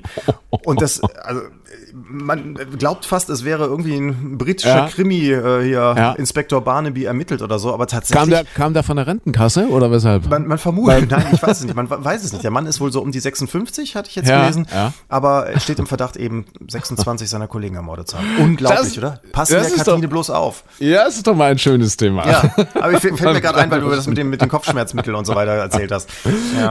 Und 0.64 0.82
das, 0.82 1.00
also 1.02 1.42
man 1.94 2.54
glaubt 2.78 3.04
fast, 3.06 3.30
es 3.30 3.44
wäre 3.44 3.64
irgendwie 3.64 3.96
ein 3.96 4.38
britischer 4.38 4.76
Ja. 4.76 4.88
Krimi 4.88 5.30
äh, 5.30 5.62
hier, 5.62 5.94
Ja. 5.96 6.12
Inspektor 6.12 6.60
Barnaby 6.62 7.04
ermittelt 7.04 7.42
oder 7.42 7.58
so, 7.58 7.72
aber 7.72 7.86
tatsächlich. 7.86 8.18
Kam 8.20 8.30
der, 8.30 8.44
kam 8.44 8.74
der 8.74 8.82
von 8.82 8.96
der 8.96 9.06
Rentenkasse 9.06 9.68
oder 9.68 9.90
weshalb? 9.90 10.28
man, 10.28 10.46
man 10.46 10.58
vermutet, 10.58 11.10
nein, 11.10 11.26
ich 11.32 11.42
weiß 11.42 11.58
es 11.60 11.64
nicht, 11.64 11.74
man 11.76 11.88
weiß 11.90 12.24
es 12.24 12.32
nicht. 12.32 12.44
Der 12.44 12.50
Mann 12.50 12.66
ist 12.66 12.80
wohl 12.80 12.92
so 12.92 13.00
um 13.02 13.12
die 13.12 13.20
56, 13.20 13.96
hatte 13.96 14.08
ich 14.08 14.16
jetzt 14.16 14.28
Ja, 14.28 14.40
gelesen, 14.42 14.66
aber 15.08 15.46
er 15.46 15.60
steht 15.60 15.78
im 15.78 15.86
Verdacht, 15.86 16.16
eben 16.16 16.44
26 16.68 17.28
seiner 17.28 17.46
Kollegen 17.48 17.76
ermordet 17.76 18.08
zu 18.08 18.18
haben. 18.18 18.26
Unglaublich, 18.40 18.80
Das- 18.94 18.98
oder? 18.98 19.20
Passen 19.32 19.54
das 19.54 19.68
der 19.68 19.76
ist 19.76 19.84
Kantine 19.84 20.06
doch- 20.06 20.10
bloß 20.12 20.30
auf. 20.30 20.64
ja, 20.78 21.06
es 21.06 21.16
ist 21.16 21.26
doch 21.26 21.34
mal 21.34 21.50
ein 21.50 21.58
schönes 21.58 21.96
Thema. 21.96 22.26
Ja, 22.28 22.54
aber 22.74 22.92
ich 22.92 22.98
fällt 23.00 23.20
mir 23.20 23.40
gerade 23.40 23.58
ein, 23.58 23.70
weil 23.70 23.80
du 23.80 23.90
das 23.90 24.06
mit, 24.06 24.16
dem, 24.18 24.30
mit 24.30 24.40
den 24.40 24.48
Kopfschmerzmitteln 24.48 25.14
und 25.16 25.24
so 25.26 25.34
weiter 25.34 25.52
erzählt 25.52 25.92
hast. 25.92 26.08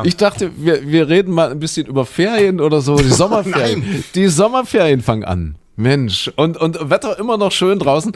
Ich 0.03 0.17
dachte, 0.17 0.51
wir, 0.57 0.87
wir 0.87 1.07
reden 1.09 1.33
mal 1.33 1.51
ein 1.51 1.59
bisschen 1.59 1.87
über 1.87 2.05
Ferien 2.05 2.59
oder 2.61 2.81
so. 2.81 2.97
Die 2.97 3.09
Sommerferien. 3.09 4.03
Die 4.15 4.27
Sommerferien 4.27 5.01
fangen 5.09 5.25
an. 5.25 5.55
Mensch. 5.75 6.31
Und, 6.35 6.55
und 6.57 6.91
Wetter 6.91 7.17
immer 7.17 7.35
noch 7.35 7.51
schön 7.51 7.79
draußen. 7.79 8.11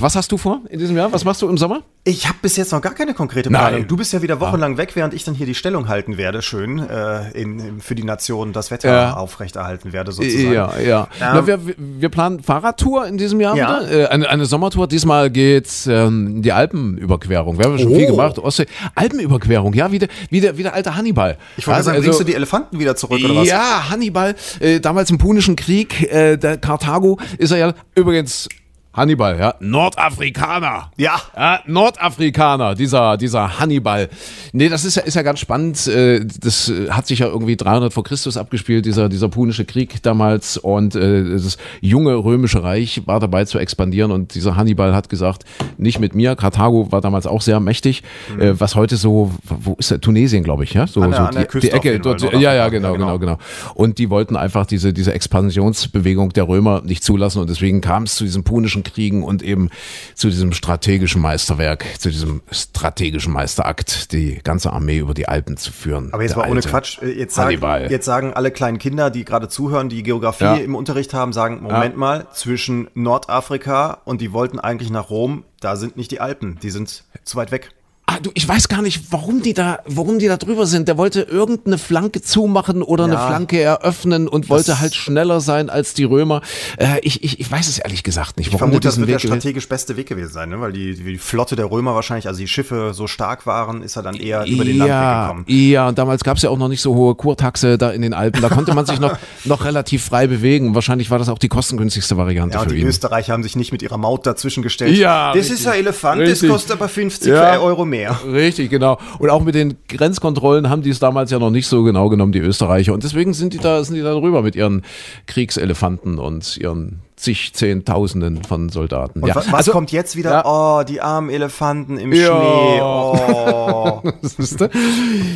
Was 0.00 0.16
hast 0.16 0.32
du 0.32 0.36
vor 0.36 0.60
in 0.70 0.80
diesem 0.80 0.96
Jahr? 0.96 1.12
Was 1.12 1.24
machst 1.24 1.42
du 1.42 1.48
im 1.48 1.56
Sommer? 1.56 1.82
Ich 2.02 2.26
habe 2.26 2.36
bis 2.42 2.56
jetzt 2.56 2.72
noch 2.72 2.80
gar 2.80 2.94
keine 2.94 3.14
konkrete 3.14 3.48
Nein. 3.52 3.68
Planung. 3.68 3.86
Du 3.86 3.96
bist 3.96 4.12
ja 4.12 4.20
wieder 4.20 4.40
wochenlang 4.40 4.76
weg, 4.76 4.96
während 4.96 5.14
ich 5.14 5.22
dann 5.22 5.34
hier 5.34 5.46
die 5.46 5.54
Stellung 5.54 5.86
halten 5.86 6.16
werde, 6.16 6.42
schön 6.42 6.80
äh, 6.80 7.30
in, 7.30 7.60
in, 7.60 7.80
für 7.80 7.94
die 7.94 8.02
Nation 8.02 8.52
das 8.52 8.72
Wetter 8.72 8.90
Ja. 8.92 9.14
aufrechterhalten 9.14 9.92
werde, 9.92 10.10
sozusagen. 10.10 10.52
Ja, 10.52 10.76
ja. 10.80 11.06
Na, 11.20 11.46
wir, 11.46 11.60
wir 11.76 12.08
planen 12.08 12.42
Fahrradtour 12.42 13.06
in 13.06 13.18
diesem 13.18 13.40
Jahr 13.40 13.56
Ja. 13.56 13.82
wieder. 13.82 13.92
Äh, 13.92 14.06
eine, 14.08 14.28
eine 14.30 14.46
Sommertour. 14.46 14.88
Diesmal 14.88 15.30
geht's 15.30 15.86
ähm, 15.86 16.42
die 16.42 16.50
Alpenüberquerung. 16.50 17.58
Wir 17.58 17.66
haben 17.66 17.78
schon 17.78 17.92
Oh. 17.92 17.94
viel 17.94 18.06
gemacht. 18.06 18.38
Ostsee. 18.40 18.66
Alpenüberquerung, 18.96 19.72
ja, 19.74 19.92
wie 19.92 20.00
der, 20.00 20.08
wie 20.30 20.40
der, 20.40 20.58
wie 20.58 20.64
der 20.64 20.74
alte 20.74 20.96
Hannibal. 20.96 21.38
Ich 21.56 21.66
wollte 21.68 21.76
Also- 21.76 21.90
sagen, 21.90 22.02
bringst 22.02 22.18
du 22.18 22.24
die 22.24 22.34
Elefanten 22.34 22.80
wieder 22.80 22.96
zurück 22.96 23.22
oder 23.24 23.36
was? 23.36 23.46
Ja, 23.46 23.90
Hannibal, 23.90 24.34
äh, 24.58 24.80
damals 24.80 25.10
im 25.10 25.18
Punischen 25.18 25.54
Krieg, 25.54 26.10
äh, 26.12 26.36
der 26.36 26.56
Karthago 26.56 27.20
ist 27.38 27.52
er 27.52 27.58
ja 27.58 27.74
übrigens 27.94 28.48
Hannibal, 28.94 29.38
ja, 29.38 29.54
Nordafrikaner. 29.60 30.90
Ja. 30.96 31.14
ja 31.36 31.60
Nordafrikaner, 31.66 32.74
dieser, 32.74 33.16
dieser 33.16 33.58
Hannibal. 33.58 34.08
Nee, 34.52 34.68
das 34.68 34.84
ist 34.84 34.96
ja, 34.96 35.02
ist 35.02 35.14
ja 35.14 35.22
ganz 35.22 35.40
spannend. 35.40 35.86
äh, 35.86 36.20
Das 36.40 36.68
äh, 36.68 36.90
hat 36.90 37.06
sich 37.06 37.20
ja 37.20 37.26
irgendwie 37.26 37.56
300 37.56 37.92
vor 37.92 38.04
Christus 38.04 38.36
abgespielt, 38.36 38.84
dieser, 38.84 39.08
dieser 39.08 39.28
Punische 39.28 39.64
Krieg 39.64 40.02
damals. 40.02 40.58
Und 40.58 40.94
äh, 40.94 41.24
das 41.32 41.56
junge 41.80 42.14
römische 42.16 42.62
Reich 42.62 43.02
war 43.06 43.20
dabei 43.20 43.44
zu 43.44 43.58
expandieren. 43.58 44.10
Und 44.12 44.34
dieser 44.34 44.56
Hannibal 44.56 44.94
hat 44.94 45.08
gesagt, 45.08 45.44
nicht 45.78 45.98
mit 45.98 46.14
mir. 46.14 46.36
Karthago 46.36 46.92
war 46.92 47.00
damals 47.00 47.26
auch 47.26 47.40
sehr 47.40 47.60
mächtig. 47.60 48.02
Äh, 48.38 48.54
Was 48.58 48.74
heute 48.74 48.96
so, 48.96 49.30
wo 49.44 49.74
ist 49.78 49.90
er? 49.90 50.00
Tunesien, 50.00 50.42
glaube 50.44 50.64
ich, 50.64 50.74
ja? 50.74 50.86
So, 50.86 51.00
Mhm. 51.00 51.14
An 51.14 51.34
der- 51.34 51.46
so 51.50 51.58
die, 51.58 51.68
die 51.68 51.70
Ecke. 51.72 51.90
Fall, 51.92 51.98
Dort, 52.00 52.22
ja, 52.34 52.52
ja, 52.54 52.68
genau, 52.68 52.88
Ja, 52.88 52.92
genau, 52.96 53.18
genau. 53.18 53.36
genau. 53.36 53.38
Und 53.74 53.98
die 53.98 54.10
wollten 54.10 54.36
einfach 54.36 54.66
diese, 54.66 54.92
diese 54.92 55.12
Expansionsbewegung 55.14 56.30
der 56.32 56.46
Römer 56.48 56.82
nicht 56.84 57.02
zulassen 57.04 57.40
und 57.40 57.48
deswegen 57.50 57.80
kam 57.80 58.02
es 58.04 58.16
zu 58.16 58.24
diesen 58.24 58.44
punischen 58.44 58.81
Kriegen 58.82 59.22
und 59.22 59.42
eben 59.42 59.70
zu 60.14 60.28
diesem 60.28 60.52
strategischen 60.52 61.20
Meisterwerk, 61.22 61.84
zu 61.98 62.10
diesem 62.10 62.42
strategischen 62.50 63.32
Meisterakt, 63.32 64.12
die 64.12 64.40
ganze 64.42 64.72
Armee 64.72 64.98
über 64.98 65.14
die 65.14 65.28
Alpen 65.28 65.56
zu 65.56 65.72
führen. 65.72 66.12
Aber 66.12 66.22
jetzt 66.22 66.36
mal 66.36 66.50
ohne 66.50 66.60
Quatsch. 66.60 67.00
äh, 67.02 67.10
Jetzt 67.12 67.34
sagen, 67.34 67.60
jetzt 67.90 68.04
sagen 68.06 68.32
alle 68.32 68.50
kleinen 68.50 68.78
Kinder, 68.78 69.10
die 69.10 69.24
gerade 69.24 69.48
zuhören, 69.48 69.88
die 69.88 70.02
Geografie 70.02 70.44
Ja. 70.44 70.54
im 70.56 70.74
Unterricht 70.74 71.14
haben, 71.14 71.32
sagen, 71.32 71.62
Moment 71.62 71.96
mal, 71.96 72.26
zwischen 72.32 72.88
Nordafrika 72.94 73.98
und 74.04 74.20
die 74.20 74.32
wollten 74.32 74.58
eigentlich 74.58 74.90
nach 74.90 75.10
Rom, 75.10 75.44
da 75.60 75.76
sind 75.76 75.96
nicht 75.96 76.10
die 76.10 76.20
Alpen, 76.20 76.58
die 76.62 76.70
sind 76.70 77.04
zu 77.24 77.36
weit 77.36 77.52
weg. 77.52 77.70
Ah, 78.14 78.18
du, 78.22 78.30
ich 78.34 78.46
weiß 78.46 78.68
gar 78.68 78.82
nicht, 78.82 79.04
warum 79.10 79.40
die 79.42 79.54
da, 79.54 79.78
warum 79.86 80.18
die 80.18 80.26
da 80.28 80.36
drüber 80.36 80.66
sind. 80.66 80.86
Der 80.88 80.98
wollte 80.98 81.22
irgendeine 81.22 81.78
Flanke 81.78 82.20
zumachen 82.20 82.82
oder 82.82 83.04
eine 83.04 83.14
Ja. 83.14 83.26
Flanke 83.28 83.60
eröffnen 83.60 84.28
und 84.28 84.50
wollte 84.50 84.80
halt 84.80 84.94
schneller 84.94 85.40
sein 85.40 85.70
als 85.70 85.94
die 85.94 86.04
Römer. 86.04 86.42
Äh, 86.76 86.98
ich, 87.02 87.22
ich, 87.24 87.40
ich 87.40 87.50
weiß 87.50 87.68
es 87.68 87.78
ehrlich 87.78 88.02
gesagt 88.02 88.36
nicht. 88.36 88.48
Ich 88.48 88.52
Warum 88.52 88.68
vermute, 88.70 88.80
die 88.80 88.84
das 88.88 88.98
wird 88.98 89.08
der 89.08 89.14
Weg 89.16 89.22
gewählt- 89.22 89.40
strategisch 89.42 89.68
beste 89.68 89.96
Weg 89.96 90.08
gewesen 90.08 90.32
sein, 90.32 90.50
ne? 90.50 90.60
weil 90.60 90.72
die, 90.72 90.94
die 90.94 91.16
Flotte 91.16 91.56
der 91.56 91.70
Römer 91.70 91.94
wahrscheinlich, 91.94 92.26
also 92.28 92.38
die 92.40 92.48
Schiffe 92.48 92.90
so 92.92 93.06
stark 93.06 93.46
waren, 93.46 93.82
ist 93.82 93.96
er 93.96 94.02
dann 94.02 94.14
eher 94.16 94.44
über 94.46 94.64
den 94.64 94.76
Landweg 94.78 95.22
gekommen. 95.22 95.44
Ja, 95.48 95.88
und 95.88 95.96
damals 95.96 96.22
gab 96.24 96.36
es 96.36 96.42
ja 96.42 96.50
auch 96.50 96.58
noch 96.58 96.68
nicht 96.68 96.82
so 96.82 96.94
hohe 96.94 97.14
Kurtaxe 97.14 97.78
da 97.78 97.90
in 97.92 98.02
den 98.02 98.12
Alpen. 98.12 98.42
Da 98.42 98.48
konnte 98.50 98.74
man 98.74 98.84
sich 98.84 99.00
noch, 99.00 99.16
noch 99.44 99.64
relativ 99.64 100.04
frei 100.04 100.26
bewegen. 100.26 100.74
Wahrscheinlich 100.74 101.10
war 101.10 101.18
das 101.18 101.28
auch 101.30 101.38
die 101.38 101.48
kostengünstigste 101.48 102.16
Variante 102.16 102.56
Ja, 102.58 102.62
für 102.64 102.68
die 102.74 102.80
ihn. 102.82 102.86
Österreicher 102.86 103.32
haben 103.32 103.42
sich 103.42 103.56
nicht 103.56 103.72
mit 103.72 103.80
ihrer 103.82 103.96
Maut 103.96 104.26
dazwischen 104.26 104.62
gestellt. 104.62 104.96
Ja, 104.98 105.28
das 105.28 105.36
richtig. 105.44 105.60
ist 105.60 105.66
ein 105.66 105.78
Elefant, 105.78 106.20
Richtig. 106.20 106.40
das 106.42 106.50
kostet 106.50 106.72
aber 106.72 106.88
50 106.88 107.28
Ja. 107.32 107.58
Euro 107.60 107.84
mehr. 107.84 108.01
Richtig, 108.10 108.70
genau. 108.70 108.98
Und 109.18 109.30
auch 109.30 109.42
mit 109.42 109.54
den 109.54 109.76
Grenzkontrollen 109.88 110.68
haben 110.68 110.82
die 110.82 110.90
es 110.90 110.98
damals 110.98 111.30
ja 111.30 111.38
noch 111.38 111.50
nicht 111.50 111.66
so 111.66 111.82
genau 111.82 112.08
genommen, 112.08 112.32
die 112.32 112.40
Österreicher. 112.40 112.92
Und 112.92 113.04
deswegen 113.04 113.32
sind 113.32 113.54
die 113.54 113.58
da, 113.58 113.82
sind 113.84 113.94
die 113.94 114.02
da 114.02 114.12
drüber 114.12 114.42
mit 114.42 114.56
ihren 114.56 114.82
Kriegselefanten 115.26 116.18
und 116.18 116.56
ihren 116.56 117.00
zig 117.22 117.52
Zehntausenden 117.54 118.42
von 118.42 118.68
Soldaten. 118.68 119.20
Und 119.20 119.28
ja. 119.28 119.36
wa- 119.36 119.44
was 119.46 119.54
also, 119.54 119.72
kommt 119.72 119.92
jetzt 119.92 120.16
wieder? 120.16 120.30
Ja. 120.30 120.44
Oh, 120.44 120.82
die 120.82 121.00
armen 121.00 121.30
Elefanten 121.30 121.96
im 121.96 122.12
Ja. 122.12 122.26
Schnee. 122.26 122.80
Oh. 122.82 124.02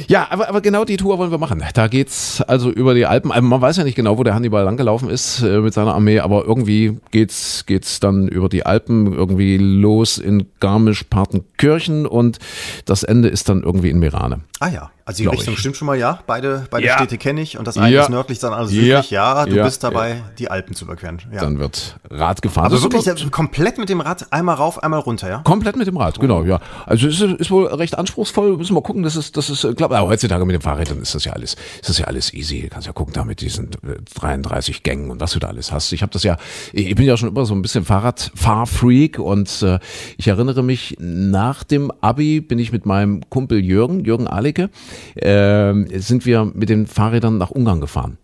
Ja, 0.08 0.26
aber, 0.30 0.48
aber 0.48 0.60
genau 0.60 0.84
die 0.84 0.96
Tour 0.96 1.18
wollen 1.18 1.30
wir 1.30 1.38
machen. 1.38 1.62
Da 1.74 1.88
geht's 1.88 2.40
also 2.42 2.70
über 2.70 2.94
die 2.94 3.06
Alpen. 3.06 3.30
Also 3.32 3.46
man 3.46 3.60
weiß 3.60 3.76
ja 3.76 3.84
nicht 3.84 3.94
genau, 3.94 4.18
wo 4.18 4.22
der 4.24 4.34
Hannibal 4.34 4.64
langgelaufen 4.64 5.10
ist 5.10 5.42
äh, 5.42 5.60
mit 5.60 5.74
seiner 5.74 5.94
Armee, 5.94 6.20
aber 6.20 6.44
irgendwie 6.44 6.98
geht's, 7.10 7.66
geht's 7.66 8.00
dann 8.00 8.28
über 8.28 8.48
die 8.48 8.66
Alpen 8.66 9.12
irgendwie 9.12 9.58
los 9.58 10.18
in 10.18 10.46
Garmisch-Partenkirchen 10.60 12.06
und 12.06 12.38
das 12.84 13.02
Ende 13.02 13.28
ist 13.28 13.48
dann 13.48 13.62
irgendwie 13.62 13.90
in 13.90 13.98
Merane. 13.98 14.40
Ah 14.60 14.68
ja. 14.68 14.90
Also 15.06 15.22
die 15.22 15.28
Richtung 15.28 15.54
ich. 15.54 15.60
stimmt 15.60 15.76
schon 15.76 15.86
mal, 15.86 15.96
ja. 15.96 16.18
Beide, 16.26 16.66
beide 16.68 16.84
Ja. 16.86 16.96
Städte 16.98 17.16
kenne 17.16 17.40
ich 17.40 17.56
und 17.56 17.64
das 17.66 17.78
eine 17.78 17.94
Ja. 17.94 18.02
ist 18.02 18.10
nördlich, 18.10 18.40
das 18.40 18.50
andere 18.50 18.68
Ja. 18.74 18.96
südlich. 18.96 19.10
Ja, 19.12 19.46
du 19.46 19.54
Ja. 19.54 19.64
bist 19.64 19.84
dabei, 19.84 20.22
die 20.38 20.50
Alpen 20.50 20.74
zu 20.74 20.84
überqueren. 20.84 21.22
Ja. 21.32 21.40
Dann 21.42 21.60
wird 21.60 21.96
Rad 22.10 22.42
gefahren. 22.42 22.72
Ist 22.72 22.82
wirklich 22.82 23.04
ja, 23.04 23.14
komplett 23.30 23.78
mit 23.78 23.88
dem 23.88 24.00
Rad 24.00 24.26
einmal 24.32 24.56
rauf, 24.56 24.82
einmal 24.82 24.98
runter, 24.98 25.28
ja? 25.28 25.38
Komplett 25.44 25.76
mit 25.76 25.86
dem 25.86 25.96
Rad, 25.96 26.18
genau, 26.18 26.42
ja. 26.44 26.58
Also 26.86 27.06
es 27.06 27.20
ist, 27.20 27.40
ist 27.40 27.50
wohl 27.52 27.66
recht 27.66 27.96
anspruchsvoll. 27.96 28.56
Müssen 28.56 28.74
wir 28.74 28.82
gucken, 28.82 29.04
dass 29.04 29.14
es, 29.14 29.30
dass 29.30 29.48
es 29.48 29.62
äh, 29.62 29.74
klappt. 29.74 29.94
Aber 29.94 30.08
heutzutage 30.08 30.44
mit 30.44 30.54
den 30.54 30.60
Fahrrädern 30.62 30.98
ist 31.00 31.14
das 31.14 31.24
ja 31.24 31.32
alles, 31.34 31.54
ist 31.80 31.88
das 31.88 31.98
ja 31.98 32.06
alles 32.06 32.34
easy. 32.34 32.62
Du 32.62 32.68
kannst 32.70 32.88
ja 32.88 32.92
gucken, 32.92 33.14
da 33.14 33.24
mit 33.24 33.40
diesen 33.40 33.70
äh, 33.86 33.96
33 34.18 34.82
Gängen 34.82 35.10
und 35.12 35.20
was 35.20 35.30
du 35.30 35.38
da 35.38 35.46
alles 35.46 35.70
hast. 35.70 35.92
Ich 35.92 36.02
habe 36.02 36.10
das 36.12 36.24
ja, 36.24 36.36
ich 36.72 36.92
bin 36.96 37.06
ja 37.06 37.16
schon 37.16 37.28
immer 37.28 37.46
so 37.46 37.54
ein 37.54 37.62
bisschen 37.62 37.84
Fahrradfahrfreak 37.84 39.18
und 39.20 39.62
äh, 39.62 39.78
ich 40.16 40.26
erinnere 40.28 40.64
mich, 40.64 40.96
nach 40.98 41.62
dem 41.64 41.92
Abi 42.00 42.40
bin 42.40 42.58
ich 42.58 42.72
mit 42.72 42.86
meinem 42.86 43.28
Kumpel 43.30 43.58
Jürgen, 43.64 44.04
Jürgen 44.04 44.26
Alicke, 44.26 44.68
ähm, 45.16 45.86
sind 45.94 46.26
wir 46.26 46.44
mit 46.44 46.68
den 46.68 46.86
Fahrrädern 46.86 47.38
nach 47.38 47.50
Ungarn 47.50 47.80
gefahren. 47.80 48.18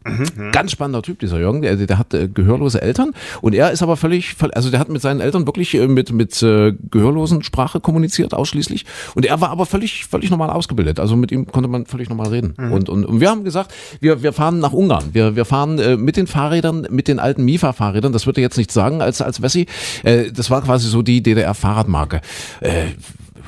Ganz 0.53 0.73
spannender 0.73 1.03
Typ, 1.03 1.19
dieser 1.19 1.39
Jürgen. 1.39 1.63
Der, 1.63 1.77
der 1.77 1.99
hat 1.99 2.15
äh, 2.15 2.29
gehörlose 2.29 2.81
Eltern 2.83 3.13
und 3.41 3.55
er 3.55 3.71
ist 3.71 3.83
aber 3.83 3.97
völlig, 3.97 4.37
also 4.53 4.71
der 4.71 4.81
hat 4.81 4.89
mit 4.89 5.03
seinen 5.03 5.21
Eltern 5.21 5.47
wirklich 5.47 5.75
äh, 5.75 5.87
mit, 5.87 6.13
mit 6.13 6.43
äh, 6.43 6.73
gehörlosen 6.91 7.43
Sprache 7.43 7.81
kommuniziert, 7.81 8.35
ausschließlich. 8.35 8.85
Und 9.15 9.27
er 9.27 9.41
war 9.41 9.51
aber 9.51 9.67
völlig, 9.67 10.07
völlig 10.07 10.31
normal 10.31 10.51
ausgebildet. 10.51 11.01
Also 11.01 11.17
mit 11.17 11.33
ihm 11.33 11.47
konnte 11.47 11.69
man 11.69 11.87
völlig 11.87 12.09
normal 12.09 12.29
reden. 12.29 12.55
Und, 12.73 12.89
und, 12.89 13.05
und 13.05 13.21
wir 13.21 13.31
haben 13.31 13.45
gesagt, 13.45 13.73
wir, 14.01 14.23
wir 14.23 14.33
fahren 14.33 14.59
nach 14.59 14.73
Ungarn. 14.73 15.11
Wir, 15.13 15.37
wir 15.37 15.45
fahren 15.45 15.79
äh, 15.79 15.97
mit 15.97 16.17
den 16.17 16.27
Fahrrädern, 16.27 16.87
mit 16.91 17.09
den 17.09 17.19
alten 17.19 17.45
Mifa-Fahrrädern. 17.45 18.13
Das 18.13 18.27
würde 18.27 18.41
jetzt 18.41 18.57
nicht 18.57 18.73
sagen 18.73 19.03
als, 19.03 19.21
als 19.21 19.43
Wessi. 19.43 19.67
Äh, 20.03 20.33
das 20.33 20.51
war 20.51 20.63
quasi 20.63 20.89
so 20.89 21.03
die 21.03 21.23
DDR-Fahrradmarke. 21.23 22.21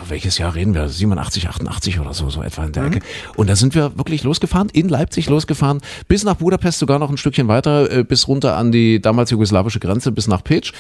Welches 0.09 0.39
Jahr 0.39 0.55
reden 0.55 0.75
wir? 0.75 0.89
87, 0.89 1.49
88 1.49 2.01
oder 2.01 2.15
so, 2.15 2.29
so 2.31 2.43
etwa 2.43 2.65
in 2.65 2.73
der 2.73 2.85
Ecke. 2.85 3.01
Und 3.37 3.49
da 3.49 3.57
sind 3.57 3.75
wir 3.75 3.97
wirklich 3.97 4.23
losgefahren, 4.23 4.69
in 4.73 4.89
Leipzig 4.89 5.29
losgefahren, 5.29 5.81
bis 6.09 6.25
nach 6.25 6.37
Budapest, 6.37 6.79
sogar 6.79 6.99
noch 6.99 7.11
ein 7.11 7.17
Stückchen 7.17 7.49
weiter, 7.49 7.91
äh, 7.91 8.05
bis 8.05 8.29
runter 8.29 8.57
an 8.57 8.73
die 8.73 9.01
damals 9.01 9.31
jugoslawische 9.31 9.81
Grenze, 9.81 10.13
bis 10.13 10.27
nach 10.29 10.43
Peć. 10.45 10.73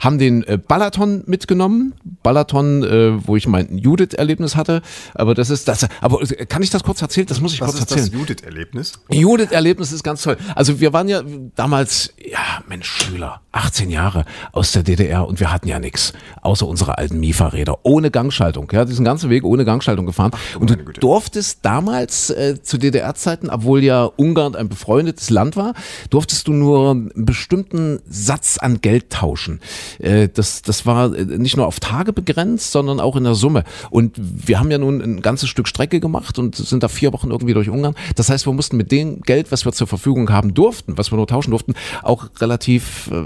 Haben 0.00 0.18
den 0.18 0.42
äh, 0.44 0.58
Balaton 0.58 1.22
mitgenommen. 1.26 1.94
Balaton, 2.22 2.82
äh, 2.82 3.26
wo 3.26 3.36
ich 3.36 3.46
mein 3.46 3.78
Judith-Erlebnis 3.78 4.56
hatte. 4.56 4.82
Aber 5.14 5.34
das 5.34 5.50
ist 5.50 5.68
das. 5.68 5.86
Aber 6.00 6.20
kann 6.48 6.62
ich 6.62 6.70
das 6.70 6.82
kurz 6.82 7.02
erzählen? 7.02 7.26
Das 7.26 7.40
muss 7.40 7.54
ich 7.54 7.60
Was 7.60 7.70
kurz 7.70 7.80
ist 7.82 7.90
erzählen. 7.90 8.10
das 8.10 8.20
Judith-Erlebnis? 8.20 8.92
Judith-Erlebnis 9.10 9.92
ist 9.92 10.02
ganz 10.02 10.22
toll. 10.22 10.36
Also 10.54 10.80
wir 10.80 10.92
waren 10.92 11.08
ja 11.08 11.22
damals, 11.54 12.12
ja, 12.18 12.38
Mensch, 12.68 12.88
Schüler, 12.88 13.40
18 13.52 13.90
Jahre 13.90 14.24
aus 14.52 14.72
der 14.72 14.82
DDR 14.82 15.26
und 15.26 15.40
wir 15.40 15.52
hatten 15.52 15.68
ja 15.68 15.78
nichts, 15.78 16.12
außer 16.42 16.66
unsere 16.66 16.98
alten 16.98 17.20
Mifa-Räder, 17.20 17.78
ohne 17.82 18.10
Gangschaltung. 18.10 18.69
Ja, 18.72 18.84
diesen 18.84 19.04
ganzen 19.04 19.30
Weg 19.30 19.44
ohne 19.44 19.64
Gangschaltung 19.64 20.06
gefahren. 20.06 20.30
und 20.58 20.70
du 20.70 20.76
Güte. 20.76 21.00
durftest 21.00 21.60
damals 21.62 22.30
äh, 22.30 22.62
zu 22.62 22.78
DDR-Zeiten, 22.78 23.50
obwohl 23.50 23.82
ja 23.82 24.04
Ungarn 24.04 24.54
ein 24.54 24.68
befreundetes 24.68 25.30
Land 25.30 25.56
war, 25.56 25.74
durftest 26.10 26.46
du 26.48 26.52
nur 26.52 26.90
einen 26.90 27.12
bestimmten 27.14 28.00
Satz 28.08 28.58
an 28.58 28.80
Geld 28.80 29.10
tauschen. 29.10 29.60
Äh, 29.98 30.28
das, 30.28 30.62
das 30.62 30.86
war 30.86 31.14
äh, 31.14 31.24
nicht 31.24 31.56
nur 31.56 31.66
auf 31.66 31.80
Tage 31.80 32.12
begrenzt, 32.12 32.72
sondern 32.72 33.00
auch 33.00 33.16
in 33.16 33.24
der 33.24 33.34
Summe. 33.34 33.64
Und 33.90 34.16
wir 34.18 34.60
haben 34.60 34.70
ja 34.70 34.78
nun 34.78 35.00
ein 35.00 35.22
ganzes 35.22 35.48
Stück 35.48 35.68
Strecke 35.68 36.00
gemacht 36.00 36.38
und 36.38 36.56
sind 36.56 36.82
da 36.82 36.88
vier 36.88 37.12
Wochen 37.12 37.30
irgendwie 37.30 37.54
durch 37.54 37.68
Ungarn. 37.68 37.94
Das 38.16 38.30
heißt, 38.30 38.46
wir 38.46 38.52
mussten 38.52 38.76
mit 38.76 38.92
dem 38.92 39.20
Geld, 39.22 39.50
was 39.52 39.64
wir 39.64 39.72
zur 39.72 39.86
Verfügung 39.86 40.30
haben 40.30 40.54
durften, 40.54 40.96
was 40.96 41.12
wir 41.12 41.16
nur 41.16 41.26
tauschen 41.26 41.50
durften, 41.50 41.74
auch 42.02 42.28
relativ 42.40 43.10
äh, 43.12 43.22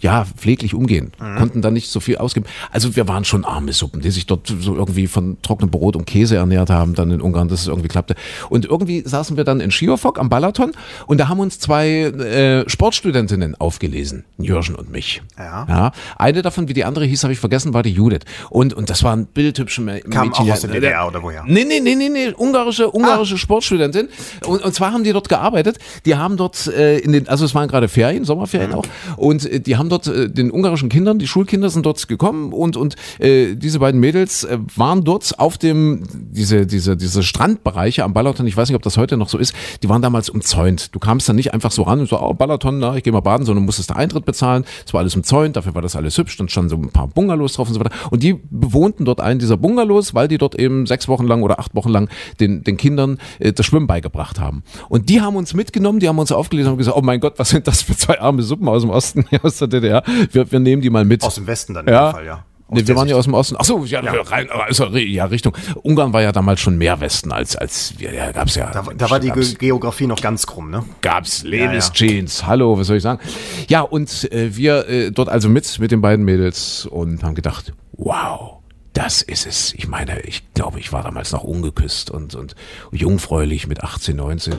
ja 0.00 0.24
pfleglich 0.36 0.74
umgehen. 0.74 1.12
Konnten 1.38 1.62
da 1.62 1.70
nicht 1.70 1.88
so 1.88 2.00
viel 2.00 2.18
ausgeben. 2.18 2.46
Also 2.70 2.96
wir 2.96 3.08
waren 3.08 3.24
schon 3.24 3.44
arme 3.44 3.72
Suppen, 3.72 4.00
die 4.00 4.10
sich 4.10 4.26
dort 4.26 4.52
so 4.60 4.73
irgendwie 4.76 5.06
von 5.06 5.36
trockenem 5.42 5.70
Brot 5.70 5.96
und 5.96 6.06
Käse 6.06 6.36
ernährt 6.36 6.70
haben, 6.70 6.94
dann 6.94 7.10
in 7.10 7.20
Ungarn, 7.20 7.48
dass 7.48 7.60
es 7.62 7.68
irgendwie 7.68 7.88
klappte. 7.88 8.14
Und 8.50 8.64
irgendwie 8.66 9.02
saßen 9.06 9.36
wir 9.36 9.44
dann 9.44 9.60
in 9.60 9.70
Schiofok 9.70 10.18
am 10.18 10.28
Balaton 10.28 10.72
und 11.06 11.18
da 11.18 11.28
haben 11.28 11.40
uns 11.40 11.58
zwei 11.58 11.88
äh, 11.88 12.68
Sportstudentinnen 12.68 13.54
aufgelesen, 13.60 14.24
Jürgen 14.38 14.74
und 14.74 14.90
mich. 14.90 15.22
Ja. 15.38 15.66
ja. 15.68 15.92
Eine 16.16 16.42
davon, 16.42 16.68
wie 16.68 16.72
die 16.72 16.84
andere 16.84 17.04
hieß, 17.04 17.22
habe 17.24 17.32
ich 17.32 17.38
vergessen, 17.38 17.74
war 17.74 17.82
die 17.82 17.90
Judith. 17.92 18.20
Und, 18.50 18.74
und 18.74 18.90
das 18.90 19.02
waren 19.02 19.26
bildhübsche 19.26 19.82
Mä- 19.82 20.00
Kam 20.08 20.28
Mädchen. 20.28 20.46
auch 20.48 20.52
aus 20.52 20.60
der 20.60 20.70
DDR 20.70 21.06
oder 21.06 21.22
woher? 21.22 21.44
Nee, 21.46 21.64
nee, 21.64 21.80
nee, 21.80 21.94
nee, 21.94 22.08
nee, 22.08 22.32
ungarische, 22.36 22.90
ungarische 22.90 23.38
Sportstudentin. 23.38 24.08
Und, 24.46 24.62
und 24.64 24.74
zwar 24.74 24.92
haben 24.92 25.04
die 25.04 25.12
dort 25.12 25.28
gearbeitet. 25.28 25.78
Die 26.06 26.14
haben 26.16 26.36
dort 26.36 26.66
äh, 26.66 26.98
in 26.98 27.12
den, 27.12 27.28
also 27.28 27.44
es 27.44 27.54
waren 27.54 27.68
gerade 27.68 27.88
Ferien, 27.88 28.24
Sommerferien 28.24 28.72
auch. 28.72 28.84
Und 29.16 29.44
äh, 29.50 29.60
die 29.60 29.76
haben 29.76 29.88
dort 29.88 30.06
äh, 30.06 30.28
den 30.30 30.50
ungarischen 30.50 30.88
Kindern, 30.88 31.18
die 31.18 31.26
Schulkinder 31.26 31.70
sind 31.70 31.86
dort 31.86 32.06
gekommen 32.08 32.52
und, 32.52 32.76
und 32.76 32.96
äh, 33.18 33.54
diese 33.54 33.78
beiden 33.78 34.00
Mädels 34.00 34.44
äh, 34.44 34.58
waren 34.76 35.04
dort 35.04 35.38
auf 35.38 35.58
dem, 35.58 36.04
diese, 36.12 36.66
diese, 36.66 36.96
diese 36.96 37.22
Strandbereiche 37.22 38.04
am 38.04 38.12
Balaton, 38.14 38.46
ich 38.46 38.56
weiß 38.56 38.68
nicht, 38.68 38.76
ob 38.76 38.82
das 38.82 38.96
heute 38.96 39.16
noch 39.16 39.28
so 39.28 39.38
ist, 39.38 39.54
die 39.82 39.88
waren 39.88 40.02
damals 40.02 40.28
umzäunt. 40.30 40.94
Du 40.94 40.98
kamst 40.98 41.28
dann 41.28 41.36
nicht 41.36 41.54
einfach 41.54 41.70
so 41.70 41.82
ran 41.82 42.00
und 42.00 42.08
so, 42.08 42.20
oh, 42.20 42.34
Balaton, 42.34 42.78
na, 42.78 42.96
ich 42.96 43.02
gehe 43.02 43.12
mal 43.12 43.20
baden, 43.20 43.44
sondern 43.46 43.64
musstest 43.64 43.90
da 43.90 43.94
Eintritt 43.94 44.24
bezahlen. 44.24 44.64
Es 44.86 44.92
war 44.92 45.00
alles 45.00 45.14
umzäunt, 45.16 45.56
dafür 45.56 45.74
war 45.74 45.82
das 45.82 45.96
alles 45.96 46.16
hübsch, 46.18 46.36
dann 46.36 46.48
standen 46.48 46.70
so 46.70 46.76
ein 46.76 46.90
paar 46.90 47.08
Bungalows 47.08 47.54
drauf 47.54 47.68
und 47.68 47.74
so 47.74 47.80
weiter. 47.80 47.94
Und 48.10 48.22
die 48.22 48.34
bewohnten 48.50 49.04
dort 49.04 49.20
einen 49.20 49.38
dieser 49.40 49.56
Bungalows, 49.56 50.14
weil 50.14 50.28
die 50.28 50.38
dort 50.38 50.54
eben 50.54 50.86
sechs 50.86 51.08
Wochen 51.08 51.26
lang 51.26 51.42
oder 51.42 51.58
acht 51.58 51.74
Wochen 51.74 51.88
lang 51.90 52.08
den, 52.40 52.62
den 52.64 52.76
Kindern 52.76 53.18
äh, 53.38 53.52
das 53.52 53.66
Schwimmen 53.66 53.86
beigebracht 53.86 54.40
haben. 54.40 54.62
Und 54.88 55.08
die 55.08 55.20
haben 55.20 55.36
uns 55.36 55.54
mitgenommen, 55.54 56.00
die 56.00 56.08
haben 56.08 56.18
uns 56.18 56.32
aufgelesen 56.32 56.72
und 56.72 56.78
gesagt, 56.78 56.96
oh 56.96 57.02
mein 57.02 57.20
Gott, 57.20 57.34
was 57.38 57.50
sind 57.50 57.66
das 57.66 57.82
für 57.82 57.96
zwei 57.96 58.20
arme 58.20 58.42
Suppen 58.42 58.68
aus 58.68 58.82
dem 58.82 58.90
Osten, 58.90 59.24
aus 59.42 59.58
der 59.58 59.68
DDR. 59.68 60.02
Wir, 60.32 60.50
wir 60.50 60.60
nehmen 60.60 60.82
die 60.82 60.90
mal 60.90 61.04
mit. 61.04 61.22
Aus 61.22 61.34
dem 61.36 61.46
Westen 61.46 61.74
dann 61.74 61.86
in 61.86 61.92
Ja. 61.92 62.10
dem 62.10 62.14
Fall, 62.14 62.26
ja. 62.26 62.44
Nee, 62.70 62.86
wir 62.86 62.96
waren 62.96 63.08
ja 63.08 63.16
aus 63.16 63.24
dem 63.24 63.34
Osten. 63.34 63.56
Ach 63.58 63.64
so, 63.64 63.84
ja, 63.84 64.00
Rein, 64.00 64.48
also, 64.50 64.86
ja, 64.86 65.26
Richtung. 65.26 65.54
Ungarn 65.82 66.12
war 66.14 66.22
ja 66.22 66.32
damals 66.32 66.60
schon 66.60 66.78
mehr 66.78 66.98
Westen 67.00 67.30
als, 67.30 67.56
als 67.56 67.94
wir, 67.98 68.12
ja, 68.14 68.32
gab's 68.32 68.54
ja. 68.54 68.70
Da, 68.70 68.82
da 68.96 69.10
war 69.10 69.20
die 69.20 69.30
Geografie 69.30 70.06
noch 70.06 70.20
ganz 70.20 70.46
krumm, 70.46 70.70
ne? 70.70 70.82
gab's 71.02 71.42
ja. 71.42 71.50
Lenis 71.50 71.92
Jeans. 71.92 72.46
Hallo, 72.46 72.78
was 72.78 72.86
soll 72.86 72.96
ich 72.96 73.02
sagen? 73.02 73.20
Ja, 73.68 73.82
und 73.82 74.32
äh, 74.32 74.56
wir 74.56 74.88
äh, 74.88 75.10
dort 75.10 75.28
also 75.28 75.48
mit, 75.50 75.78
mit 75.78 75.90
den 75.90 76.00
beiden 76.00 76.24
Mädels 76.24 76.86
und 76.86 77.22
haben 77.22 77.34
gedacht, 77.34 77.72
wow. 77.92 78.58
Das 78.94 79.22
ist 79.22 79.44
es. 79.44 79.74
Ich 79.74 79.88
meine, 79.88 80.20
ich 80.20 80.54
glaube, 80.54 80.78
ich 80.78 80.92
war 80.92 81.02
damals 81.02 81.32
noch 81.32 81.42
ungeküsst 81.42 82.12
und, 82.12 82.36
und 82.36 82.54
jungfräulich 82.92 83.66
mit 83.66 83.82
18, 83.82 84.14
19. 84.14 84.54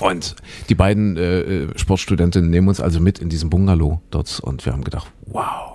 Und 0.00 0.34
die 0.68 0.74
beiden 0.74 1.16
äh, 1.16 1.40
äh, 1.40 1.78
Sportstudentinnen 1.78 2.50
nehmen 2.50 2.66
uns 2.66 2.80
also 2.80 2.98
mit 2.98 3.20
in 3.20 3.28
diesem 3.28 3.50
Bungalow 3.50 4.00
dort 4.10 4.40
und 4.40 4.66
wir 4.66 4.72
haben 4.72 4.82
gedacht, 4.82 5.06
wow. 5.26 5.73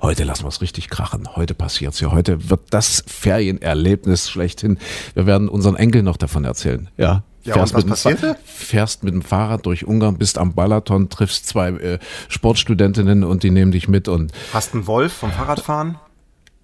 Heute 0.00 0.24
lassen 0.24 0.44
wir 0.44 0.48
es 0.48 0.60
richtig 0.60 0.88
krachen. 0.90 1.28
Heute 1.36 1.54
passiert's 1.54 2.00
ja. 2.00 2.12
Heute 2.12 2.50
wird 2.50 2.60
das 2.70 3.02
Ferienerlebnis 3.06 4.28
schlechthin. 4.28 4.78
Wir 5.14 5.26
werden 5.26 5.48
unseren 5.48 5.76
Enkeln 5.76 6.04
noch 6.04 6.16
davon 6.16 6.44
erzählen. 6.44 6.88
Ja. 6.96 7.22
Ja, 7.44 7.54
und 7.54 7.60
was 7.60 8.04
mit 8.04 8.22
dem 8.22 8.34
fährst 8.44 9.04
mit 9.04 9.14
dem 9.14 9.22
Fahrrad 9.22 9.66
durch 9.66 9.86
Ungarn, 9.86 10.18
bist 10.18 10.36
am 10.36 10.54
Balaton, 10.54 11.08
triffst 11.10 11.46
zwei 11.46 11.68
äh, 11.68 11.98
Sportstudentinnen 12.28 13.22
und 13.22 13.44
die 13.44 13.50
nehmen 13.50 13.70
dich 13.70 13.86
mit 13.86 14.08
und 14.08 14.32
Hast 14.52 14.74
einen 14.74 14.88
Wolf 14.88 15.12
vom 15.12 15.30
Fahrradfahren? 15.30 15.96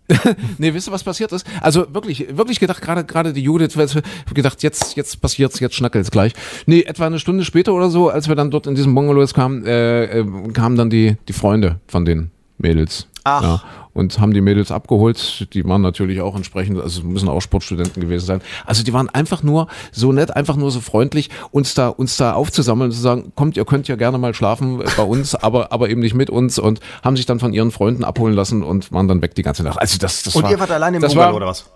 Nee, 0.59 0.75
wisst 0.75 0.89
ihr, 0.89 0.93
was 0.93 1.05
passiert 1.05 1.33
ist? 1.33 1.47
Also 1.61 1.87
wirklich, 1.95 2.37
wirklich 2.37 2.61
gedacht, 2.61 2.83
gerade 2.83 3.05
gerade 3.05 3.33
die 3.33 3.43
Judith, 3.43 3.77
weil 3.77 3.89
sie 3.89 4.03
gedacht, 4.35 4.63
jetzt, 4.63 4.97
jetzt 4.97 5.21
passiert's, 5.21 5.61
jetzt 5.61 5.75
schnackelt's 5.75 6.11
gleich. 6.11 6.33
Nee, 6.67 6.83
etwa 6.83 7.07
eine 7.07 7.21
Stunde 7.21 7.45
später 7.45 7.73
oder 7.73 7.89
so, 7.89 8.11
als 8.11 8.29
wir 8.29 8.35
dann 8.35 8.51
dort 8.51 8.67
in 8.67 8.75
diesem 8.75 8.95
Bungalow 8.95 9.25
kamen, 9.33 9.65
äh, 9.65 10.21
äh, 10.21 10.25
kamen 10.53 10.77
dann 10.77 10.91
die, 10.91 11.17
die 11.29 11.33
Freunde 11.33 11.81
von 11.87 12.05
den 12.05 12.31
Mädels. 12.59 13.07
Ach. 13.25 13.43
Ja, 13.43 13.63
und 13.95 14.19
haben 14.21 14.33
die 14.33 14.41
Mädels 14.41 14.73
abgeholt. 14.73 15.49
Die 15.53 15.65
waren 15.67 15.83
natürlich 15.83 16.21
auch 16.21 16.35
entsprechend, 16.35 16.81
also 16.81 17.03
müssen 17.03 17.29
auch 17.29 17.41
Sportstudenten 17.41 18.03
gewesen 18.03 18.25
sein. 18.25 18.41
Also 18.65 18.83
die 18.83 18.93
waren 18.93 19.09
einfach 19.11 19.43
nur 19.43 19.69
so 19.91 20.13
nett, 20.13 20.35
einfach 20.35 20.57
nur 20.57 20.71
so 20.71 20.81
freundlich, 20.81 21.31
uns 21.51 21.75
da, 21.75 21.89
uns 21.89 22.17
da 22.17 22.33
aufzusammeln 22.33 22.91
und 22.91 22.97
zu 22.97 23.03
sagen, 23.03 23.33
kommt, 23.35 23.57
ihr 23.57 23.65
könnt 23.65 23.89
ja 23.89 23.97
gerne 23.97 24.19
mal 24.19 24.35
schlafen 24.35 24.83
bei 24.97 25.03
uns, 25.03 25.35
aber, 25.43 25.73
aber 25.73 25.91
eben 25.91 26.01
nicht 26.01 26.15
mit 26.15 26.31
uns 26.31 26.59
und 26.59 26.81
haben 27.03 27.17
sich 27.17 27.27
dann 27.27 27.39
von 27.39 27.53
ihren 27.53 27.71
Freunden 27.71 28.05
abholen 28.05 28.35
lassen 28.35 28.63
und 28.63 28.93
waren 28.93 29.09
dann 29.09 29.21
weg 29.23 29.35
die 29.35 29.43
ganze 29.43 29.63
Nacht. 29.63 29.79
Also 29.81 29.99
das, 29.99 30.23
das 30.23 30.35
Und 30.35 30.45
war, 30.45 30.51
ihr 30.51 30.61
wart 30.61 30.71
alleine 30.71 30.97
im 30.97 31.03
Bungalow 31.03 31.27
war, 31.27 31.35
oder 31.35 31.47
was? 31.47 31.67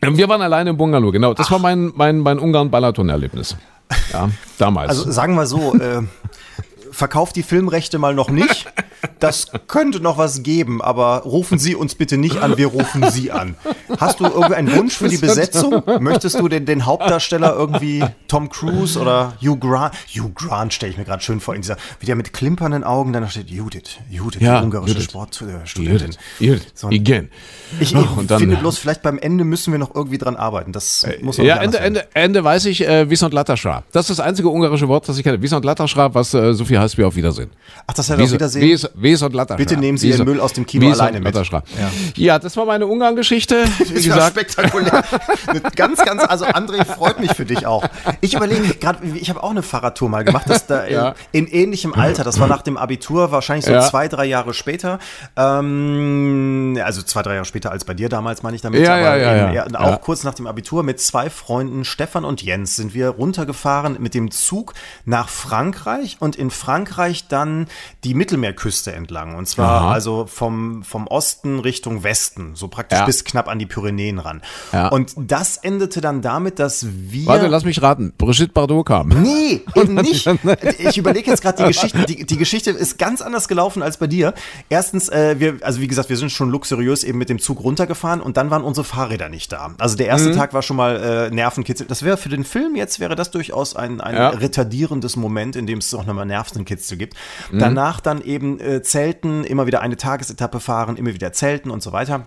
Wir 0.00 0.28
waren 0.28 0.42
alleine 0.42 0.70
im 0.70 0.76
Bungalow, 0.76 1.12
genau. 1.12 1.34
Das 1.34 1.50
war 1.50 1.58
mein, 1.58 1.92
mein, 1.94 2.18
mein 2.18 2.38
Ungarn-Balaton-Erlebnis. 2.38 3.56
Ja, 4.12 4.30
damals. 4.56 4.88
Also 4.88 5.10
sagen 5.12 5.34
wir 5.34 5.46
so, 5.46 5.74
äh, 5.74 6.00
verkauft 6.90 7.36
die 7.36 7.42
Filmrechte 7.42 7.98
mal 7.98 8.14
noch 8.14 8.30
nicht. 8.30 8.66
Das 9.24 9.46
könnte 9.66 10.00
noch 10.00 10.18
was 10.18 10.42
geben, 10.42 10.82
aber 10.82 11.22
rufen 11.24 11.58
Sie 11.58 11.74
uns 11.74 11.94
bitte 11.94 12.16
nicht 12.16 12.38
an, 12.42 12.56
wir 12.56 12.66
rufen 12.68 13.08
Sie 13.10 13.30
an. 13.32 13.54
Hast 13.98 14.20
du 14.20 14.24
irgendeinen 14.24 14.74
Wunsch 14.76 14.94
für 14.96 15.08
die 15.08 15.16
Besetzung? 15.18 15.82
Möchtest 16.00 16.38
du 16.38 16.48
den, 16.48 16.66
den 16.66 16.84
Hauptdarsteller 16.86 17.54
irgendwie 17.54 18.04
Tom 18.28 18.50
Cruise 18.50 18.98
oder 18.98 19.34
Hugh 19.42 19.56
Grant? 19.58 19.94
Hugh 20.14 20.30
Grant 20.34 20.72
stelle 20.74 20.92
ich 20.92 20.98
mir 20.98 21.04
gerade 21.04 21.22
schön 21.22 21.40
vor, 21.40 21.54
in 21.54 21.62
dieser, 21.62 21.76
wie 22.00 22.06
der 22.06 22.16
mit 22.16 22.32
klimpernden 22.32 22.84
Augen, 22.84 23.12
dann 23.12 23.28
steht 23.30 23.50
Judith, 23.50 23.96
Judith, 24.10 24.40
Ja, 24.42 24.58
die 24.60 24.64
ungarische 24.64 24.92
Judith. 24.94 25.04
Sportstudentin. 25.10 26.16
Judith, 26.40 26.66
So. 26.74 26.90
igen. 26.90 27.30
Ich, 27.80 27.92
ich 27.92 27.96
Ach, 27.96 28.16
und 28.16 28.30
dann- 28.30 28.40
finde 28.40 28.56
bloß, 28.56 28.78
vielleicht 28.78 29.02
beim 29.02 29.18
Ende 29.18 29.44
müssen 29.44 29.72
wir 29.72 29.78
noch 29.78 29.94
irgendwie 29.94 30.18
dran 30.18 30.36
arbeiten. 30.36 30.72
Das 30.72 31.06
muss 31.22 31.38
man 31.38 31.46
Ja, 31.46 31.56
Ende, 31.56 31.78
Ende, 31.78 32.06
Ende 32.14 32.44
weiß 32.44 32.66
ich, 32.66 32.86
äh, 32.86 33.08
Wisont 33.10 33.32
Lataschra. 33.34 33.82
Das 33.92 34.10
ist 34.10 34.18
das 34.18 34.26
einzige 34.26 34.48
ungarische 34.48 34.88
Wort, 34.88 35.08
das 35.08 35.16
ich 35.18 35.24
kenne. 35.24 35.40
Wisont 35.42 35.64
Lataschra, 35.64 36.14
was 36.14 36.34
äh, 36.34 36.52
so 36.54 36.64
viel 36.64 36.78
heißt 36.78 36.98
wie 36.98 37.04
auf 37.04 37.16
Wiedersehen. 37.16 37.50
Ach, 37.86 37.94
das 37.94 38.10
heißt 38.10 38.20
auf 38.20 38.32
Wiedersehen? 38.32 38.62
Wies- 38.62 38.88
Wes 39.14 39.22
und 39.22 39.34
Latterschra. 39.34 39.56
Bitte 39.56 39.76
nehmen 39.76 39.98
Sie 39.98 40.08
Wes 40.08 40.16
Ihren 40.18 40.28
und- 40.28 40.34
Müll 40.34 40.40
aus 40.42 40.52
dem 40.52 40.66
Kino 40.66 40.86
Wes 40.86 40.94
und 40.98 41.00
alleine 41.06 41.20
mit. 41.20 41.34
Ja. 41.34 41.62
Ja. 42.16 42.38
das 42.38 42.56
war 42.56 42.66
meine 42.66 42.86
Ungarn-Geschichte. 42.86 43.64
Wie 43.78 43.84
Das 43.94 44.08
war 44.10 44.30
gesagt, 44.30 44.30
spektakulär. 44.52 45.04
ganz, 45.76 46.04
ganz, 46.04 46.22
also 46.24 46.44
André 46.44 46.84
freut 46.84 47.20
mich 47.20 47.32
für 47.32 47.44
dich 47.44 47.66
auch. 47.66 47.84
Ich 48.20 48.34
überlege 48.34 48.74
gerade, 48.74 48.98
ich 49.14 49.30
habe 49.30 49.42
auch 49.42 49.50
eine 49.50 49.62
Fahrradtour 49.62 50.08
mal 50.08 50.24
gemacht, 50.24 50.44
das 50.48 50.66
da 50.66 50.86
Ja. 50.86 51.14
in, 51.32 51.46
in 51.46 51.52
ähnlichem 51.64 51.94
Alter. 51.94 52.24
Das 52.24 52.38
war 52.40 52.46
nach 52.48 52.62
dem 52.62 52.76
Abitur, 52.76 53.30
wahrscheinlich 53.30 53.64
so 53.64 53.72
Ja. 53.72 53.80
zwei, 53.88 54.08
drei 54.08 54.24
Jahre 54.26 54.54
später. 54.54 54.98
Ähm, 55.36 56.78
also 56.84 57.02
zwei, 57.02 57.22
drei 57.22 57.34
Jahre 57.34 57.44
später 57.44 57.70
als 57.70 57.84
bei 57.84 57.94
dir 57.94 58.08
damals, 58.08 58.42
meine 58.42 58.56
ich 58.56 58.62
damit. 58.62 58.80
Ja, 58.80 58.98
ja, 58.98 59.16
ja, 59.16 59.34
ja. 59.36 59.52
eher- 59.52 59.80
auch 59.80 59.90
Ja. 59.90 59.96
kurz 59.96 60.24
nach 60.24 60.34
dem 60.34 60.46
Abitur 60.46 60.82
mit 60.82 61.00
zwei 61.00 61.30
Freunden, 61.30 61.84
Stefan 61.84 62.24
und 62.24 62.42
Jens, 62.42 62.76
sind 62.76 62.94
wir 62.94 63.08
runtergefahren 63.10 63.96
mit 64.00 64.14
dem 64.14 64.30
Zug 64.30 64.74
nach 65.04 65.28
Frankreich 65.28 66.16
und 66.20 66.36
in 66.36 66.50
Frankreich 66.50 67.28
dann 67.28 67.66
die 68.04 68.14
Mittelmeerküste 68.14 68.92
entlang. 68.92 69.03
Und 69.12 69.46
zwar 69.48 69.82
Aha. 69.82 69.92
also 69.92 70.26
vom, 70.26 70.82
vom 70.82 71.06
Osten 71.06 71.58
Richtung 71.58 72.02
Westen, 72.02 72.54
so 72.54 72.68
praktisch 72.68 72.98
Ja. 72.98 73.06
bis 73.06 73.24
knapp 73.24 73.48
an 73.48 73.58
die 73.58 73.66
Pyrenäen 73.66 74.18
ran. 74.18 74.42
Ja. 74.72 74.88
Und 74.88 75.12
das 75.16 75.56
endete 75.58 76.00
dann 76.00 76.22
damit, 76.22 76.58
dass 76.58 76.86
wir. 76.90 77.26
warte, 77.26 77.46
lass 77.48 77.64
mich 77.64 77.82
raten. 77.82 78.12
Brigitte 78.16 78.48
Bardot 78.52 78.86
kam. 78.86 79.08
Nee, 79.08 79.62
eben 79.74 79.94
nicht. 79.94 80.28
Ich 80.78 80.98
überlege 80.98 81.30
jetzt 81.30 81.42
gerade 81.42 81.62
die 81.62 81.68
Geschichte. 81.68 82.04
Die, 82.06 82.24
die 82.24 82.36
Geschichte 82.36 82.70
ist 82.70 82.98
ganz 82.98 83.20
anders 83.22 83.48
gelaufen 83.48 83.82
als 83.82 83.96
bei 83.98 84.06
dir. 84.06 84.34
Erstens, 84.68 85.08
äh, 85.08 85.36
wir, 85.38 85.56
also 85.62 85.80
wie 85.80 85.86
gesagt, 85.88 86.08
wir 86.08 86.16
sind 86.16 86.30
schon 86.32 86.50
luxuriös 86.50 87.04
eben 87.04 87.18
mit 87.18 87.28
dem 87.28 87.38
Zug 87.38 87.62
runtergefahren 87.62 88.20
und 88.20 88.36
dann 88.36 88.50
waren 88.50 88.62
unsere 88.62 88.84
Fahrräder 88.84 89.28
nicht 89.28 89.52
da. 89.52 89.74
Also 89.78 89.96
der 89.96 90.06
Mhm. 90.06 90.10
erste 90.12 90.32
Tag 90.32 90.52
war 90.54 90.62
schon 90.62 90.76
mal 90.76 91.28
äh, 91.30 91.34
Nervenkitzel. 91.34 91.86
Das 91.86 92.02
wäre 92.02 92.16
für 92.16 92.28
den 92.28 92.44
Film 92.44 92.76
jetzt 92.76 93.00
wäre 93.00 93.14
das 93.16 93.30
durchaus 93.30 93.74
ein, 93.76 94.00
ein 94.00 94.14
Ja. 94.14 94.28
retardierendes 94.30 95.16
Moment, 95.16 95.56
in 95.56 95.66
dem 95.66 95.78
es 95.78 95.92
auch 95.94 96.06
nochmal 96.06 96.26
Nervenkitzel 96.26 96.96
gibt. 96.96 97.14
Mhm. 97.50 97.58
Danach 97.58 98.00
dann 98.00 98.20
eben 98.22 98.60
äh, 98.60 98.82
Zelten, 98.84 99.44
immer 99.44 99.66
wieder 99.66 99.80
eine 99.80 99.96
Tagesetappe 99.96 100.60
fahren, 100.60 100.96
immer 100.96 101.12
wieder 101.14 101.32
Zelten 101.32 101.70
und 101.70 101.82
so 101.82 101.92
weiter. 101.92 102.26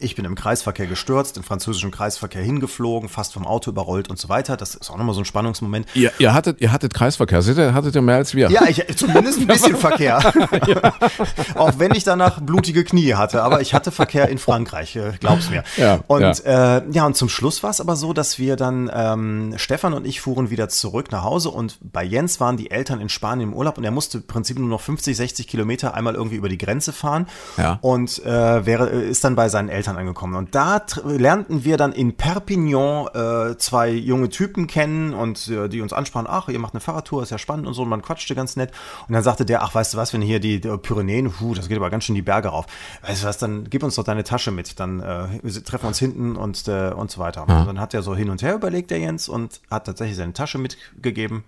Ich 0.00 0.14
bin 0.14 0.26
im 0.26 0.34
Kreisverkehr 0.34 0.86
gestürzt, 0.86 1.38
im 1.38 1.42
französischen 1.42 1.90
Kreisverkehr 1.90 2.42
hingeflogen, 2.42 3.08
fast 3.08 3.32
vom 3.32 3.46
Auto 3.46 3.70
überrollt 3.70 4.10
und 4.10 4.18
so 4.18 4.28
weiter. 4.28 4.56
Das 4.58 4.74
ist 4.74 4.90
auch 4.90 4.98
nochmal 4.98 5.14
so 5.14 5.22
ein 5.22 5.24
Spannungsmoment. 5.24 5.86
Ihr, 5.94 6.12
ihr, 6.18 6.34
hattet, 6.34 6.60
ihr 6.60 6.72
hattet 6.72 6.92
Kreisverkehr. 6.92 7.40
Seht 7.40 7.56
ihr, 7.56 7.72
hattet 7.72 7.94
ihr 7.94 8.02
mehr 8.02 8.16
als 8.16 8.34
wir? 8.34 8.50
Ja, 8.50 8.66
ich, 8.68 8.84
zumindest 8.96 9.40
ein 9.40 9.46
bisschen 9.48 9.76
Verkehr. 9.76 10.18
Auch 11.54 11.78
wenn 11.78 11.94
ich 11.94 12.04
danach 12.04 12.40
blutige 12.40 12.84
Knie 12.84 13.14
hatte, 13.14 13.42
aber 13.42 13.62
ich 13.62 13.72
hatte 13.72 13.90
Verkehr 13.90 14.28
in 14.28 14.36
Frankreich, 14.38 14.94
äh, 14.94 15.12
glaub's 15.18 15.48
mir. 15.50 15.64
Ja, 15.78 16.00
und 16.06 16.20
ja. 16.44 16.76
Äh, 16.78 16.82
ja, 16.90 17.06
und 17.06 17.16
zum 17.16 17.30
Schluss 17.30 17.62
war 17.62 17.70
es 17.70 17.80
aber 17.80 17.96
so, 17.96 18.12
dass 18.12 18.38
wir 18.38 18.56
dann, 18.56 18.90
ähm, 18.94 19.54
Stefan 19.56 19.94
und 19.94 20.06
ich 20.06 20.20
fuhren 20.20 20.50
wieder 20.50 20.68
zurück 20.68 21.10
nach 21.12 21.24
Hause 21.24 21.48
und 21.48 21.78
bei 21.80 22.04
Jens 22.04 22.40
waren 22.40 22.58
die 22.58 22.70
Eltern 22.70 23.00
in 23.00 23.08
Spanien 23.08 23.50
im 23.50 23.54
Urlaub 23.56 23.78
und 23.78 23.84
er 23.84 23.90
musste 23.90 24.18
im 24.18 24.26
Prinzip 24.26 24.58
nur 24.58 24.68
noch 24.68 24.82
50, 24.82 25.16
60 25.16 25.48
Kilometer 25.48 25.94
einmal 25.94 26.14
irgendwie 26.14 26.36
über 26.36 26.50
die 26.50 26.58
Grenze 26.58 26.92
fahren 26.92 27.26
Ja. 27.56 27.78
und 27.80 28.22
äh, 28.24 28.66
wäre, 28.66 28.90
äh, 28.90 29.08
ist 29.08 29.24
dann 29.24 29.34
bei 29.34 29.48
seinen 29.48 29.70
Eltern 29.70 29.77
angekommen. 29.86 30.34
Und 30.34 30.54
da 30.54 30.84
lernten 31.04 31.64
wir 31.64 31.76
dann 31.76 31.92
in 31.92 32.16
Perpignan 32.16 33.06
äh, 33.14 33.56
zwei 33.58 33.90
junge 33.90 34.28
Typen 34.30 34.66
kennen 34.66 35.14
und 35.14 35.48
äh, 35.48 35.68
die 35.68 35.80
uns 35.80 35.92
ansprachen, 35.92 36.26
ach, 36.28 36.48
ihr 36.48 36.58
macht 36.58 36.74
eine 36.74 36.80
Fahrradtour, 36.80 37.22
ist 37.22 37.30
ja 37.30 37.38
spannend 37.38 37.66
und 37.66 37.74
so. 37.74 37.82
Und 37.82 37.88
man 37.90 38.02
quatschte 38.02 38.34
ganz 38.34 38.56
nett. 38.56 38.72
Und 39.06 39.14
dann 39.14 39.22
sagte 39.22 39.44
der, 39.44 39.62
ach, 39.62 39.74
weißt 39.74 39.94
du 39.94 39.98
was, 39.98 40.12
wenn 40.12 40.22
hier 40.22 40.40
die, 40.40 40.60
die 40.60 40.76
Pyrenäen, 40.78 41.30
puh, 41.30 41.54
das 41.54 41.68
geht 41.68 41.76
aber 41.76 41.90
ganz 41.90 42.04
schön 42.04 42.14
die 42.14 42.22
Berge 42.22 42.48
rauf. 42.48 42.66
Weißt 43.06 43.22
du 43.22 43.26
was, 43.28 43.38
dann 43.38 43.70
gib 43.70 43.82
uns 43.82 43.94
doch 43.94 44.04
deine 44.04 44.24
Tasche 44.24 44.50
mit. 44.50 44.80
Dann 44.80 45.00
äh, 45.00 45.28
wir 45.42 45.64
treffen 45.64 45.84
wir 45.84 45.88
uns 45.88 45.98
hinten 45.98 46.34
und, 46.34 46.66
äh, 46.66 46.90
und 46.90 47.10
so 47.10 47.20
weiter. 47.20 47.42
Und 47.42 47.66
dann 47.66 47.80
hat 47.80 47.94
er 47.94 48.02
so 48.02 48.16
hin 48.16 48.30
und 48.30 48.42
her 48.42 48.54
überlegt, 48.54 48.90
der 48.90 48.98
Jens, 48.98 49.28
und 49.28 49.60
hat 49.70 49.86
tatsächlich 49.86 50.16
seine 50.16 50.32
Tasche 50.32 50.58
mitgegeben. 50.58 51.44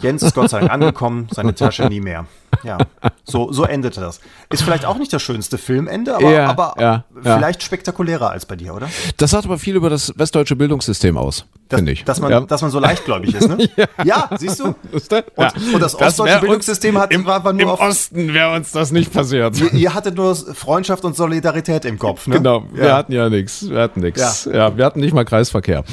Jens 0.00 0.22
ist 0.22 0.34
Gott 0.34 0.50
sei 0.50 0.60
Dank 0.60 0.72
angekommen, 0.72 1.28
seine 1.32 1.54
Tasche 1.54 1.86
nie 1.88 2.00
mehr. 2.00 2.26
Ja, 2.62 2.78
so, 3.24 3.52
so 3.52 3.64
endete 3.64 4.00
das. 4.00 4.20
Ist 4.50 4.62
vielleicht 4.62 4.86
auch 4.86 4.96
nicht 4.96 5.12
das 5.12 5.20
schönste 5.22 5.58
Filmende, 5.58 6.14
aber, 6.16 6.30
Ja, 6.32 6.46
aber 6.48 6.74
ja, 6.78 7.04
ja. 7.22 7.36
vielleicht 7.36 7.62
spektakulärer 7.62 8.30
als 8.30 8.46
bei 8.46 8.56
dir, 8.56 8.74
oder? 8.74 8.88
Das 9.18 9.32
sagt 9.32 9.44
aber 9.44 9.58
viel 9.58 9.76
über 9.76 9.90
das 9.90 10.12
westdeutsche 10.16 10.56
Bildungssystem 10.56 11.18
aus, 11.18 11.44
Dass, 11.68 11.78
finde 11.78 11.92
ich. 11.92 12.04
dass, 12.04 12.18
man, 12.20 12.30
ja. 12.30 12.40
dass 12.40 12.62
man 12.62 12.70
so 12.70 12.78
leichtgläubig 12.78 13.34
ist, 13.34 13.48
ne? 13.48 13.68
ja. 14.04 14.30
siehst 14.38 14.60
du? 14.60 14.74
Das? 14.92 15.22
Und, 15.34 15.74
und 15.74 15.80
das 15.80 15.94
ostdeutsche 16.00 16.22
uns 16.34 16.40
Bildungssystem 16.40 16.98
hat, 16.98 17.12
im, 17.12 17.26
war, 17.26 17.42
nur 17.52 17.60
Im 17.62 17.68
auf. 17.68 17.80
Osten 17.80 18.32
wäre 18.32 18.54
uns 18.54 18.72
das 18.72 18.90
nicht 18.90 19.12
passiert. 19.12 19.58
Ihr, 19.60 19.72
ihr 19.74 19.94
hattet 19.94 20.16
nur 20.16 20.34
Freundschaft 20.34 21.04
und 21.04 21.14
Solidarität 21.14 21.84
im 21.84 21.98
Kopf, 21.98 22.26
ne? 22.26 22.36
Genau, 22.36 22.64
wir 22.72 22.86
Ja. 22.86 22.96
hatten 22.96 23.12
ja 23.12 23.28
nichts. 23.28 23.68
Wir 23.68 23.80
hatten 23.80 24.00
nichts. 24.00 24.48
Ja. 24.50 24.76
wir 24.76 24.84
hatten 24.84 25.00
nicht 25.00 25.12
mal 25.12 25.24
Kreisverkehr. 25.24 25.84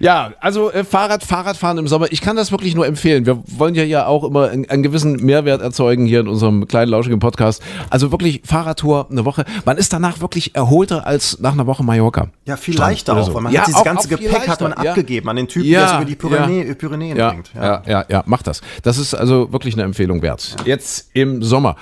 Ja, 0.00 0.32
also 0.40 0.70
äh, 0.70 0.84
Fahrrad, 0.84 1.24
Fahrradfahren 1.24 1.78
im 1.78 1.88
Sommer, 1.88 2.06
ich 2.10 2.20
kann 2.20 2.36
das 2.36 2.50
wirklich 2.50 2.74
nur 2.74 2.86
empfehlen. 2.86 3.26
Wir 3.26 3.42
wollen 3.58 3.74
ja 3.74 3.84
ja 3.84 4.06
auch 4.06 4.24
immer 4.24 4.48
einen, 4.50 4.68
einen 4.68 4.82
gewissen 4.82 5.16
Mehrwert 5.24 5.62
erzeugen 5.62 6.06
hier 6.06 6.20
in 6.20 6.28
unserem 6.28 6.66
kleinen 6.68 6.90
lauschigen 6.90 7.18
Podcast. 7.18 7.62
Also 7.90 8.10
wirklich 8.12 8.42
Fahrradtour 8.44 9.08
eine 9.10 9.24
Woche. 9.24 9.44
Man 9.64 9.76
ist 9.76 9.92
danach 9.92 10.20
wirklich 10.20 10.54
erholter 10.54 11.06
als 11.06 11.38
nach 11.40 11.52
einer 11.52 11.66
Woche 11.66 11.82
Mallorca. 11.84 12.28
Ja, 12.46 12.56
viel 12.56 12.74
Strand 12.74 12.90
leichter 12.92 13.16
auch, 13.16 13.26
so. 13.26 13.34
weil 13.34 13.42
man 13.42 13.52
Ja, 13.52 13.60
hat 13.60 13.68
dieses 13.68 13.80
auch- 13.80 13.84
ganze 13.84 14.06
auch 14.06 14.18
Gepäck 14.18 14.48
hat 14.48 14.60
man 14.60 14.74
ja. 14.82 14.90
abgegeben 14.90 15.28
an 15.28 15.36
den 15.36 15.48
Typen, 15.48 15.68
Ja, 15.68 15.80
der 15.80 15.88
es 15.88 15.96
über 15.96 16.04
die 16.04 16.16
Pyrenäen, 16.16 16.68
ja. 16.68 16.74
Pyrenäen 16.74 17.16
Ja, 17.16 17.30
bringt. 17.30 17.50
ja, 17.54 17.82
ja, 17.86 18.04
ja, 18.08 18.22
mach 18.26 18.42
das. 18.42 18.60
Das 18.82 18.98
ist 18.98 19.14
also 19.14 19.52
wirklich 19.52 19.74
eine 19.74 19.82
Empfehlung 19.84 20.22
wert. 20.22 20.56
Jetzt 20.64 21.10
im 21.14 21.42
Sommer. 21.42 21.76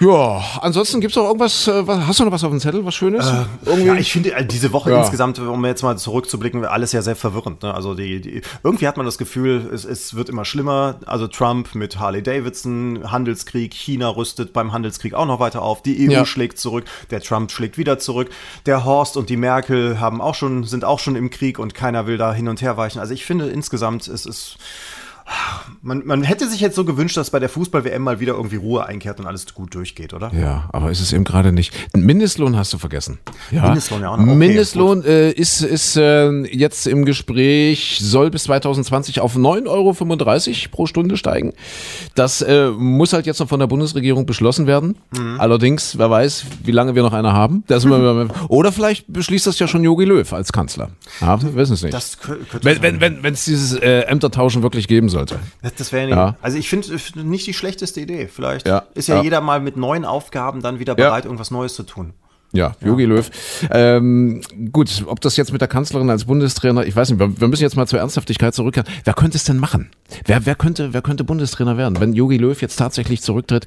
Ja, 0.00 0.42
ansonsten 0.62 1.00
gibt's 1.02 1.14
noch 1.16 1.24
irgendwas, 1.26 1.68
äh, 1.68 1.86
was, 1.86 2.06
hast 2.06 2.20
du 2.20 2.24
noch 2.24 2.32
was 2.32 2.42
auf 2.42 2.50
dem 2.50 2.58
Zettel, 2.58 2.86
was 2.86 2.94
Schönes? 2.94 3.30
Ja, 3.84 3.94
ich 3.96 4.10
finde 4.10 4.32
äh, 4.32 4.46
diese 4.46 4.72
Woche 4.72 4.90
Ja. 4.90 5.00
insgesamt, 5.00 5.38
um 5.38 5.62
jetzt 5.66 5.82
mal 5.82 5.98
zurückzublicken, 5.98 6.64
alles 6.64 6.92
ja 6.92 7.02
sehr 7.02 7.16
verwirrend. 7.16 7.62
Ne? 7.62 7.74
Also 7.74 7.94
die, 7.94 8.20
die, 8.22 8.40
irgendwie 8.62 8.88
hat 8.88 8.96
man 8.96 9.04
das 9.04 9.18
Gefühl, 9.18 9.70
es, 9.74 9.84
es 9.84 10.14
wird 10.14 10.30
immer 10.30 10.46
schlimmer. 10.46 10.96
Also 11.04 11.26
Trump 11.28 11.74
mit 11.74 11.98
Harley 11.98 12.22
Davidson, 12.22 13.10
Handelskrieg, 13.12 13.74
China 13.74 14.08
rüstet 14.08 14.54
beim 14.54 14.72
Handelskrieg 14.72 15.12
auch 15.12 15.26
noch 15.26 15.38
weiter 15.38 15.60
auf. 15.60 15.82
Die 15.82 16.08
EU 16.08 16.12
Ja. 16.12 16.24
schlägt 16.24 16.58
zurück, 16.58 16.84
der 17.10 17.20
Trump 17.20 17.50
schlägt 17.52 17.76
wieder 17.76 17.98
zurück. 17.98 18.30
Der 18.64 18.86
Horst 18.86 19.18
und 19.18 19.28
die 19.28 19.36
Merkel 19.36 20.00
haben 20.00 20.22
auch 20.22 20.34
schon, 20.34 20.64
sind 20.64 20.84
auch 20.84 20.98
schon 20.98 21.14
im 21.14 21.28
Krieg 21.28 21.58
und 21.58 21.74
keiner 21.74 22.06
will 22.06 22.16
da 22.16 22.32
hin 22.32 22.48
und 22.48 22.62
her 22.62 22.78
weichen. 22.78 23.00
Also 23.00 23.12
ich 23.12 23.26
finde 23.26 23.48
insgesamt, 23.48 24.08
es 24.08 24.24
ist 24.24 24.56
man, 25.82 26.02
man 26.04 26.22
hätte 26.22 26.48
sich 26.48 26.60
jetzt 26.60 26.76
so 26.76 26.84
gewünscht, 26.84 27.16
dass 27.16 27.30
bei 27.30 27.38
der 27.38 27.48
Fußball-WM 27.48 28.02
mal 28.02 28.20
wieder 28.20 28.34
irgendwie 28.34 28.56
Ruhe 28.56 28.84
einkehrt 28.84 29.18
und 29.20 29.26
alles 29.26 29.52
gut 29.54 29.74
durchgeht, 29.74 30.12
oder? 30.12 30.30
Ja, 30.34 30.68
aber 30.72 30.90
ist 30.90 31.00
es 31.00 31.12
eben 31.12 31.24
gerade 31.24 31.52
nicht. 31.52 31.72
Mindestlohn 31.94 32.56
hast 32.56 32.72
du 32.72 32.78
vergessen. 32.78 33.18
Ja. 33.50 33.62
Mindestlohn, 33.62 34.02
ja 34.02 34.10
auch 34.10 34.16
noch. 34.16 34.24
Okay, 34.24 34.34
Mindestlohn 34.34 35.04
äh, 35.04 35.30
ist, 35.30 35.62
ist 35.62 35.96
äh, 35.96 36.30
jetzt 36.46 36.86
im 36.86 37.04
Gespräch, 37.04 37.98
soll 38.00 38.30
bis 38.30 38.44
2020 38.44 39.20
auf 39.20 39.36
9,35 39.36 39.68
Euro 39.68 40.70
pro 40.70 40.86
Stunde 40.86 41.16
steigen. 41.16 41.54
Das 42.14 42.42
äh, 42.42 42.70
muss 42.70 43.12
halt 43.12 43.26
jetzt 43.26 43.40
noch 43.40 43.48
von 43.48 43.60
der 43.60 43.66
Bundesregierung 43.66 44.26
beschlossen 44.26 44.66
werden. 44.66 44.96
Mhm. 45.16 45.40
Allerdings, 45.40 45.96
wer 45.98 46.10
weiß, 46.10 46.44
wie 46.64 46.72
lange 46.72 46.94
wir 46.94 47.02
noch 47.02 47.12
eine 47.12 47.32
haben. 47.32 47.64
Oder 48.48 48.72
vielleicht 48.72 49.12
beschließt 49.12 49.46
das 49.46 49.58
ja 49.58 49.66
schon 49.66 49.82
Jogi 49.84 50.04
Löw 50.04 50.32
als 50.32 50.52
Kanzler. 50.52 50.90
Ja, 51.20 51.40
wir 51.40 51.54
wissen 51.54 51.74
es 51.74 51.82
nicht. 51.82 51.94
Das 51.94 52.18
könnte 52.18 52.44
wenn 52.62 52.80
sein. 52.80 53.00
wenn, 53.00 53.22
wenn 53.22 53.34
es 53.34 53.44
dieses 53.44 53.74
äh, 53.74 54.00
Ämtertauschen 54.02 54.62
wirklich 54.62 54.88
geben 54.88 55.08
sollte. 55.28 55.40
Das, 55.62 55.74
das 55.74 55.92
wäre 55.92 56.08
Ja. 56.10 56.36
Also 56.42 56.58
ich 56.58 56.68
finde 56.68 56.94
es 56.94 57.14
nicht 57.14 57.46
die 57.46 57.54
schlechteste 57.54 58.00
Idee. 58.00 58.28
Vielleicht 58.28 58.66
Ja, 58.66 58.84
ist 58.94 59.08
ja, 59.08 59.16
ja. 59.16 59.22
jeder 59.22 59.40
mal 59.40 59.60
mit 59.60 59.76
neuen 59.76 60.04
Aufgaben 60.04 60.62
dann 60.62 60.78
wieder 60.78 60.94
bereit, 60.94 61.24
irgendwas 61.24 61.50
Neues 61.50 61.74
zu 61.74 61.82
tun. 61.82 62.14
Ja, 62.52 62.74
Jogi 62.84 63.04
Löw. 63.04 63.30
Ähm, 63.70 64.40
gut, 64.72 65.04
ob 65.06 65.20
das 65.20 65.36
jetzt 65.36 65.52
mit 65.52 65.60
der 65.60 65.68
Kanzlerin 65.68 66.10
als 66.10 66.24
Bundestrainer, 66.24 66.84
ich 66.84 66.96
weiß 66.96 67.10
nicht, 67.10 67.20
wir, 67.20 67.40
wir 67.40 67.46
müssen 67.46 67.62
jetzt 67.62 67.76
mal 67.76 67.86
zur 67.86 68.00
Ernsthaftigkeit 68.00 68.54
zurückkehren. 68.54 68.88
Wer 69.04 69.14
könnte 69.14 69.36
es 69.36 69.44
denn 69.44 69.58
machen? 69.58 69.90
Wer, 70.24 70.46
wer, 70.46 70.56
könnte, 70.56 70.92
wer 70.92 71.00
könnte 71.00 71.22
Bundestrainer 71.22 71.76
werden, 71.76 72.00
wenn 72.00 72.12
Jogi 72.12 72.38
Löw 72.38 72.60
jetzt 72.60 72.76
tatsächlich 72.76 73.22
zurücktritt? 73.22 73.66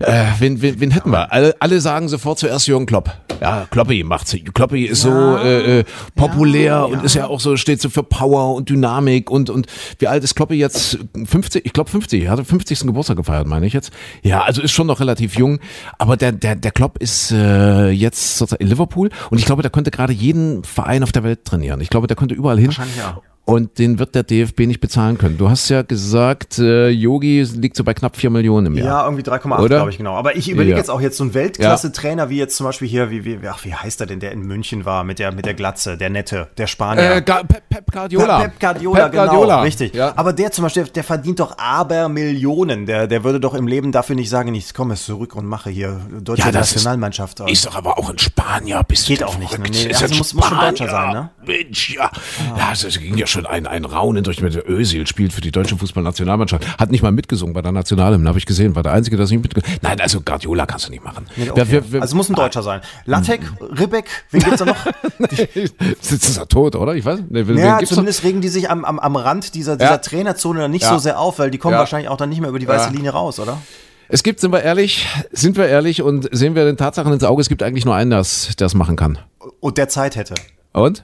Äh, 0.00 0.24
wen, 0.38 0.62
wen, 0.62 0.80
wen 0.80 0.90
hätten 0.90 1.10
wir? 1.10 1.30
Alle, 1.32 1.54
alle 1.60 1.80
sagen 1.82 2.08
sofort 2.08 2.38
zuerst 2.38 2.66
Jürgen 2.66 2.86
Klopp. 2.86 3.12
Ja, 3.40 3.66
Kloppi 3.70 4.02
macht's. 4.04 4.34
Kloppi 4.54 4.86
ist 4.86 5.02
so 5.02 5.36
äh, 5.36 5.80
äh, 5.80 5.84
populär 6.16 6.64
Ja, 6.64 6.82
und 6.84 6.98
ja. 6.98 7.02
ist 7.02 7.14
ja 7.14 7.26
auch 7.26 7.40
so, 7.40 7.56
steht 7.56 7.80
so 7.80 7.88
für 7.88 8.02
Power 8.02 8.54
und 8.54 8.68
Dynamik 8.68 9.30
und, 9.30 9.50
und 9.50 9.66
wie 9.98 10.08
alt 10.08 10.24
ist 10.24 10.34
Kloppi 10.34 10.54
jetzt? 10.54 10.98
50? 11.24 11.64
Ich 11.64 11.72
glaube 11.72 11.90
50. 11.90 12.24
Er 12.24 12.30
hatte 12.32 12.44
50. 12.44 12.80
Geburtstag 12.80 13.16
gefeiert, 13.16 13.46
meine 13.46 13.66
ich 13.66 13.72
jetzt. 13.74 13.92
Ja, 14.22 14.42
also 14.42 14.62
ist 14.62 14.72
schon 14.72 14.86
noch 14.86 15.00
relativ 15.00 15.36
jung. 15.36 15.60
Aber 15.98 16.16
der, 16.16 16.32
der, 16.32 16.56
der 16.56 16.70
Klopp 16.72 16.98
ist 16.98 17.30
äh, 17.30 17.90
jetzt 17.98 18.38
sozusagen 18.38 18.62
in 18.62 18.68
Liverpool 18.68 19.10
und 19.30 19.38
ich 19.38 19.44
glaube, 19.44 19.62
der 19.62 19.70
könnte 19.70 19.90
gerade 19.90 20.12
jeden 20.12 20.64
Verein 20.64 21.02
auf 21.02 21.12
der 21.12 21.24
Welt 21.24 21.44
trainieren. 21.44 21.80
Ich 21.80 21.90
glaube, 21.90 22.06
der 22.06 22.16
könnte 22.16 22.34
überall 22.34 22.58
hin. 22.58 22.68
Wahrscheinlich 22.68 22.96
ja. 22.96 23.20
Und 23.48 23.78
den 23.78 23.98
wird 23.98 24.14
der 24.14 24.24
DFB 24.24 24.66
nicht 24.66 24.80
bezahlen 24.80 25.16
können. 25.16 25.38
Du 25.38 25.48
hast 25.48 25.70
ja 25.70 25.80
gesagt, 25.80 26.58
äh, 26.58 26.88
Yogi 26.90 27.42
liegt 27.44 27.76
so 27.76 27.82
bei 27.84 27.94
knapp 27.94 28.14
4 28.16 28.28
Millionen 28.28 28.66
im 28.66 28.76
Ja, 28.76 28.84
Jahr. 28.84 29.04
irgendwie 29.06 29.22
3,8 29.22 29.60
Oder? 29.64 29.76
glaube 29.76 29.90
ich 29.90 29.96
genau. 29.96 30.16
Aber 30.16 30.36
ich 30.36 30.50
überlege 30.50 30.72
Ja. 30.72 30.76
jetzt 30.76 30.90
auch 30.90 31.00
jetzt 31.00 31.16
so 31.16 31.24
einen 31.24 31.32
Weltklasse-Trainer 31.32 32.28
wie 32.28 32.36
jetzt 32.36 32.56
zum 32.58 32.66
Beispiel 32.66 32.86
hier, 32.88 33.10
wie, 33.10 33.24
wie, 33.24 33.38
ach, 33.48 33.64
wie 33.64 33.72
heißt 33.74 34.02
er 34.02 34.06
denn, 34.06 34.20
der 34.20 34.32
in 34.32 34.40
München 34.42 34.84
war, 34.84 35.02
mit 35.02 35.18
der, 35.18 35.32
mit 35.32 35.46
der 35.46 35.54
Glatze, 35.54 35.96
der 35.96 36.10
Nette, 36.10 36.48
der 36.58 36.66
Spanier. 36.66 37.10
Äh, 37.16 37.22
Pep, 37.22 37.68
Pep 37.70 37.90
Guardiola. 37.90 38.38
Pep 38.40 38.60
Guardiola, 38.60 39.02
Pep 39.04 39.12
genau, 39.12 39.24
Guardiola. 39.24 39.62
richtig. 39.62 39.94
Ja. 39.94 40.12
Aber 40.16 40.34
der 40.34 40.52
zum 40.52 40.64
Beispiel, 40.64 40.84
der 40.84 41.04
verdient 41.04 41.40
doch 41.40 41.56
aber 41.56 42.10
Millionen. 42.10 42.84
Der, 42.84 43.06
der 43.06 43.24
würde 43.24 43.40
doch 43.40 43.54
im 43.54 43.66
Leben 43.66 43.92
dafür 43.92 44.14
nicht 44.14 44.28
sagen, 44.28 44.54
ich 44.54 44.74
komme 44.74 44.92
jetzt 44.92 45.06
zurück 45.06 45.34
und 45.34 45.46
mache 45.46 45.70
hier 45.70 45.98
deutsche 46.20 46.42
Ja, 46.42 46.52
das 46.52 46.68
ist- 46.68 46.74
Nationalmannschaft. 46.76 47.40
Ist 47.48 47.64
doch 47.64 47.76
aber 47.76 47.98
auch 47.98 48.10
ein 48.10 48.18
Spanier. 48.18 48.82
Bist 48.86 49.06
Geht 49.06 49.22
du 49.22 49.26
auch 49.26 49.38
nicht, 49.38 49.58
ne? 49.58 49.64
Nee, 49.70 49.88
also 49.94 50.04
ein 50.04 50.18
muss- 50.18 50.34
muss 50.34 50.44
schon 50.46 50.58
Deutscher 50.60 50.90
sein, 50.90 51.12
ne? 51.14 51.30
Mensch, 51.46 51.94
ja. 51.94 52.10
Ja, 52.58 52.68
das 52.70 52.98
ging 52.98 53.16
ja 53.16 53.26
schon 53.26 53.37
schon 53.38 53.46
ein, 53.46 53.66
ein 53.66 53.84
Raunen 53.84 54.24
durch 54.24 54.40
mit 54.42 54.54
Özil 54.68 55.06
spielt 55.06 55.32
für 55.32 55.40
die 55.40 55.50
deutsche 55.52 55.76
Fußballnationalmannschaft. 55.76 56.78
Hat 56.78 56.90
nicht 56.90 57.02
mal 57.02 57.12
mitgesungen 57.12 57.54
bei 57.54 57.62
der 57.62 57.72
Nationalhymne, 57.72 58.28
habe 58.28 58.38
ich 58.38 58.46
gesehen. 58.46 58.74
War 58.74 58.82
der 58.82 58.92
Einzige, 58.92 59.16
der 59.16 59.26
nicht 59.26 59.42
mitgesungen 59.42 59.74
hat. 59.76 59.82
Nein, 59.82 60.00
also 60.00 60.20
Guardiola 60.20 60.66
kannst 60.66 60.86
du 60.86 60.90
nicht 60.90 61.04
machen. 61.04 61.26
Nee, 61.36 61.50
okay. 61.50 61.64
wer- 61.68 61.92
wer- 61.92 62.02
also 62.02 62.16
muss 62.16 62.28
ein 62.28 62.34
Deutscher 62.34 62.62
sein. 62.62 62.80
Lattek, 63.04 63.40
Ribbeck, 63.60 64.06
wen 64.30 64.40
gibt's 64.42 64.58
da 64.58 64.64
noch? 64.64 64.76
Ist 66.00 66.36
er 66.38 66.48
tot, 66.48 66.74
oder? 66.76 66.94
Ich 66.94 67.04
weiß 67.04 67.20
nicht. 67.28 67.48
Wen 67.48 67.58
Ja, 67.58 67.78
gibt's 67.78 67.90
noch? 67.92 67.96
zumindest 67.96 68.24
regen 68.24 68.40
die 68.40 68.48
sich 68.48 68.70
am, 68.70 68.84
am, 68.84 68.98
am 68.98 69.16
Rand 69.16 69.54
dieser, 69.54 69.76
dieser 69.76 69.90
Ja. 69.92 69.98
Trainerzone 69.98 70.60
dann 70.60 70.70
nicht 70.70 70.82
Ja. 70.82 70.90
so 70.90 70.98
sehr 70.98 71.18
auf, 71.18 71.38
weil 71.38 71.50
die 71.50 71.58
kommen 71.58 71.72
Ja. 71.74 71.78
wahrscheinlich 71.80 72.08
auch 72.08 72.16
dann 72.16 72.28
nicht 72.28 72.40
mehr 72.40 72.50
über 72.50 72.58
die 72.58 72.68
weiße. 72.68 72.90
Linie 72.90 73.10
raus, 73.10 73.38
oder? 73.40 73.60
Es 74.08 74.22
gibt, 74.22 74.40
sind 74.40 74.52
wir 74.52 74.62
ehrlich, 74.62 75.06
sind 75.32 75.56
wir 75.58 75.66
ehrlich 75.68 76.00
und 76.02 76.28
sehen 76.32 76.54
wir 76.54 76.64
den 76.64 76.76
Tatsachen 76.78 77.12
ins 77.12 77.24
Auge, 77.24 77.42
es 77.42 77.48
gibt 77.50 77.62
eigentlich 77.62 77.84
nur 77.84 77.94
einen, 77.94 78.10
der 78.10 78.20
es 78.20 78.74
machen 78.74 78.96
kann. 78.96 79.18
Und 79.60 79.76
der 79.76 79.88
Zeit 79.88 80.16
hätte. 80.16 80.34
Und? 80.72 81.02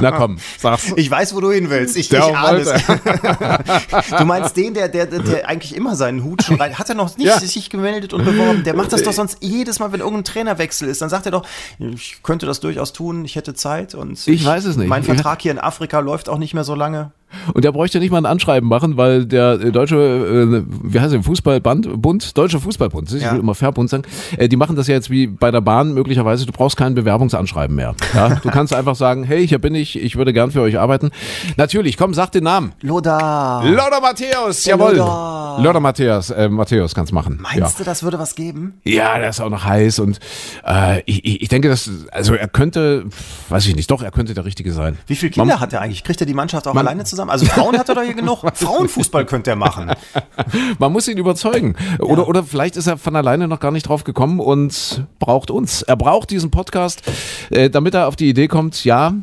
Na 0.00 0.10
komm, 0.12 0.38
sag's. 0.58 0.92
Ich 0.96 1.10
weiß, 1.10 1.34
wo 1.34 1.40
du 1.40 1.50
hin 1.50 1.70
willst. 1.70 1.96
Ich, 1.96 2.10
ich 2.12 2.22
ahne 2.22 2.58
es. 2.60 2.70
Du 4.18 4.24
meinst 4.24 4.56
den, 4.56 4.74
der, 4.74 4.88
der, 4.88 5.06
der 5.06 5.48
eigentlich 5.48 5.74
immer 5.74 5.96
seinen 5.96 6.22
Hut 6.22 6.42
schon 6.42 6.56
rein. 6.56 6.78
Hat 6.78 6.88
er 6.88 6.94
noch 6.94 7.16
nicht 7.16 7.26
Ja. 7.26 7.38
sich 7.40 7.70
gemeldet 7.70 8.12
und 8.12 8.24
beworben? 8.24 8.62
Der 8.64 8.74
macht 8.74 8.92
das 8.92 9.02
doch 9.02 9.12
sonst 9.12 9.38
jedes 9.40 9.78
Mal, 9.78 9.92
wenn 9.92 10.00
irgendein 10.00 10.24
Trainerwechsel 10.24 10.88
ist. 10.88 11.02
Dann 11.02 11.08
sagt 11.08 11.26
er 11.26 11.32
doch, 11.32 11.46
ich 11.78 12.22
könnte 12.22 12.46
das 12.46 12.60
durchaus 12.60 12.92
tun, 12.92 13.24
ich 13.24 13.36
hätte 13.36 13.54
Zeit 13.54 13.94
und 13.94 14.26
Ich 14.28 14.44
weiß 14.44 14.64
es 14.66 14.76
nicht. 14.76 14.88
Mein 14.88 15.02
Vertrag 15.02 15.40
hier 15.42 15.52
in 15.52 15.58
Afrika 15.58 15.98
läuft 16.00 16.28
auch 16.28 16.38
nicht 16.38 16.54
mehr 16.54 16.64
so 16.64 16.74
lange. 16.74 17.10
Und 17.54 17.64
der 17.64 17.72
bräuchte 17.72 17.98
nicht 17.98 18.10
mal 18.10 18.18
ein 18.18 18.26
Anschreiben 18.26 18.68
machen, 18.68 18.96
weil 18.96 19.26
der 19.26 19.52
äh, 19.60 19.72
deutsche, 19.72 19.96
äh, 19.96 20.62
wie 20.82 21.00
heißt 21.00 21.12
der, 21.12 21.22
Fußballband, 21.22 22.00
Bund, 22.00 22.36
Deutscher 22.38 22.60
Fußballbund, 22.60 23.12
ich 23.12 23.22
Ja. 23.22 23.32
will 23.32 23.40
immer 23.40 23.54
Verbund 23.54 23.90
sagen, 23.90 24.04
äh, 24.36 24.48
die 24.48 24.56
machen 24.56 24.76
das 24.76 24.86
ja 24.86 24.94
jetzt 24.94 25.10
wie 25.10 25.26
bei 25.26 25.50
der 25.50 25.60
Bahn 25.60 25.92
möglicherweise, 25.94 26.46
du 26.46 26.52
brauchst 26.52 26.76
kein 26.76 26.94
Bewerbungsanschreiben 26.94 27.74
mehr. 27.74 27.94
Ja? 28.14 28.36
Du 28.42 28.50
kannst 28.50 28.72
einfach 28.74 28.94
sagen, 28.96 29.24
hey, 29.24 29.46
hier 29.46 29.58
bin 29.58 29.74
ich, 29.74 29.98
ich 29.98 30.16
würde 30.16 30.32
gern 30.32 30.50
für 30.50 30.60
euch 30.62 30.78
arbeiten. 30.78 31.10
Natürlich, 31.56 31.96
komm, 31.96 32.14
sag 32.14 32.32
den 32.32 32.44
Namen. 32.44 32.72
Loda. 32.80 33.62
Lothar 33.64 34.00
Matthäus, 34.00 34.64
jawohl. 34.64 34.96
Lothar. 34.96 35.60
Lothar 35.62 35.80
Matthäus, 35.80 36.30
äh, 36.30 36.48
Matthäus 36.48 36.94
kannst 36.94 37.12
machen. 37.12 37.40
ja. 37.54 37.60
Meinst 37.60 37.80
du, 37.80 37.84
das 37.84 38.02
würde 38.02 38.18
was 38.18 38.34
geben? 38.34 38.74
Ja, 38.84 39.18
der 39.18 39.30
ist 39.30 39.40
auch 39.40 39.50
noch 39.50 39.64
heiß 39.64 39.98
und 39.98 40.18
äh, 40.66 41.00
ich, 41.06 41.24
ich 41.24 41.42
ich 41.42 41.48
denke, 41.48 41.68
dass, 41.68 41.88
also 42.12 42.34
er 42.34 42.48
könnte, 42.48 43.04
weiß 43.48 43.66
ich 43.66 43.76
nicht, 43.76 43.90
doch, 43.90 44.02
er 44.02 44.10
könnte 44.10 44.34
der 44.34 44.44
Richtige 44.44 44.72
sein. 44.72 44.98
Wie 45.06 45.14
viele 45.16 45.30
Kinder 45.30 45.54
Man- 45.54 45.60
hat 45.60 45.72
er 45.72 45.80
eigentlich? 45.80 46.02
Kriegt 46.04 46.20
er 46.20 46.26
die 46.26 46.34
Mannschaft 46.34 46.66
auch 46.66 46.74
Man- 46.74 46.86
alleine 46.86 47.04
zusammen? 47.04 47.15
Also 47.18 47.46
Frauen 47.46 47.78
hat 47.78 47.88
er 47.88 47.94
doch 47.94 48.02
hier 48.02 48.14
genug. 48.14 48.44
Frauenfußball 48.54 49.24
könnte 49.26 49.50
er 49.50 49.56
machen. 49.56 49.90
Man 50.78 50.92
muss 50.92 51.08
ihn 51.08 51.18
überzeugen. 51.18 51.74
Oder, 52.00 52.28
oder 52.28 52.42
vielleicht 52.42 52.76
ist 52.76 52.86
er 52.86 52.96
von 52.96 53.16
alleine 53.16 53.48
noch 53.48 53.60
gar 53.60 53.70
nicht 53.70 53.88
drauf 53.88 54.04
gekommen 54.04 54.40
und 54.40 55.04
braucht 55.18 55.50
uns. 55.50 55.82
Er 55.82 55.96
braucht 55.96 56.30
diesen 56.30 56.50
Podcast, 56.50 57.02
äh, 57.50 57.70
damit 57.70 57.94
er 57.94 58.08
auf 58.08 58.16
die 58.16 58.28
Idee 58.28 58.48
kommt, 58.48 58.84
ja, 58.84 59.14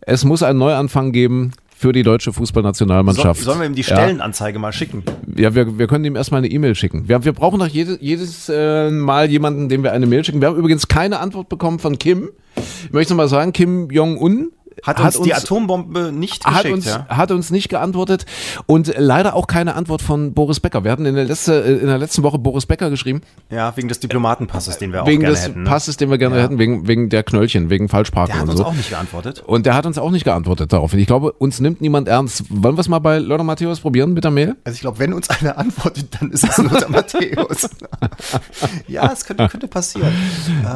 es 0.00 0.24
muss 0.24 0.42
einen 0.42 0.58
Neuanfang 0.58 1.12
geben 1.12 1.52
für 1.78 1.92
die 1.92 2.02
deutsche 2.04 2.32
Fußballnationalmannschaft. 2.32 3.42
sollen 3.42 3.58
wir 3.60 3.66
ihm 3.66 3.74
die 3.74 3.82
Ja. 3.82 3.96
Stellenanzeige 3.96 4.58
mal 4.58 4.72
schicken? 4.72 5.02
Ja, 5.36 5.54
wir, 5.54 5.78
wir 5.78 5.86
können 5.88 6.04
ihm 6.06 6.16
erstmal 6.16 6.38
eine 6.38 6.48
E-Mail 6.48 6.74
schicken. 6.74 7.06
Wir, 7.08 7.22
wir 7.24 7.34
brauchen 7.34 7.58
doch 7.60 7.66
jede, 7.66 7.98
jedes 8.00 8.48
äh, 8.48 8.90
Mal 8.90 9.30
jemanden, 9.30 9.68
dem 9.68 9.82
wir 9.82 9.92
eine 9.92 10.06
Mail 10.06 10.24
schicken. 10.24 10.40
Wir 10.40 10.48
haben 10.48 10.56
übrigens 10.56 10.88
keine 10.88 11.18
Antwort 11.20 11.50
bekommen 11.50 11.78
von 11.78 11.98
Kim. 11.98 12.30
Ich 12.86 12.92
möchte 12.92 13.14
mal 13.14 13.28
sagen, 13.28 13.52
Kim 13.52 13.90
Jong-un 13.90 14.52
Hat 14.86 15.00
uns, 15.00 15.20
die 15.20 15.34
Atombombe 15.34 16.12
nicht 16.12 16.44
hat 16.44 16.54
geschickt, 16.62 16.74
uns, 16.74 16.84
ja? 16.86 17.06
hat 17.08 17.30
uns 17.30 17.50
nicht 17.50 17.68
geantwortet 17.68 18.24
und 18.66 18.92
leider 18.96 19.34
auch 19.34 19.46
keine 19.46 19.74
Antwort 19.74 20.02
von 20.02 20.32
Boris 20.34 20.60
Becker. 20.60 20.84
Wir 20.84 20.92
hatten 20.92 21.06
in 21.06 21.14
der, 21.14 21.24
letzte, 21.24 21.62
äh, 21.64 21.78
in 21.78 21.86
der 21.86 21.98
letzten 21.98 22.22
Woche 22.22 22.38
Boris 22.38 22.66
Becker 22.66 22.90
geschrieben, 22.90 23.20
Ja, 23.50 23.76
wegen 23.76 23.88
des 23.88 24.00
Diplomatenpasses, 24.00 24.78
den 24.78 24.92
wir 24.92 25.02
auch 25.02 25.06
wegen 25.06 25.20
gerne 25.20 25.34
des 25.34 25.44
hätten. 25.44 25.62
Ne? 25.64 25.68
Passes, 25.68 25.96
den 25.96 26.10
wir 26.10 26.18
gerne 26.18 26.36
Ja. 26.36 26.42
hätten, 26.44 26.58
wegen, 26.58 26.86
wegen 26.86 27.08
der 27.08 27.22
Knöllchen, 27.22 27.70
wegen 27.70 27.88
Falschparken 27.88 28.32
Der 28.32 28.40
hat 28.40 28.44
und 28.44 28.50
uns 28.50 28.60
so. 28.60 28.64
auch 28.66 28.74
nicht 28.74 28.90
geantwortet. 28.90 29.42
Und 29.46 29.66
der 29.66 29.74
hat 29.74 29.86
uns 29.86 29.98
auch 29.98 30.10
nicht 30.10 30.24
geantwortet 30.24 30.72
darauf. 30.72 30.92
Und 30.92 30.98
ich 30.98 31.06
glaube, 31.06 31.32
uns 31.32 31.60
nimmt 31.60 31.80
niemand 31.80 32.08
ernst. 32.08 32.44
Wollen 32.48 32.76
wir 32.76 32.80
es 32.80 32.88
mal 32.88 32.98
bei 33.00 33.18
Lothar 33.18 33.44
Matthäus 33.44 33.80
probieren 33.80 34.12
mit 34.12 34.24
der 34.24 34.30
Mail? 34.30 34.56
Also 34.64 34.74
ich 34.76 34.80
glaube, 34.80 34.98
wenn 34.98 35.12
uns 35.12 35.28
einer 35.30 35.58
antwortet, 35.58 36.08
dann 36.20 36.30
ist 36.30 36.44
es 36.48 36.56
Lothar 36.58 36.88
Matthäus. 36.90 37.68
ja, 38.88 39.10
es 39.12 39.24
könnte, 39.24 39.48
könnte 39.48 39.68
passieren. 39.68 40.12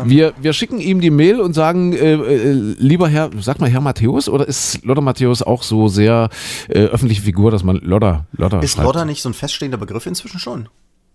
Wir, 0.04 0.32
wir 0.40 0.52
schicken 0.52 0.78
ihm 0.80 1.00
die 1.00 1.10
Mail 1.10 1.40
und 1.40 1.52
sagen, 1.54 1.92
äh, 1.92 2.14
äh, 2.14 2.52
lieber 2.78 3.08
Herr, 3.08 3.30
sag 3.40 3.60
mal 3.60 3.68
Herr 3.70 3.80
Matthäus, 3.80 3.99
oder 4.08 4.46
ist 4.46 4.84
Lothar 4.84 5.02
Matthäus 5.02 5.42
auch 5.42 5.62
so 5.62 5.88
sehr 5.88 6.28
äh, 6.68 6.80
öffentliche 6.84 7.22
Figur, 7.22 7.50
dass 7.50 7.62
man 7.64 7.76
Lothar, 7.76 8.26
Lothar 8.32 8.62
Ist 8.62 8.72
schreibt? 8.72 8.86
Lodder 8.86 9.04
nicht 9.04 9.22
so 9.22 9.28
ein 9.28 9.34
feststehender 9.34 9.78
Begriff 9.78 10.06
inzwischen 10.06 10.38
schon? 10.38 10.68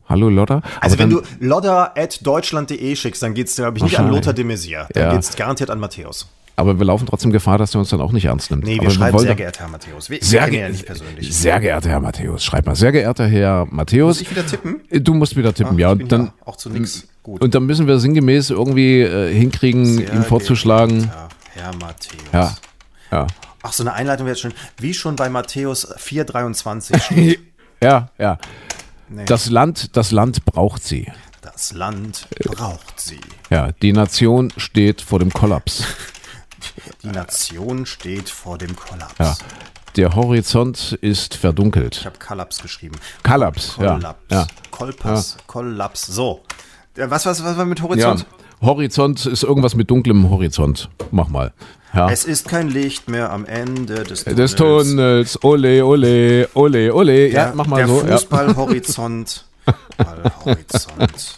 Hallo 0.07 0.29
Lothar? 0.29 0.61
Also 0.81 0.99
wenn 0.99 1.09
du 1.09 1.21
lodder 1.39 1.93
at 1.97 2.25
deutschland.de 2.25 2.95
schickst, 2.95 3.23
dann 3.23 3.33
geht 3.33 3.47
es, 3.47 3.55
glaube 3.55 3.77
ich, 3.77 3.83
nicht 3.83 3.97
an. 3.97 4.09
Lothar 4.09 4.33
de 4.33 4.45
Maizière. 4.45 4.87
Dann 4.93 5.03
Ja. 5.03 5.11
geht 5.13 5.21
es 5.21 5.35
garantiert 5.35 5.69
an 5.71 5.79
Matthäus. 5.79 6.27
Aber 6.57 6.77
wir 6.79 6.85
laufen 6.85 7.05
trotzdem 7.05 7.31
Gefahr, 7.31 7.57
dass 7.57 7.75
er 7.75 7.79
uns 7.79 7.89
dann 7.89 7.99
auch 7.99 8.13
nicht 8.13 8.25
ernst 8.25 8.49
nimmt. 8.49 8.63
Nee, 8.63 8.75
wir 8.75 8.83
Aber 8.83 8.91
schreiben 8.91 9.13
wollen 9.13 9.25
sehr 9.25 9.35
geehrter 9.35 9.61
Herr 9.61 9.67
Matthäus. 9.69 10.09
Wir 10.09 10.19
Sehr, 10.21 10.49
ge 10.49 10.61
ja 10.61 10.69
nicht 10.69 10.85
persönlich. 10.85 11.35
sehr 11.35 11.59
geehrter 11.59 11.89
Herr 11.89 11.99
Matthäus, 11.99 12.45
schreib 12.45 12.65
mal. 12.65 12.75
Sehr 12.75 12.93
geehrter 12.93 13.27
Herr 13.27 13.67
Matthäus. 13.69 14.19
Muss 14.19 14.21
ich 14.21 14.31
wieder 14.31 14.45
tippen? 14.45 14.79
Du 14.89 15.13
musst 15.15 15.35
wieder 15.35 15.53
tippen, 15.53 15.77
ja. 15.77 15.91
ich 15.91 15.97
bin 15.97 16.07
dann, 16.07 16.25
ja 16.25 16.33
auch 16.45 16.55
zu 16.55 16.69
nix 16.69 17.07
gut. 17.23 17.41
Und 17.41 17.55
dann 17.55 17.65
müssen 17.65 17.87
wir 17.87 17.99
sinngemäß 17.99 18.51
irgendwie 18.51 19.01
äh, 19.01 19.33
hinkriegen, 19.33 19.97
Sehr 19.97 20.13
ihm 20.13 20.23
vorzuschlagen. 20.23 21.11
Herr 21.55 21.75
Matthäus. 21.75 22.21
Ja, 22.31 22.55
ja. 23.11 23.27
Ach, 23.61 23.73
so 23.73 23.83
eine 23.83 23.93
Einleitung 23.93 24.27
wäre 24.27 24.35
jetzt 24.35 24.41
schon, 24.41 24.53
wie 24.77 24.93
schon 24.93 25.15
bei 25.15 25.29
Matthäus 25.29 25.87
4,23 25.97 27.01
steht. 27.01 27.39
Ja, 27.81 28.09
ja. 28.17 28.39
Nee. 29.09 29.25
Das 29.25 29.49
Land, 29.49 29.97
das 29.97 30.11
Land 30.11 30.45
braucht 30.45 30.81
sie. 30.81 31.11
Das 31.41 31.73
Land 31.73 32.27
braucht 32.39 32.99
sie. 32.99 33.19
Ja, 33.49 33.73
die 33.73 33.91
Nation 33.91 34.51
steht 34.57 35.01
vor 35.01 35.19
dem 35.19 35.31
Kollaps. 35.31 35.83
Die 37.03 37.07
Nation 37.07 37.85
steht 37.85 38.29
vor 38.29 38.57
dem 38.57 38.75
Kollaps. 38.75 39.13
Ja. 39.19 39.37
Der 39.97 40.15
Horizont 40.15 40.97
ist 41.01 41.35
verdunkelt. 41.35 41.97
Ich 41.97 42.05
habe 42.05 42.17
Kollaps 42.17 42.61
geschrieben. 42.61 42.95
Kollaps, 43.23 43.75
ja. 43.79 43.93
Kollaps. 43.93 44.19
Ja. 44.31 44.47
Kollaps. 45.45 46.05
So. 46.07 46.43
Was, 46.95 47.25
was, 47.25 47.43
was 47.43 47.57
war 47.57 47.65
mit 47.65 47.79
ja. 47.97 48.15
Horizont? 48.61 49.17
Horizont 49.19 49.25
ist 49.25 49.43
irgendwas 49.43 49.75
mit 49.75 49.89
dunklem 49.91 50.29
Horizont. 50.29 50.89
Mach 51.11 51.27
mal. 51.29 51.53
Ja. 51.93 52.09
Es 52.09 52.25
ist 52.25 52.47
kein 52.49 52.69
Licht 52.69 53.09
mehr 53.09 53.31
am 53.31 53.45
Ende 53.45 54.03
des 54.03 54.23
Tunnels. 54.25 54.35
Des 54.51 54.55
Tunnels, 54.55 55.43
ole, 55.43 55.85
ole, 55.85 56.49
ole, 56.53 56.93
ole. 56.93 57.27
Ja, 57.31 57.45
Der, 57.45 57.55
mach 57.55 57.67
mal 57.67 57.77
der 57.77 57.87
so. 57.87 58.01
Ja. 58.05 58.17
Fußballhorizont. 58.17 59.45
Fußballhorizont 59.97 61.37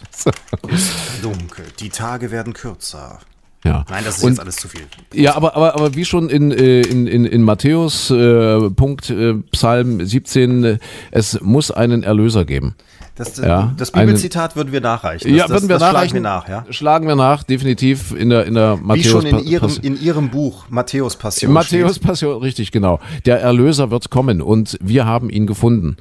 ist 0.68 0.88
verdunkelt. 0.90 1.80
Die 1.80 1.90
Tage 1.90 2.30
werden 2.30 2.52
kürzer. 2.54 3.20
Ja. 3.64 3.84
Nein, 3.90 4.04
das 4.04 4.18
ist 4.18 4.24
Und- 4.24 4.30
jetzt 4.30 4.40
alles 4.40 4.56
zu 4.56 4.68
viel. 4.68 4.82
Ja, 5.12 5.34
aber, 5.36 5.56
aber, 5.56 5.74
aber 5.74 5.94
wie 5.94 6.04
schon 6.04 6.28
in, 6.30 6.52
äh, 6.52 6.80
in, 6.82 7.06
in, 7.06 7.24
in 7.24 7.42
Matthäus, 7.42 8.10
äh, 8.10 8.70
Punkt, 8.70 9.10
äh, 9.10 9.34
Psalm 9.52 10.04
17, 10.04 10.64
äh, 10.64 10.78
es 11.10 11.40
muss 11.40 11.70
einen 11.70 12.02
Erlöser 12.04 12.44
geben. 12.44 12.74
Das, 13.18 13.36
Ja, 13.36 13.74
das 13.76 13.90
Bibelzitat 13.90 14.54
würden 14.54 14.72
wir 14.72 14.80
nachreichen. 14.80 15.28
Das, 15.28 15.36
ja, 15.36 15.48
würden 15.48 15.68
wir 15.68 15.78
nachreichen. 15.78 16.10
Schlagen 16.10 16.14
wir 16.14 16.20
nach, 16.20 16.48
ja? 16.48 16.64
Schlagen 16.72 17.08
wir 17.08 17.16
nach, 17.16 17.42
definitiv 17.42 18.12
in 18.12 18.30
der, 18.30 18.46
in 18.46 18.54
der 18.54 18.76
Matthäus. 18.76 19.04
Wie 19.04 19.08
schon 19.08 19.26
in 19.26 19.38
ihrem, 19.40 19.72
in 19.82 20.00
ihrem 20.00 20.30
Buch 20.30 20.66
Matthäus 20.68 21.16
Passion. 21.16 21.52
Matthäus 21.52 21.96
steht. 21.96 22.06
Passion, 22.06 22.40
richtig, 22.40 22.70
genau. 22.70 23.00
Der 23.26 23.40
Erlöser 23.40 23.90
wird 23.90 24.10
kommen 24.10 24.40
und 24.40 24.78
wir 24.80 25.04
haben 25.04 25.30
ihn 25.30 25.48
gefunden. 25.48 25.96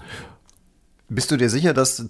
Bist 1.09 1.31
du 1.31 1.37
dir 1.37 1.49
sicher, 1.49 1.73
dass, 1.73 2.05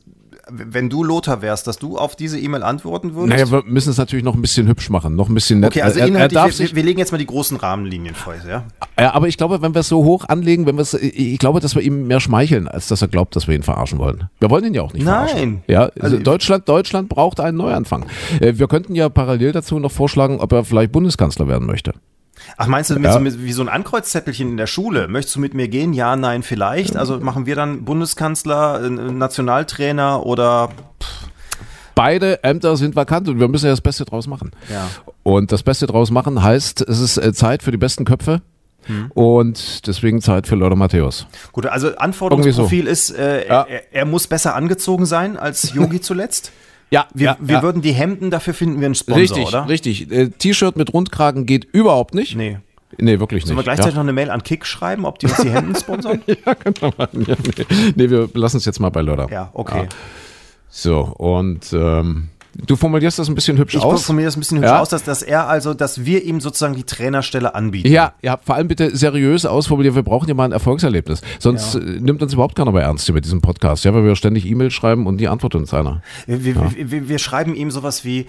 wenn 0.49 0.89
du 0.89 1.03
Lothar 1.03 1.41
wärst, 1.41 1.67
dass 1.67 1.77
du 1.77 1.97
auf 1.97 2.15
diese 2.15 2.39
E-Mail 2.39 2.63
antworten 2.63 3.15
würdest? 3.15 3.37
Naja, 3.37 3.51
wir 3.51 3.63
müssen 3.71 3.89
es 3.89 3.97
natürlich 3.97 4.23
noch 4.25 4.35
ein 4.35 4.41
bisschen 4.41 4.67
hübsch 4.67 4.89
machen, 4.89 5.15
noch 5.15 5.29
ein 5.29 5.33
bisschen 5.33 5.59
nett. 5.59 5.71
okay, 5.71 5.81
also 5.81 5.99
er, 5.99 6.05
er 6.05 6.07
inhaltlich, 6.09 6.35
darf 6.35 6.47
wir, 6.47 6.53
sich, 6.53 6.75
wir 6.75 6.83
legen 6.83 6.99
jetzt 6.99 7.11
mal 7.11 7.17
die 7.17 7.25
großen 7.25 7.57
Rahmenlinien 7.57 8.15
vor, 8.15 8.33
ja? 8.47 8.63
ja, 8.99 9.13
aber 9.13 9.27
ich 9.27 9.37
glaube, 9.37 9.61
wenn 9.61 9.73
wir 9.73 9.79
es 9.81 9.87
so 9.89 10.03
hoch 10.03 10.25
anlegen, 10.27 10.65
wenn 10.65 10.75
wir 10.75 10.81
es, 10.81 10.93
ich 10.93 11.37
glaube, 11.39 11.59
dass 11.59 11.75
wir 11.75 11.81
ihm 11.81 12.07
mehr 12.07 12.19
schmeicheln, 12.19 12.67
als 12.67 12.87
dass 12.87 13.01
er 13.01 13.07
glaubt, 13.07 13.35
dass 13.35 13.47
wir 13.47 13.55
ihn 13.55 13.63
verarschen 13.63 13.99
wollen. 13.99 14.29
Wir 14.39 14.49
wollen 14.49 14.63
ihn 14.65 14.73
ja 14.73 14.81
auch 14.81 14.93
nicht 14.93 15.05
Nein. 15.05 15.27
verarschen. 15.27 15.61
Ja, 15.67 15.81
also 15.99 16.15
Also- 16.15 16.17
Deutschland, 16.19 16.67
Deutschland 16.69 17.09
braucht 17.09 17.39
einen 17.39 17.57
Neuanfang. 17.57 18.05
Äh, 18.39 18.53
Wir 18.57 18.67
könnten 18.67 18.95
ja 18.95 19.09
parallel 19.09 19.51
dazu 19.51 19.79
noch 19.79 19.91
vorschlagen, 19.91 20.39
ob 20.39 20.51
er 20.51 20.63
vielleicht 20.63 20.91
Bundeskanzler 20.91 21.47
werden 21.47 21.67
möchte. 21.67 21.93
Ach, 22.55 22.67
meinst 22.67 22.89
du, 22.89 22.95
mit 22.95 23.03
Ja. 23.05 23.13
so, 23.13 23.19
wie 23.23 23.51
so 23.51 23.61
ein 23.61 23.69
Ankreuzzettelchen 23.69 24.49
in 24.51 24.57
der 24.57 24.67
Schule? 24.67 25.07
Möchtest 25.07 25.35
du 25.35 25.39
mit 25.39 25.53
mir 25.53 25.67
gehen? 25.67 25.91
Ja, 25.93 26.15
nein, 26.15 26.43
vielleicht. 26.43 26.95
Also 26.95 27.19
machen 27.19 27.45
wir 27.45 27.55
dann 27.55 27.83
Bundeskanzler, 27.83 28.81
äh, 28.85 28.89
Nationaltrainer 28.89 30.25
oder 30.25 30.69
Beide 31.95 32.43
Ämter 32.43 32.77
sind 32.77 32.95
vakant 32.95 33.27
und 33.27 33.39
wir 33.39 33.47
müssen 33.47 33.65
ja 33.65 33.71
das 33.71 33.81
Beste 33.81 34.05
draus 34.05 34.27
machen. 34.27 34.51
Ja. 34.71 34.87
Und 35.23 35.51
das 35.51 35.63
Beste 35.63 35.87
draus 35.87 36.11
machen 36.11 36.43
heißt, 36.43 36.81
es 36.81 36.99
ist 36.99 37.17
äh, 37.17 37.33
Zeit 37.33 37.63
für 37.63 37.71
die 37.71 37.77
besten 37.77 38.05
Köpfe 38.05 38.41
Hm. 38.85 39.11
und 39.15 39.85
deswegen 39.87 40.21
Zeit 40.21 40.47
für 40.47 40.55
Lothar 40.55 40.77
Matthäus. 40.77 41.25
Gut, 41.51 41.65
also 41.65 41.95
Anforderungsprofil 41.97 42.79
Irgendwie 42.81 42.91
ist, 42.91 43.09
äh, 43.09 43.47
Ja. 43.47 43.63
er, 43.63 43.81
er 43.93 44.05
muss 44.05 44.27
besser 44.27 44.55
angezogen 44.55 45.05
sein 45.07 45.35
als 45.37 45.73
Yogi 45.73 45.99
zuletzt. 46.01 46.51
Ja, 46.89 47.07
Wir, 47.13 47.35
wir 47.39 47.61
würden 47.61 47.81
die 47.81 47.91
Hemden, 47.91 48.31
dafür 48.31 48.53
finden 48.53 48.79
wir 48.79 48.85
einen 48.85 48.95
Sponsor, 48.95 49.21
richtig, 49.21 49.47
oder? 49.47 49.67
richtig. 49.67 50.11
Äh, 50.11 50.29
T-Shirt 50.29 50.77
mit 50.77 50.93
Rundkragen 50.93 51.45
geht 51.45 51.65
überhaupt 51.65 52.13
nicht. 52.13 52.35
Nee. 52.35 52.59
Nee, 52.97 53.19
wirklich 53.19 53.43
Sollen 53.43 53.51
wir 53.51 53.57
nicht. 53.57 53.65
gleichzeitig 53.65 53.93
ja. 53.93 53.97
noch 53.97 54.05
eine 54.05 54.13
Mail 54.13 54.29
an 54.29 54.43
Kick 54.43 54.65
schreiben, 54.65 55.05
ob 55.05 55.19
die 55.19 55.25
uns 55.25 55.37
die 55.37 55.49
Hemden 55.49 55.75
sponsern? 55.75 56.21
ja, 56.45 56.53
genau. 56.53 56.93
Ja, 56.97 57.07
nee. 57.11 57.65
nee, 57.95 58.09
wir 58.09 58.29
lassen 58.33 58.57
es 58.57 58.65
jetzt 58.65 58.79
mal 58.79 58.89
bei 58.89 59.01
Lothar. 59.01 59.29
ja, 59.29 59.49
okay. 59.53 59.87
So, 60.69 61.01
und 61.01 61.73
ähm, 61.73 62.29
Du 62.65 62.75
formulierst 62.75 63.19
das 63.19 63.27
ein 63.29 63.35
bisschen 63.35 63.57
hübsch 63.57 63.75
Ich 63.75 63.81
aus. 63.83 64.03
formuliere 64.05 64.27
das 64.29 64.35
ein 64.35 64.39
bisschen 64.39 64.57
hübsch 64.57 64.67
Ja. 64.67 64.79
aus, 64.79 64.89
dass, 64.89 65.03
dass 65.03 65.21
er 65.21 65.47
also, 65.47 65.73
dass 65.75 66.05
wir 66.05 66.23
ihm 66.23 66.41
sozusagen 66.41 66.75
die 66.75 66.83
Trainerstelle 66.83 67.53
anbieten. 67.53 67.87
Ja, 67.91 68.13
ja, 68.23 68.37
vor 68.43 68.55
allem 68.55 68.67
bitte 68.67 68.95
seriös 68.95 69.45
ausformulieren. 69.45 69.95
Wir 69.95 70.03
brauchen 70.03 70.27
ja 70.27 70.33
mal 70.33 70.45
ein 70.45 70.51
Erfolgserlebnis. 70.53 71.21
Sonst 71.39 71.75
äh, 71.75 71.79
nimmt 71.79 72.23
uns 72.23 72.33
überhaupt 72.33 72.55
keiner 72.55 72.71
mehr 72.71 72.81
ernst 72.83 73.05
hier 73.05 73.13
mit 73.13 73.25
diesem 73.25 73.41
Podcast. 73.41 73.85
Ja, 73.85 73.93
weil 73.93 74.03
wir 74.03 74.15
ständig 74.15 74.45
E-Mails 74.47 74.73
schreiben 74.73 75.05
und 75.05 75.17
die 75.19 75.27
antwortet 75.27 75.61
uns 75.61 75.73
einer. 75.73 76.01
Wir, 76.25 76.43
wir, 76.43 76.91
wir, 76.91 77.09
wir 77.09 77.19
schreiben 77.19 77.53
ihm 77.53 77.69
sowas 77.69 78.03
wie, 78.03 78.25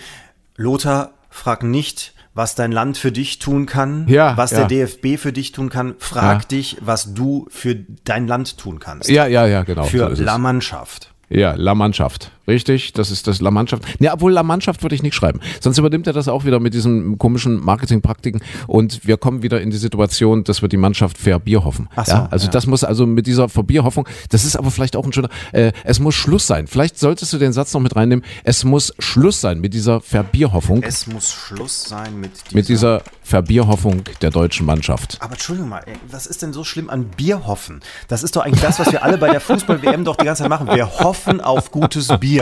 Lothar, 0.56 1.12
frag 1.30 1.62
nicht, 1.62 2.12
was 2.34 2.54
dein 2.54 2.70
Land 2.72 2.98
für 2.98 3.10
dich 3.12 3.38
tun 3.38 3.66
kann, 3.66 4.06
Ja, 4.08 4.36
was 4.36 4.50
ja. 4.50 4.64
der 4.64 4.86
DFB 4.86 5.18
für 5.20 5.32
dich 5.32 5.52
tun 5.52 5.70
kann. 5.70 5.94
Frag 5.98 6.42
Ja. 6.42 6.48
dich, 6.48 6.76
was 6.80 7.14
du 7.14 7.46
für 7.50 7.76
dein 8.04 8.26
Land 8.26 8.58
tun 8.58 8.78
kannst. 8.78 9.08
Ja, 9.08 9.26
ja, 9.26 9.46
ja, 9.46 9.62
genau. 9.62 9.84
für 9.84 10.14
so. 10.14 10.22
La 10.22 10.38
Mannschaft. 10.38 11.12
Ja, 11.30 11.54
La 11.56 11.74
Mannschaft. 11.74 12.30
Richtig, 12.48 12.94
das 12.94 13.10
ist 13.10 13.26
das 13.26 13.40
La 13.42 13.50
Mannschaft. 13.50 14.00
Ne, 14.00 14.10
obwohl 14.10 14.32
La 14.32 14.42
Mannschaft 14.42 14.82
würde 14.82 14.94
ich 14.94 15.02
nicht 15.02 15.14
schreiben. 15.14 15.40
Sonst 15.60 15.76
übernimmt 15.76 16.06
er 16.06 16.14
das 16.14 16.28
auch 16.28 16.46
wieder 16.46 16.60
mit 16.60 16.72
diesen 16.72 17.18
komischen 17.18 17.62
Marketingpraktiken 17.62 18.40
und 18.66 19.06
wir 19.06 19.18
kommen 19.18 19.42
wieder 19.42 19.60
in 19.60 19.70
die 19.70 19.76
Situation, 19.76 20.44
dass 20.44 20.62
wir 20.62 20.68
die 20.70 20.78
Mannschaft 20.78 21.18
verbierhoffen. 21.18 21.88
Ach 21.94 22.06
so, 22.06 22.12
ja, 22.12 22.28
also 22.30 22.46
ja. 22.46 22.52
das 22.52 22.66
muss 22.66 22.84
also 22.84 23.06
mit 23.06 23.26
dieser 23.26 23.50
Verbierhoffnung, 23.50 24.08
das 24.30 24.44
ist 24.44 24.56
aber 24.56 24.70
vielleicht 24.70 24.96
auch 24.96 25.04
ein 25.04 25.12
schöner, 25.12 25.28
äh, 25.52 25.72
es 25.84 26.00
muss 26.00 26.14
Schluss 26.14 26.46
sein. 26.46 26.66
Vielleicht 26.66 26.98
solltest 26.98 27.32
du 27.34 27.38
den 27.38 27.52
Satz 27.52 27.74
noch 27.74 27.80
mit 27.82 27.94
reinnehmen. 27.96 28.24
Es 28.44 28.64
muss 28.64 28.94
Schluss 28.98 29.40
sein 29.42 29.60
mit 29.60 29.74
dieser 29.74 30.00
Verbierhoffung, 30.00 30.82
Es 30.82 31.06
muss 31.06 31.30
Schluss 31.30 31.84
sein 31.84 32.18
mit 32.18 32.30
dieser. 32.32 32.56
mit 32.56 32.68
dieser 32.68 33.02
Verbierhoffung 33.22 34.04
der 34.22 34.30
deutschen 34.30 34.64
Mannschaft. 34.64 35.18
aber 35.20 35.32
Entschuldigung 35.32 35.68
mal, 35.68 35.82
ey, 35.84 35.96
was 36.10 36.26
ist 36.26 36.40
denn 36.40 36.54
so 36.54 36.64
schlimm 36.64 36.88
an 36.88 37.04
Bierhoffen? 37.04 37.80
Das 38.08 38.22
ist 38.22 38.36
doch 38.36 38.44
eigentlich 38.46 38.62
das, 38.62 38.78
was 38.78 38.90
wir 38.90 39.04
alle 39.04 39.18
bei 39.18 39.28
der 39.28 39.40
Fußball-WM 39.40 40.04
doch 40.04 40.16
die 40.16 40.24
ganze 40.24 40.44
Zeit 40.44 40.50
machen. 40.50 40.68
Wir 40.68 41.00
hoffen 41.00 41.42
auf 41.42 41.70
gutes 41.70 42.08
Bier. 42.20 42.37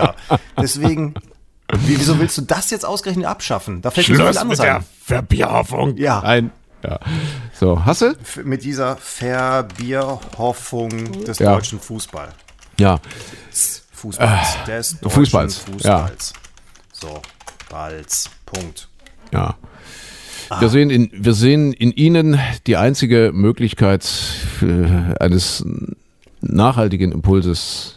Deswegen, 0.60 1.14
wie- 1.72 1.98
wieso 1.98 2.18
willst 2.18 2.36
du 2.38 2.42
das 2.42 2.70
jetzt 2.70 2.84
ausgerechnet 2.84 3.26
abschaffen? 3.26 3.82
Da 3.82 3.90
fällt 3.90 4.08
mir 4.08 4.16
so 4.16 4.26
viel 4.26 4.38
anderes 4.38 4.60
ein. 4.60 4.84
Verbierhoffung. 5.04 5.96
Ja. 5.96 6.20
Ein, 6.20 6.50
ja. 6.84 6.98
So, 7.52 7.84
hast 7.84 8.02
du? 8.02 8.06
F- 8.22 8.40
Mit 8.44 8.62
dieser 8.64 8.96
Verbierhoffung 8.96 11.24
des 11.24 11.38
Ja. 11.38 11.54
deutschen 11.54 11.80
Fußball. 11.80 12.28
Ja. 12.78 13.00
Fußballs. 13.92 14.48
des 14.66 14.90
deutschen 15.00 15.10
Fußballs, 15.10 15.56
Fußballs. 15.58 16.32
So, 16.92 17.20
Balls. 17.70 18.28
Punkt. 18.44 18.88
Ja. 19.32 19.54
Ah. 20.50 20.60
Wir, 20.60 20.68
sehen 20.68 20.90
in, 20.90 21.10
wir 21.12 21.32
sehen 21.34 21.72
in 21.72 21.90
Ihnen 21.92 22.38
die 22.66 22.76
einzige 22.76 23.30
Möglichkeit 23.34 24.04
für 24.04 25.16
eines 25.18 25.64
nachhaltigen 26.40 27.10
Impulses. 27.10 27.95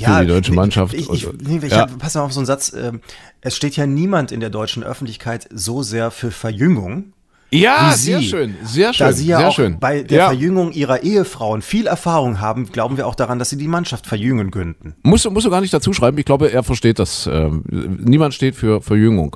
Ja, 0.00 0.20
die 0.20 0.26
deutsche 0.28 0.52
Mannschaft. 0.52 0.94
Ich, 0.94 1.08
ich, 1.10 1.28
nee, 1.40 1.60
ich 1.62 1.72
ja. 1.72 1.80
hab, 1.80 1.98
pass 1.98 2.14
mal 2.14 2.22
auf 2.22 2.32
so 2.32 2.40
einen 2.40 2.46
Satz. 2.46 2.72
ähm, 2.72 3.00
Es 3.40 3.56
steht 3.56 3.76
ja 3.76 3.86
niemand 3.86 4.32
in 4.32 4.40
der 4.40 4.50
deutschen 4.50 4.82
Öffentlichkeit 4.82 5.48
so 5.52 5.82
sehr 5.82 6.10
für 6.10 6.30
Verjüngung. 6.30 7.12
Ja, 7.50 7.94
sehr 7.96 8.20
schön, 8.20 8.56
sehr 8.62 8.92
schön, 8.92 9.06
Da 9.06 9.12
Sie 9.14 9.26
ja 9.26 9.38
sehr 9.38 9.48
auch 9.48 9.54
schön. 9.54 9.78
bei 9.78 10.02
der 10.02 10.18
ja. 10.18 10.26
Verjüngung 10.26 10.70
ihrer 10.72 11.02
Ehefrauen 11.02 11.62
viel 11.62 11.86
Erfahrung 11.86 12.40
haben, 12.40 12.70
glauben 12.70 12.98
wir 12.98 13.06
auch 13.06 13.14
daran, 13.14 13.38
dass 13.38 13.48
sie 13.48 13.56
die 13.56 13.68
Mannschaft 13.68 14.06
verjüngen 14.06 14.50
könnten. 14.50 14.94
Musst, 15.02 15.30
musst 15.30 15.46
du 15.46 15.50
gar 15.50 15.62
nicht 15.62 15.72
dazu 15.72 15.94
schreiben. 15.94 16.18
Ich 16.18 16.26
glaube, 16.26 16.52
er 16.52 16.62
versteht 16.62 16.98
das. 16.98 17.26
Ähm, 17.26 17.64
niemand 18.04 18.34
steht 18.34 18.54
für 18.54 18.82
Verjüngung. 18.82 19.34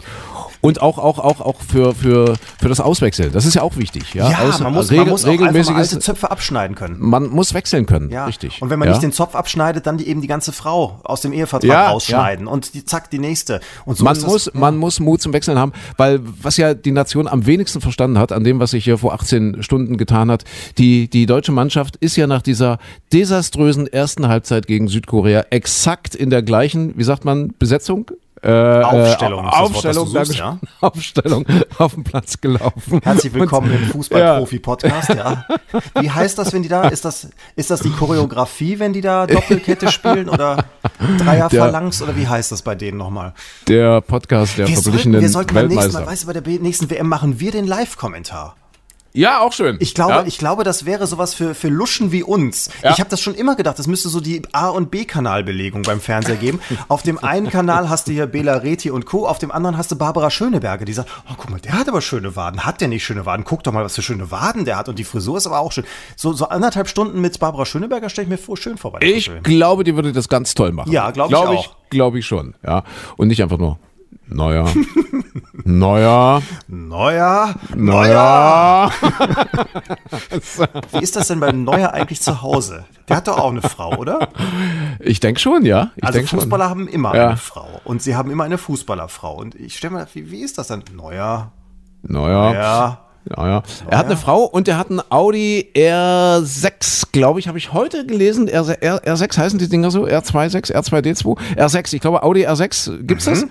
Und 0.64 0.80
auch, 0.80 0.96
auch, 0.98 1.18
auch, 1.18 1.40
auch 1.40 1.60
für, 1.60 1.92
für, 1.92 2.34
für 2.60 2.68
das 2.68 2.78
Auswechseln. 2.80 3.32
Das 3.32 3.44
ist 3.46 3.54
ja 3.54 3.62
auch 3.62 3.76
wichtig. 3.76 4.14
Ja, 4.14 4.28
Aus- 4.48 4.60
man 4.60 4.72
muss, 4.72 4.90
man 4.92 5.08
muss 5.08 5.24
auch 5.24 5.40
einfach 5.40 5.74
alte 5.74 5.98
Zöpfe 5.98 6.30
abschneiden 6.30 6.76
können. 6.76 6.96
man 7.00 7.28
muss 7.30 7.52
wechseln 7.52 7.84
können. 7.84 8.10
Ja. 8.10 8.26
Richtig. 8.26 8.62
Und 8.62 8.70
wenn 8.70 8.78
man 8.78 8.86
ja? 8.86 8.92
nicht 8.94 9.02
den 9.02 9.10
Zopf 9.12 9.34
abschneidet, 9.34 9.86
dann 9.86 9.98
die, 9.98 10.06
eben 10.06 10.20
die 10.20 10.28
ganze 10.28 10.52
Frau 10.52 11.00
aus 11.02 11.20
dem 11.20 11.32
Ehevertrag 11.32 11.68
Ja, 11.68 11.88
rausschneiden 11.90 12.46
und 12.46 12.74
die, 12.74 12.84
zack, 12.84 13.10
die 13.10 13.18
nächste. 13.18 13.60
Und 13.84 13.98
so 13.98 14.04
man 14.04 14.12
ist 14.14 14.22
das- 14.22 14.30
muss, 14.32 14.54
man 14.54 14.76
muss 14.76 15.00
Mut 15.00 15.20
zum 15.20 15.32
Wechseln 15.32 15.58
haben, 15.58 15.72
weil 15.96 16.20
was 16.40 16.56
ja 16.56 16.74
die 16.74 16.92
Nation 16.92 17.26
am 17.26 17.44
wenigsten 17.44 17.80
verstanden 17.80 18.18
hat, 18.18 18.30
an 18.30 18.44
dem, 18.44 18.60
was 18.60 18.70
sich 18.70 18.84
hier 18.84 18.98
vor 18.98 19.14
18 19.14 19.64
Stunden 19.64 19.96
getan 19.98 20.30
hat, 20.30 20.44
die, 20.78 21.10
die 21.10 21.26
deutsche 21.26 21.50
Mannschaft 21.50 21.96
ist 21.96 22.14
ja 22.16 22.28
nach 22.28 22.40
dieser 22.40 22.78
desaströsen 23.12 23.86
ersten 23.86 24.28
Halbzeit 24.28 24.66
gegen 24.68 24.86
Südkorea 24.88 25.44
exakt 25.50 26.14
in 26.14 26.30
der 26.30 26.42
gleichen, 26.42 26.96
wie 26.96 27.04
sagt 27.04 27.24
man, 27.24 27.52
Besetzung? 27.58 28.10
Äh, 28.44 28.50
Aufstellung 28.82 29.40
äh, 29.40 29.44
Wort, 29.44 29.52
das 29.52 29.60
Aufstellung, 29.60 30.04
du 30.06 30.10
suchst, 30.24 30.40
Dankeschön. 30.40 30.68
Aufstellung 30.80 31.46
auf 31.78 31.94
dem 31.94 32.02
Platz 32.02 32.40
gelaufen. 32.40 33.00
Herzlich 33.02 33.32
willkommen 33.34 33.70
Und, 33.70 33.76
im 33.82 33.86
Fußball-Profi-Podcast, 33.92 35.10
ja. 35.10 35.46
Wie 36.00 36.10
heißt 36.10 36.38
das, 36.38 36.52
wenn 36.52 36.62
die 36.64 36.68
da, 36.68 36.88
ist 36.88 37.04
das, 37.04 37.28
ist 37.54 37.70
das 37.70 37.80
die 37.80 37.90
Choreografie, 37.90 38.80
wenn 38.80 38.92
die 38.92 39.00
da 39.00 39.26
Doppelkette 39.28 39.92
spielen 39.92 40.28
oder 40.28 40.64
Dreier 41.18 41.48
Der- 41.50 41.60
Phalanx 41.60 42.02
oder 42.02 42.16
wie 42.16 42.26
heißt 42.26 42.50
das 42.50 42.62
bei 42.62 42.74
denen 42.74 42.98
nochmal? 42.98 43.32
Der 43.68 44.00
Podcast 44.00 44.58
der 44.58 44.66
Wir 44.66 44.74
sollten, 44.74 44.82
verblichenen 44.82 45.20
wir 45.20 45.28
sollten 45.28 45.54
beim 45.54 45.68
nächsten. 45.68 45.92
Mal, 45.92 46.06
weißt 46.06 46.24
du, 46.24 46.26
bei 46.26 46.32
der 46.40 46.60
nächsten 46.60 46.90
WM 46.90 47.08
machen 47.08 47.38
wir 47.38 47.52
den 47.52 47.66
Live-Kommentar. 47.68 48.56
Ja, 49.14 49.40
auch 49.40 49.52
schön. 49.52 49.76
Ich 49.80 49.94
glaube, 49.94 50.12
ja? 50.12 50.24
ich 50.24 50.38
glaube, 50.38 50.64
das 50.64 50.86
wäre 50.86 51.06
sowas 51.06 51.34
für, 51.34 51.54
für 51.54 51.68
Luschen 51.68 52.12
wie 52.12 52.22
uns. 52.22 52.70
Ja. 52.82 52.92
Ich 52.92 53.00
habe 53.00 53.10
das 53.10 53.20
schon 53.20 53.34
immer 53.34 53.56
gedacht, 53.56 53.78
das 53.78 53.86
müsste 53.86 54.08
so 54.08 54.20
die 54.20 54.42
A- 54.52 54.68
und 54.68 54.90
B-Kanalbelegung 54.90 55.82
beim 55.82 56.00
Fernseher 56.00 56.36
geben. 56.36 56.60
auf 56.88 57.02
dem 57.02 57.18
einen 57.18 57.50
Kanal 57.50 57.90
hast 57.90 58.08
du 58.08 58.12
hier 58.12 58.26
Bela 58.26 58.56
Reti 58.56 58.90
und 58.90 59.04
Co., 59.04 59.26
auf 59.26 59.38
dem 59.38 59.50
anderen 59.50 59.76
hast 59.76 59.90
du 59.90 59.96
Barbara 59.96 60.30
Schöneberger, 60.30 60.84
die 60.84 60.94
sagt, 60.94 61.10
oh, 61.30 61.34
guck 61.36 61.50
mal, 61.50 61.60
der 61.60 61.74
hat 61.74 61.88
aber 61.88 62.00
schöne 62.00 62.36
Waden. 62.36 62.64
Hat 62.64 62.80
der 62.80 62.88
nicht 62.88 63.04
schöne 63.04 63.26
Waden? 63.26 63.44
Guck 63.44 63.62
doch 63.64 63.72
mal, 63.72 63.84
was 63.84 63.94
für 63.94 64.02
schöne 64.02 64.30
Waden 64.30 64.64
der 64.64 64.78
hat. 64.78 64.88
Und 64.88 64.98
die 64.98 65.04
Frisur 65.04 65.36
ist 65.36 65.46
aber 65.46 65.60
auch 65.60 65.72
schön. 65.72 65.84
So, 66.16 66.32
so 66.32 66.48
anderthalb 66.48 66.88
Stunden 66.88 67.20
mit 67.20 67.38
Barbara 67.38 67.66
Schöneberger 67.66 68.08
stelle 68.08 68.24
ich 68.24 68.30
mir 68.30 68.38
vor, 68.38 68.56
schön 68.56 68.78
vor. 68.78 68.92
bei 68.92 69.00
der 69.00 69.08
Ich 69.14 69.30
glaube, 69.42 69.84
die 69.84 69.94
würde 69.94 70.12
das 70.12 70.28
ganz 70.28 70.54
toll 70.54 70.72
machen. 70.72 70.90
Ja, 70.90 71.10
glaub 71.10 71.30
ich 71.30 71.36
Glaube 71.36 71.58
auch. 71.58 71.76
Glaube 71.90 72.18
ich 72.18 72.26
schon, 72.26 72.54
ja. 72.66 72.84
Und 73.18 73.28
nicht 73.28 73.42
einfach 73.42 73.58
nur, 73.58 73.78
naja, 74.28 74.64
naja, 75.64 76.42
Neuer, 76.66 77.54
naja. 77.74 78.90
Wie 80.92 80.98
ist 81.02 81.16
das 81.16 81.28
denn 81.28 81.40
beim 81.40 81.64
Neuer 81.64 81.92
eigentlich 81.92 82.20
zu 82.20 82.42
Hause? 82.42 82.84
Der 83.08 83.16
hat 83.16 83.28
doch 83.28 83.38
auch 83.38 83.50
eine 83.50 83.62
Frau, 83.62 83.96
oder? 83.96 84.28
Ich 85.00 85.20
denke 85.20 85.40
schon, 85.40 85.64
ja. 85.64 85.90
Ich 85.96 86.04
Also 86.04 86.22
Fußballer 86.22 86.70
haben 86.70 86.88
immer 86.88 87.14
Ja. 87.14 87.28
eine 87.28 87.36
Frau. 87.36 87.68
Und 87.84 88.02
sie 88.02 88.16
haben 88.16 88.30
immer 88.30 88.44
eine 88.44 88.58
Fußballerfrau. 88.58 89.34
Und 89.36 89.54
ich 89.54 89.76
stelle 89.76 89.94
mir, 89.94 90.06
wie, 90.14 90.30
wie 90.30 90.40
ist 90.42 90.58
das 90.58 90.68
dann? 90.68 90.82
Neuer, 90.94 91.52
schon. 92.02 92.14
Naja, 92.14 92.52
ja. 92.54 92.98
naja. 93.36 93.62
Er 93.88 93.98
hat 93.98 94.06
eine 94.06 94.16
Frau 94.16 94.44
und 94.44 94.66
er 94.68 94.78
hat 94.78 94.90
einen 94.90 95.02
Audi 95.10 95.70
R6, 95.74 97.08
glaube 97.12 97.38
ich, 97.40 97.48
habe 97.48 97.58
ich 97.58 97.72
heute 97.72 98.06
gelesen. 98.06 98.48
R, 98.48 98.66
R, 98.82 99.02
R6 99.04 99.38
heißen 99.38 99.58
die 99.58 99.68
Dinger 99.68 99.90
so? 99.90 100.06
R26, 100.06 100.72
R2D2, 100.74 101.38
R6. 101.56 101.94
Ich 101.94 102.00
glaube, 102.00 102.22
Audi 102.22 102.46
R6, 102.46 103.02
gibt's 103.02 103.26
das? 103.26 103.46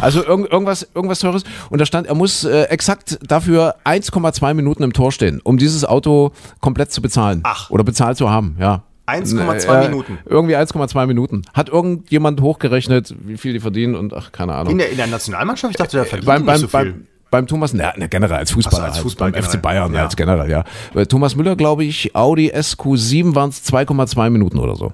Also 0.00 0.24
irgend, 0.24 0.50
irgendwas, 0.50 0.86
irgendwas 0.94 1.18
Teures. 1.20 1.44
Und 1.70 1.80
da 1.80 1.86
stand, 1.86 2.06
er 2.06 2.14
muss 2.14 2.44
äh, 2.44 2.62
exakt 2.64 3.18
dafür 3.26 3.74
1,2 3.84 4.54
Minuten 4.54 4.82
im 4.82 4.92
Tor 4.92 5.12
stehen, 5.12 5.40
um 5.42 5.58
dieses 5.58 5.84
Auto 5.84 6.32
komplett 6.60 6.92
zu 6.92 7.02
bezahlen. 7.02 7.40
Ach. 7.44 7.70
Oder 7.70 7.84
bezahlt 7.84 8.16
zu 8.16 8.30
haben, 8.30 8.56
ja. 8.60 8.82
1,2 9.06 9.66
Äh, 9.68 9.88
Minuten. 9.88 10.18
Irgendwie 10.24 10.56
1,2 10.56 11.06
Minuten. 11.06 11.42
Hat 11.52 11.68
irgendjemand 11.68 12.40
hochgerechnet, 12.40 13.14
wie 13.26 13.36
viel 13.36 13.52
die 13.52 13.60
verdienen 13.60 13.94
und 13.96 14.14
ach, 14.14 14.32
keine 14.32 14.54
Ahnung. 14.54 14.72
In 14.72 14.78
der, 14.78 14.90
in 14.90 14.96
der 14.96 15.08
Nationalmannschaft? 15.08 15.72
Ich 15.72 15.76
dachte, 15.76 15.96
der 15.98 16.06
verdient 16.06 16.26
beim, 16.26 16.38
nicht 16.42 16.46
beim, 16.46 16.60
so 16.60 16.68
viel. 16.68 16.92
beim, 16.92 17.06
beim 17.30 17.46
Thomas, 17.46 17.74
na, 17.74 17.92
na 17.98 18.06
generell 18.06 18.38
als 18.38 18.52
Fußballer, 18.52 18.84
Ach 18.84 18.88
so, 18.88 18.92
als 18.94 18.98
Fußballer 19.00 19.32
beim 19.32 19.42
FC 19.42 19.50
generell. 19.50 19.60
Bayern 19.62 19.94
Ja. 19.94 20.02
als 20.04 20.16
generell, 20.16 20.50
ja. 20.50 20.64
Bei 20.94 21.04
Thomas 21.04 21.36
Müller, 21.36 21.54
glaube 21.56 21.84
ich, 21.84 22.16
Audi 22.16 22.50
SQ7 22.50 23.34
waren 23.34 23.50
es 23.50 23.62
2,2 23.70 24.30
Minuten 24.30 24.58
oder 24.58 24.74
so. 24.76 24.90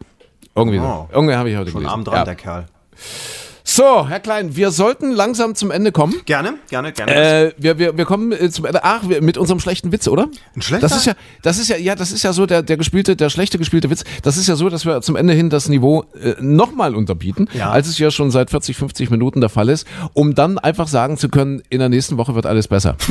Irgendwie 0.57 0.81
Oh. 0.81 0.83
so. 0.83 1.09
Irgendwie 1.15 1.35
habe 1.37 1.49
ich 1.51 1.57
heute 1.57 1.71
Schon 1.71 1.81
gelesen. 1.83 1.93
arm 1.93 2.03
dran, 2.05 2.15
ja. 2.17 2.25
der 2.25 2.35
Kerl. 2.35 2.67
So, 3.81 4.07
Herr 4.07 4.21
Klein, 4.21 4.57
wir 4.57 4.73
sollten 4.73 5.11
langsam 5.11 5.55
zum 5.55 5.71
Ende 5.71 5.91
kommen. 5.91 6.15
Gerne, 6.27 6.59
gerne, 6.69 6.93
gerne. 6.93 7.15
Äh, 7.15 7.53
wir, 7.57 7.79
wir, 7.79 7.97
wir 7.97 8.05
kommen 8.05 8.31
äh, 8.31 8.51
zum 8.51 8.67
Ende. 8.67 8.85
Ach, 8.85 9.09
wir, 9.09 9.23
mit 9.23 9.39
unserem 9.39 9.59
schlechten 9.59 9.91
Witz, 9.91 10.07
oder? 10.07 10.29
Ein 10.55 10.61
schlechter? 10.61 10.87
Das 10.87 10.95
ist 10.99 11.07
ja, 11.07 11.15
das 11.41 11.57
ist 11.57 11.69
ja, 11.69 11.79
ja, 11.79 11.95
das 11.95 12.13
ist 12.13 12.23
ja 12.23 12.35
so 12.35 12.45
der, 12.45 12.63
der 12.63 12.77
gespielte, 12.77 13.17
der 13.17 13.31
schlechte 13.31 13.57
gespielte 13.57 13.89
Witz. 13.89 14.05
Das 14.23 14.37
ist 14.37 14.49
ja 14.49 14.57
so, 14.57 14.69
dass 14.69 14.85
wir 14.85 15.01
zum 15.01 15.17
Ende 15.17 15.33
hin 15.33 15.49
das 15.49 15.71
Niveau 15.71 16.05
äh, 16.23 16.35
nochmal 16.41 16.95
unterbieten, 16.95 17.49
Ja. 17.55 17.71
als 17.71 17.89
es 17.89 17.97
ja 17.99 18.11
schon 18.11 18.31
seit 18.31 18.51
40, 18.51 18.77
50 18.77 19.09
Minuten 19.09 19.41
der 19.41 19.49
Fall 19.49 19.71
ist, 19.71 19.87
um 20.13 20.35
dann 20.35 20.59
einfach 20.59 20.87
sagen 20.87 21.17
zu 21.17 21.31
können, 21.31 21.63
in 21.71 21.79
der 21.79 21.89
nächsten 21.89 22.19
Woche 22.19 22.35
wird 22.35 22.45
alles 22.45 22.69
besser. 22.69 22.99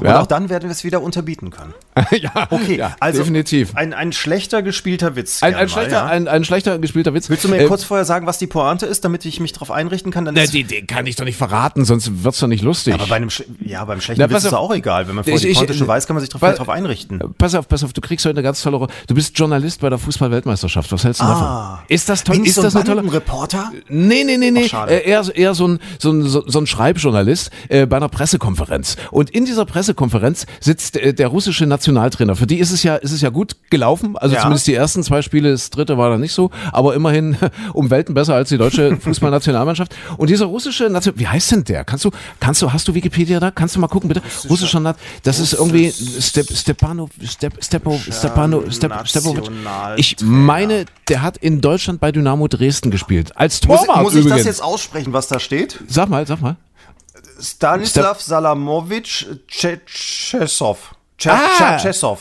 Und 0.00 0.06
ja. 0.06 0.20
auch 0.20 0.26
dann 0.26 0.48
werden 0.48 0.64
wir 0.64 0.70
es 0.70 0.82
wieder 0.82 1.02
unterbieten 1.02 1.50
können. 1.50 1.74
ja, 2.10 2.48
Okay, 2.50 2.78
ja, 2.78 2.96
also 3.00 3.18
definitiv. 3.18 3.76
Ein, 3.76 3.92
ein 3.92 4.12
schlechter 4.12 4.62
gespielter 4.62 5.14
Witz. 5.14 5.42
Ein, 5.42 5.54
ein, 5.54 5.60
mal, 5.60 5.68
schlechter, 5.68 5.92
ja. 5.92 6.06
ein, 6.06 6.26
ein 6.26 6.44
schlechter 6.44 6.78
gespielter 6.78 7.12
Witz. 7.12 7.28
Willst 7.28 7.44
du 7.44 7.48
mir 7.48 7.58
Äh, 7.58 7.66
kurz 7.66 7.84
vorher 7.84 8.06
sagen, 8.06 8.26
was 8.26 8.38
die 8.38 8.46
Pointe 8.46 8.86
ist, 8.86 9.04
damit 9.04 9.26
ich 9.26 9.29
mich 9.38 9.52
darauf 9.52 9.70
einrichten 9.70 10.10
kann? 10.10 10.24
Dann 10.24 10.34
na, 10.34 10.42
ist- 10.42 10.52
die, 10.52 10.64
den 10.64 10.88
kann 10.88 11.06
ich 11.06 11.14
doch 11.14 11.24
nicht 11.24 11.36
verraten, 11.36 11.84
sonst 11.84 12.24
wird's 12.24 12.40
doch 12.40 12.48
nicht 12.48 12.64
lustig. 12.64 12.94
aber 12.94 13.06
bei 13.06 13.16
einem, 13.16 13.28
schle- 13.28 13.44
ja, 13.64 13.84
beim 13.84 14.00
schlechten 14.00 14.20
Na, 14.22 14.26
Witz 14.28 14.34
pass 14.34 14.42
ist 14.44 14.48
es 14.48 14.54
auf. 14.54 14.70
auch 14.70 14.74
egal. 14.74 15.06
Wenn 15.06 15.14
man 15.14 15.22
vorher 15.24 15.36
Ich- 15.36 15.42
die 15.42 15.48
ich- 15.48 15.58
Pointe 15.58 15.74
schon 15.74 15.86
weiß, 15.86 16.06
kann 16.08 16.14
man 16.14 16.20
sich 16.22 16.30
darauf 16.30 16.68
einrichten. 16.68 17.20
Pass 17.38 17.54
auf, 17.54 17.68
pass 17.68 17.84
auf, 17.84 17.92
du 17.92 18.00
kriegst 18.00 18.24
heute 18.24 18.34
eine 18.38 18.42
ganz 18.42 18.62
tolle 18.62 18.78
Rolle. 18.78 18.90
Du 19.06 19.14
bist 19.14 19.38
Journalist 19.38 19.80
bei 19.80 19.90
der 19.90 19.98
Fußball-Weltmeisterschaft. 19.98 20.90
Was 20.90 21.04
hältst 21.04 21.20
du 21.20 21.24
Ah. 21.26 21.28
davon? 21.28 21.84
Ist 21.88 22.08
das 22.08 22.24
toll? 22.24 22.38
Wie, 22.42 22.48
Ist 22.48 22.54
so 22.56 22.62
das 22.62 22.74
ein 22.74 22.84
tolle? 22.84 22.96
Bandenreporter? 22.96 23.72
Nee, 23.88 24.24
nee, 24.24 24.36
nee, 24.36 24.50
nee. 24.50 24.68
Ach. 24.72 24.88
Äh, 24.88 25.04
eher, 25.08 25.24
eher 25.34 25.54
so 25.54 25.68
ein, 25.68 25.78
so 25.98 26.10
ein, 26.10 26.22
so, 26.26 26.42
ein 26.58 26.66
Schreibjournalist 26.66 27.50
äh, 27.68 27.86
bei 27.86 27.96
einer 27.98 28.08
Pressekonferenz. 28.08 28.96
Und 29.10 29.30
in 29.30 29.44
dieser 29.44 29.64
Pressekonferenz 29.66 29.90
Pressekonferenz 29.90 30.46
sitzt 30.60 30.96
äh, 30.96 31.14
der 31.14 31.28
russische 31.28 31.66
Nationaltrainer. 31.66 32.36
Für 32.36 32.46
die 32.46 32.58
ist 32.58 32.70
es 32.70 32.82
ja, 32.82 32.96
ist 32.96 33.12
es 33.12 33.20
ja 33.22 33.30
gut 33.30 33.56
gelaufen. 33.70 34.16
Also 34.16 34.34
Ja. 34.34 34.42
zumindest 34.42 34.66
die 34.66 34.74
ersten 34.74 35.02
zwei 35.02 35.22
Spiele, 35.22 35.50
das 35.50 35.70
dritte 35.70 35.96
war 35.98 36.10
dann 36.10 36.20
nicht 36.20 36.32
so, 36.32 36.50
aber 36.72 36.94
immerhin 36.94 37.36
um 37.72 37.90
Welten 37.90 38.14
besser 38.14 38.34
als 38.34 38.50
die 38.50 38.58
deutsche 38.58 38.98
Fußballnationalmannschaft. 39.10 39.94
Und 40.16 40.30
dieser 40.30 40.46
russische 40.46 40.88
Nation, 40.88 41.14
wie 41.16 41.26
heißt 41.26 41.52
denn 41.52 41.64
der? 41.64 41.84
Kannst 41.84 42.04
du, 42.04 42.10
kannst 42.38 42.62
du, 42.62 42.72
hast 42.72 42.88
du 42.88 42.94
Wikipedia 42.94 43.40
da? 43.40 43.50
Kannst 43.50 43.76
du 43.76 43.80
mal 43.80 43.88
gucken, 43.88 44.08
bitte? 44.08 44.22
Russischer 44.48 44.80
Nat, 44.80 44.96
das 45.22 45.38
ist 45.38 45.52
irgendwie 45.52 45.92
Step, 45.92 46.46
Stepano, 46.52 47.08
Step, 47.24 47.62
Stepo, 47.62 47.98
Stepano, 48.10 48.70
Step, 48.70 49.06
Stepovic. 49.06 49.50
Ich 49.96 50.16
meine, 50.20 50.86
der 51.08 51.22
hat 51.22 51.36
in 51.36 51.60
Deutschland 51.60 52.00
bei 52.00 52.12
Dynamo 52.12 52.48
Dresden 52.48 52.90
gespielt. 52.90 53.36
Als 53.36 53.66
Muss, 53.66 53.80
Torwart 53.80 54.02
muss 54.02 54.14
ich 54.14 54.20
übrigens. 54.20 54.38
das 54.38 54.46
jetzt 54.46 54.62
aussprechen, 54.62 55.12
was 55.12 55.28
da 55.28 55.40
steht? 55.40 55.78
Sag 55.88 56.08
mal, 56.08 56.26
sag 56.26 56.40
mal. 56.40 56.56
Stanislav 57.40 58.20
Salamovic 58.20 59.26
Tschetschesow. 59.48 60.78
Ah! 61.26 61.38
Tschetschesow. 61.78 62.18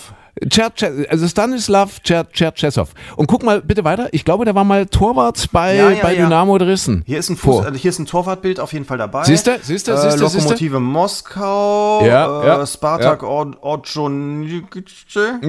Cher, 0.51 0.71
Cher, 0.75 0.91
also 1.09 1.27
Stanislav 1.27 1.99
Cher, 2.03 2.25
Cherchesov. 2.31 2.89
Und 3.15 3.27
guck 3.27 3.43
mal 3.43 3.61
bitte 3.61 3.83
weiter. 3.83 4.09
Ich 4.11 4.25
glaube, 4.25 4.45
der 4.45 4.55
war 4.55 4.63
mal 4.63 4.85
Torwart 4.85 5.49
bei, 5.51 5.75
Ja, 5.75 5.89
ja, 5.89 6.01
bei 6.01 6.15
ja. 6.15 6.25
Dynamo 6.25 6.57
Dresden. 6.57 7.03
Hier 7.05 7.19
ist 7.19 7.29
ein 7.29 7.37
Fuß, 7.37 7.65
also 7.65 7.77
hier 7.77 7.89
ist 7.89 7.99
ein 7.99 8.05
Torwartbild 8.05 8.59
auf 8.59 8.73
jeden 8.73 8.85
Fall 8.85 8.97
dabei. 8.97 9.23
Siehst 9.23 9.47
du, 9.47 9.57
siehst 9.61 9.87
du, 9.87 9.91
äh? 9.91 10.15
Lokomotive 10.15 10.79
Moskau, 10.79 12.05
Ja, 12.05 12.43
äh, 12.43 12.47
ja, 12.47 12.65
Spartak 12.65 13.23
Orджonikidze. 13.23 15.39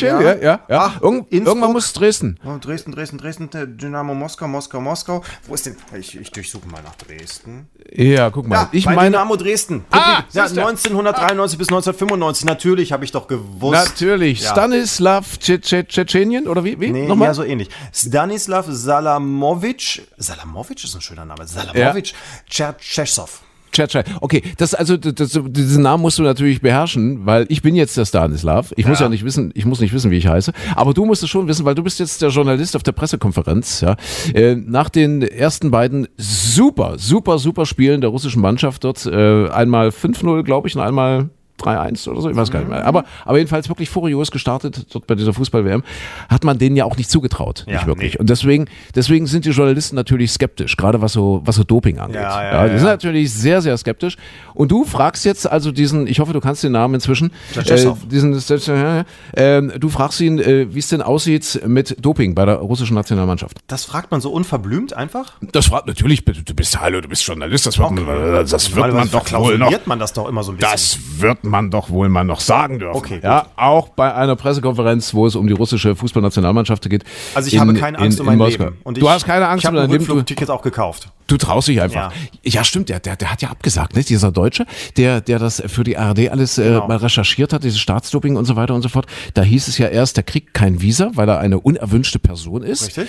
Ja, 0.00 0.20
ja, 0.20 0.34
ja. 0.34 0.42
ja. 0.42 0.60
Ach, 0.68 1.00
Irgend, 1.00 1.32
irgendwann 1.32 1.72
muss 1.72 1.92
Dresden. 1.92 2.38
Oh, 2.44 2.56
Dresden, 2.60 2.92
Dresden, 2.92 3.18
Dresden, 3.18 3.48
Dynamo 3.50 4.14
Moskau, 4.14 4.48
Moskau, 4.48 4.80
Moskau. 4.80 5.22
Wo 5.46 5.54
ist 5.54 5.66
denn? 5.66 5.76
Ich, 5.98 6.18
ich 6.18 6.30
durchsuche 6.30 6.66
mal 6.68 6.82
nach 6.82 6.94
Dresden. 6.96 7.68
Ja, 7.92 8.30
guck 8.30 8.48
mal. 8.48 8.56
Ja, 8.56 8.68
ich 8.72 8.84
bei 8.84 8.94
meine, 8.94 9.10
Dynamo 9.10 9.36
Dresden. 9.36 9.84
Ah, 9.90 10.22
ja, 10.32 10.46
siehst 10.46 10.56
du. 10.56 10.60
1993 10.60 11.58
bis 11.58 11.68
1995. 11.68 12.44
Natürlich 12.44 12.92
habe 12.92 13.04
ich 13.04 13.12
doch 13.12 13.26
gewusst. 13.26 13.74
natürlich. 13.74 14.23
Ja. 14.32 14.50
Stanislav 14.50 15.38
Tschetschenien 15.38 16.48
oder 16.48 16.64
wie? 16.64 16.78
wie? 16.80 16.90
Nee, 16.90 17.06
Nochmal? 17.06 17.28
ja, 17.28 17.34
so 17.34 17.42
ähnlich. 17.44 17.68
Stanislav 17.92 18.66
Salamovic. 18.68 20.02
Salamovic 20.16 20.82
ist 20.84 20.94
ein 20.94 21.00
schöner 21.00 21.24
Name. 21.24 21.46
Salamovic 21.46 22.12
Cherchesov. 22.48 23.42
Tschetschen. 23.72 24.04
Okay, 24.20 24.40
das 24.56 24.72
also 24.72 24.96
das, 24.96 25.36
diesen 25.48 25.82
Namen 25.82 26.00
musst 26.02 26.16
du 26.20 26.22
natürlich 26.22 26.60
beherrschen, 26.60 27.26
weil 27.26 27.44
ich 27.48 27.60
bin 27.60 27.74
jetzt 27.74 27.96
der 27.96 28.04
Stanislav. 28.04 28.72
Ich 28.76 28.86
muss 28.86 29.00
Ja. 29.00 29.06
ja 29.06 29.10
nicht 29.10 29.24
wissen, 29.24 29.50
ich 29.56 29.64
muss 29.66 29.80
nicht 29.80 29.92
wissen, 29.92 30.12
wie 30.12 30.16
ich 30.16 30.28
heiße, 30.28 30.52
aber 30.76 30.94
du 30.94 31.04
musst 31.04 31.24
es 31.24 31.28
schon 31.28 31.48
wissen, 31.48 31.64
weil 31.64 31.74
du 31.74 31.82
bist 31.82 31.98
jetzt 31.98 32.22
der 32.22 32.28
Journalist 32.28 32.76
auf 32.76 32.84
der 32.84 32.92
Pressekonferenz. 32.92 33.80
Ja, 33.80 33.96
äh, 34.32 34.54
nach 34.54 34.90
den 34.90 35.22
ersten 35.22 35.72
beiden 35.72 36.06
super, 36.16 36.98
super, 36.98 37.38
super 37.40 37.66
Spielen 37.66 38.00
der 38.00 38.10
russischen 38.10 38.40
Mannschaft 38.40 38.84
dort 38.84 39.04
äh, 39.06 39.48
einmal 39.48 39.88
5-0, 39.88 40.44
glaube 40.44 40.68
ich, 40.68 40.76
und 40.76 40.82
einmal 40.82 41.30
3-1 41.64 42.08
oder 42.08 42.20
so, 42.20 42.30
ich 42.30 42.36
weiß 42.36 42.50
gar 42.50 42.60
nicht 42.60 42.68
mehr. 42.68 42.84
Aber, 42.86 43.04
aber 43.24 43.38
jedenfalls 43.38 43.68
wirklich 43.68 43.90
furios 43.90 44.30
gestartet 44.30 44.86
dort 44.92 45.06
bei 45.06 45.14
dieser 45.14 45.32
Fußball-WM, 45.32 45.82
hat 46.28 46.44
man 46.44 46.58
denen 46.58 46.76
ja 46.76 46.84
auch 46.84 46.96
nicht 46.96 47.10
zugetraut. 47.10 47.64
Ja, 47.66 47.74
nicht 47.74 47.86
wirklich. 47.86 48.14
nee. 48.14 48.18
Und 48.18 48.30
deswegen, 48.30 48.66
deswegen 48.94 49.26
sind 49.26 49.44
die 49.44 49.50
Journalisten 49.50 49.96
natürlich 49.96 50.32
skeptisch, 50.32 50.76
gerade 50.76 51.00
was 51.00 51.12
so, 51.12 51.42
was 51.44 51.56
so 51.56 51.64
Doping 51.64 51.98
angeht. 51.98 52.16
Ja, 52.16 52.42
ja, 52.42 52.66
die 52.66 52.72
ja. 52.72 52.78
sind 52.78 52.88
natürlich 52.88 53.32
sehr, 53.32 53.62
sehr 53.62 53.76
skeptisch. 53.76 54.16
Und 54.54 54.70
du 54.70 54.84
fragst 54.84 55.24
jetzt 55.24 55.50
also 55.50 55.72
diesen, 55.72 56.06
ich 56.06 56.20
hoffe, 56.20 56.32
du 56.32 56.40
kannst 56.40 56.62
den 56.62 56.72
Namen 56.72 56.94
inzwischen, 56.94 57.32
äh, 57.56 57.92
diesen, 58.10 59.04
ähm, 59.34 59.72
du 59.78 59.88
fragst 59.88 60.20
ihn, 60.20 60.38
äh, 60.38 60.72
wie 60.74 60.78
es 60.78 60.88
denn 60.88 61.02
aussieht 61.02 61.62
mit 61.66 61.96
Doping 62.04 62.34
bei 62.34 62.44
der 62.44 62.56
russischen 62.56 62.94
Nationalmannschaft. 62.94 63.58
Das 63.66 63.84
fragt 63.84 64.10
man 64.10 64.20
so 64.20 64.30
unverblümt 64.30 64.94
einfach? 64.94 65.34
Das 65.52 65.66
fragt 65.66 65.86
natürlich, 65.86 66.24
du 66.24 66.54
bist, 66.54 66.80
hallo, 66.80 67.00
du 67.00 67.08
bist 67.08 67.26
Journalist, 67.26 67.66
das 67.66 67.78
wird, 67.78 67.90
man, 67.92 68.06
das 68.46 68.74
wird 68.74 68.92
man 68.92 69.10
doch 69.10 69.32
wohl 69.32 69.58
noch, 69.58 69.86
man 69.86 69.98
das 69.98 70.12
doch 70.12 70.28
immer 70.28 70.42
so 70.42 70.52
ein 70.52 70.58
bisschen. 70.58 70.72
das 70.72 70.98
wird 71.20 71.44
man 71.44 71.53
doch 71.62 71.90
wohl 71.90 72.08
mal 72.08 72.24
noch 72.24 72.40
sagen 72.40 72.78
dürfen. 72.78 72.96
Okay, 72.96 73.14
gut. 73.16 73.24
ja, 73.24 73.46
auch 73.56 73.88
bei 73.90 74.14
einer 74.14 74.36
Pressekonferenz, 74.36 75.14
wo 75.14 75.26
es 75.26 75.34
um 75.36 75.46
die 75.46 75.52
russische 75.52 75.94
Fußballnationalmannschaft 75.96 76.88
geht. 76.90 77.04
also 77.34 77.46
ich 77.48 77.54
in- 77.54 77.60
habe 77.60 77.74
keine 77.74 77.98
Angst 77.98 78.18
in, 78.18 78.20
um 78.22 78.26
mein 78.26 78.32
in 78.34 78.38
Moskau. 78.38 78.64
Leben. 78.64 78.76
Und 78.84 78.96
du 78.98 79.06
ich, 79.06 79.08
hast 79.12 79.24
keine 79.24 79.48
Angst 79.48 79.64
ich 79.64 79.68
um 79.70 79.76
habe 79.76 79.76
dein 79.78 79.84
ein 79.86 79.92
Leben. 79.92 80.04
Du, 80.06 80.12
Rückflugticket 80.12 80.50
auch 80.50 80.62
gekauft. 80.62 81.08
Du 81.26 81.36
traust 81.38 81.68
dich 81.68 81.80
einfach. 81.80 82.12
Ja, 82.42 82.64
stimmt, 82.64 82.90
der, 82.90 83.00
der, 83.00 83.16
der 83.16 83.30
hat 83.32 83.40
ja 83.40 83.48
abgesagt, 83.48 83.96
ne? 83.96 84.02
Dieser 84.04 84.30
Deutsche, 84.30 84.66
der, 84.98 85.20
der 85.22 85.38
das 85.38 85.62
für 85.66 85.82
die 85.84 85.96
ARD 85.96 86.28
alles 86.30 86.58
äh, 86.58 86.64
Genau. 86.64 86.86
mal 86.88 86.98
recherchiert 86.98 87.52
hat, 87.52 87.64
dieses 87.64 87.78
Staatsdoping 87.80 88.36
und 88.36 88.44
so 88.44 88.56
weiter 88.56 88.74
und 88.74 88.82
so 88.82 88.88
fort. 88.90 89.06
Da 89.32 89.42
hieß 89.42 89.68
es 89.68 89.78
ja 89.78 89.88
erst, 89.88 90.16
der 90.16 90.24
kriegt 90.24 90.52
kein 90.54 90.82
Visa, 90.82 91.10
weil 91.14 91.28
er 91.28 91.38
eine 91.38 91.58
unerwünschte 91.60 92.18
Person 92.18 92.62
ist. 92.62 92.86
Richtig. 92.88 93.08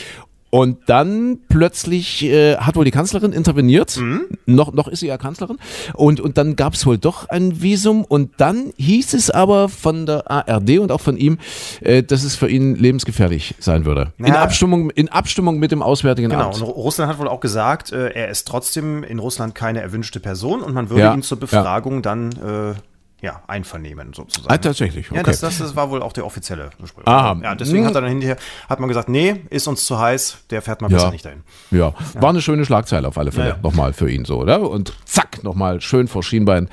Und 0.56 0.78
dann 0.88 1.40
plötzlich 1.50 2.24
äh, 2.24 2.56
hat 2.58 2.78
wohl 2.78 2.86
die 2.86 2.92
Kanzlerin 2.92 3.34
interveniert. 3.34 3.98
Mhm. 3.98 4.22
Noch, 4.46 4.72
noch 4.72 4.88
ist 4.88 5.02
sie 5.02 5.08
ja 5.08 5.18
Kanzlerin. 5.18 5.58
Und, 5.94 6.22
und 6.22 6.38
dann 6.38 6.56
gab 6.56 6.76
es 6.76 6.86
wohl 6.86 6.98
doch 6.98 7.28
ein 7.28 7.62
Visum. 7.62 8.06
Und 8.06 8.32
dann 8.38 8.72
hieß 8.78 9.16
es 9.16 9.30
aber 9.30 9.68
von 9.68 10.06
der 10.06 10.32
ARD 10.32 10.80
und 10.80 10.94
auch 10.94 11.02
von 11.02 11.18
ihm, 11.18 11.40
äh, 11.82 12.04
dass 12.04 12.24
es 12.24 12.36
für 12.36 12.48
ihn 12.50 12.76
lebensgefährlich 12.76 13.56
sein 13.60 13.86
würde. 13.86 14.14
In, 14.18 14.28
Ja. 14.28 14.42
Abstimmung, 14.44 14.92
in 14.92 15.10
Abstimmung 15.10 15.60
mit 15.60 15.72
dem 15.72 15.82
Auswärtigen 15.82 16.30
Genau, 16.30 16.46
Amt. 16.46 16.56
und 16.62 16.64
Ru- 16.64 16.72
Russland 16.72 17.12
hat 17.12 17.20
wohl 17.20 17.28
auch 17.28 17.42
gesagt, 17.42 17.92
äh, 17.92 18.12
er 18.12 18.30
ist 18.30 18.48
trotzdem 18.48 19.04
in 19.04 19.20
Russland 19.20 19.56
keine 19.56 19.82
erwünschte 19.82 20.22
Person 20.22 20.62
und 20.62 20.74
man 20.74 20.90
würde 20.90 21.02
Ja, 21.02 21.14
ihn 21.14 21.22
zur 21.22 21.38
ja. 21.38 21.42
Befragung 21.42 22.02
dann 22.02 22.32
äh, 22.32 22.76
ja, 23.22 23.42
einvernehmen 23.48 24.14
sozusagen. 24.14 24.54
Ah, 24.54 24.58
tatsächlich, 24.58 25.08
Ja, 25.08 25.22
okay. 25.22 25.24
das, 25.32 25.40
das, 25.40 25.58
das 25.58 25.76
war 25.76 25.90
wohl 25.90 26.04
auch 26.04 26.14
der 26.14 26.26
offizielle 26.26 26.70
Gespräch. 26.80 27.08
Aha. 27.08 27.40
Ja, 27.42 27.56
deswegen 27.56 27.80
Hm. 27.80 27.88
hat 27.88 27.96
er 27.96 28.02
dann 28.02 28.10
hinterher 28.10 28.38
hat 28.70 28.80
man 28.80 28.88
gesagt, 28.90 29.10
nee, 29.10 29.42
ist 29.50 29.68
uns 29.68 29.86
zu 29.86 29.98
heiß, 30.00 30.40
der 30.52 30.62
fährt 30.62 30.82
mal 30.82 30.90
besser 30.90 31.06
Ja. 31.06 31.12
nicht 31.12 31.26
dahin. 31.26 31.42
Ja, 31.72 31.94
war 32.20 32.30
eine 32.30 32.42
schöne 32.42 32.66
Schlagzeile 32.66 33.08
auf 33.08 33.18
alle 33.18 33.32
Fälle. 33.32 33.50
Ja, 33.50 33.56
ja. 33.56 33.62
Nochmal 33.64 33.94
für 33.94 34.10
ihn 34.12 34.26
so, 34.26 34.38
oder? 34.40 34.62
Und 34.70 34.94
zack, 35.06 35.44
nochmal 35.44 35.82
schön 35.82 36.08
vor 36.08 36.22
Schienbein 36.24 36.70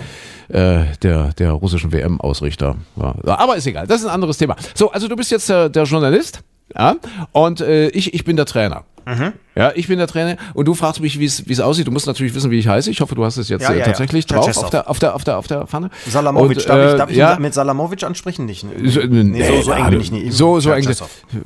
äh, 0.48 0.84
der, 1.02 1.32
der 1.34 1.52
russischen 1.52 1.92
WM-Ausrichter. 1.92 2.76
Ja. 2.96 3.14
Aber 3.38 3.56
ist 3.56 3.66
egal, 3.66 3.86
das 3.86 4.00
ist 4.00 4.06
ein 4.06 4.12
anderes 4.12 4.36
Thema. 4.36 4.56
So, 4.74 4.90
also 4.90 5.08
du 5.08 5.16
bist 5.16 5.30
jetzt 5.30 5.48
der, 5.48 5.68
der 5.68 5.84
Journalist 5.84 6.42
ja? 6.76 6.96
und 7.32 7.60
äh, 7.60 7.88
ich, 7.88 8.12
ich 8.12 8.24
bin 8.24 8.36
der 8.36 8.46
Trainer. 8.46 8.84
Mhm. 9.06 9.32
Ja, 9.54 9.72
ich 9.74 9.86
bin 9.88 9.98
der 9.98 10.06
Trainer 10.06 10.36
und 10.54 10.66
du 10.66 10.74
fragst 10.74 11.00
mich, 11.00 11.18
wie 11.18 11.26
es 11.26 11.46
wie 11.46 11.52
es 11.52 11.60
aussieht. 11.60 11.86
Du 11.86 11.90
musst 11.90 12.06
natürlich 12.06 12.34
wissen, 12.34 12.50
wie 12.50 12.58
ich 12.58 12.68
heiße. 12.68 12.90
Ich 12.90 13.00
hoffe, 13.00 13.14
du 13.14 13.24
hast 13.24 13.36
es 13.36 13.48
jetzt 13.50 13.62
Ja, 13.62 13.70
äh, 13.70 13.72
ja, 13.74 13.78
ja. 13.80 13.84
tatsächlich 13.86 14.24
drauf 14.26 14.56
auf 14.56 14.70
der, 14.70 14.88
auf, 14.88 14.98
der, 14.98 15.14
auf, 15.14 15.24
der, 15.24 15.38
auf 15.38 15.46
der 15.46 15.66
Pfanne. 15.66 15.90
Salamovic, 16.08 16.58
Und, 16.58 16.68
darf, 16.68 16.78
äh, 16.78 16.90
ich, 16.92 16.96
darf 16.96 17.10
ich 17.10 17.16
ja, 17.16 17.38
mit 17.38 17.52
Salamovic 17.52 18.02
ansprechen? 18.02 18.46
Nicht. 18.46 18.64
so, 18.84 19.00
nee, 19.00 19.44
so, 19.46 19.62
so 19.62 19.72
eng 19.72 19.90
bin 19.90 20.00
ich 20.00 20.10
nie. 20.10 20.30
So, 20.30 20.58
so 20.60 20.70
eng. 20.70 20.88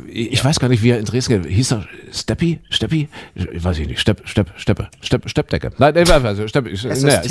Ich 0.07 0.45
weiß 0.45 0.61
gar 0.61 0.69
nicht, 0.69 0.83
wie 0.83 0.91
er 0.91 0.99
in 0.99 1.05
Dresden 1.05 1.45
hieß. 1.45 1.73
Er 1.73 1.85
Steppi? 2.13 2.61
Steppi? 2.71 3.09
Ich 3.35 3.65
weiß 3.65 3.79
ich 3.79 3.89
nicht. 3.89 4.01
Stepp, 4.01 4.23
Stepp, 4.25 4.51
Steppe. 4.57 4.89
Stepp, 5.01 5.29
Steppdecke. 5.29 5.71
Nein, 5.79 5.95
nee, 5.95 6.11
also 6.11 6.47
Stepp, 6.47 6.67
ich, 6.69 6.85
naja, 6.85 7.23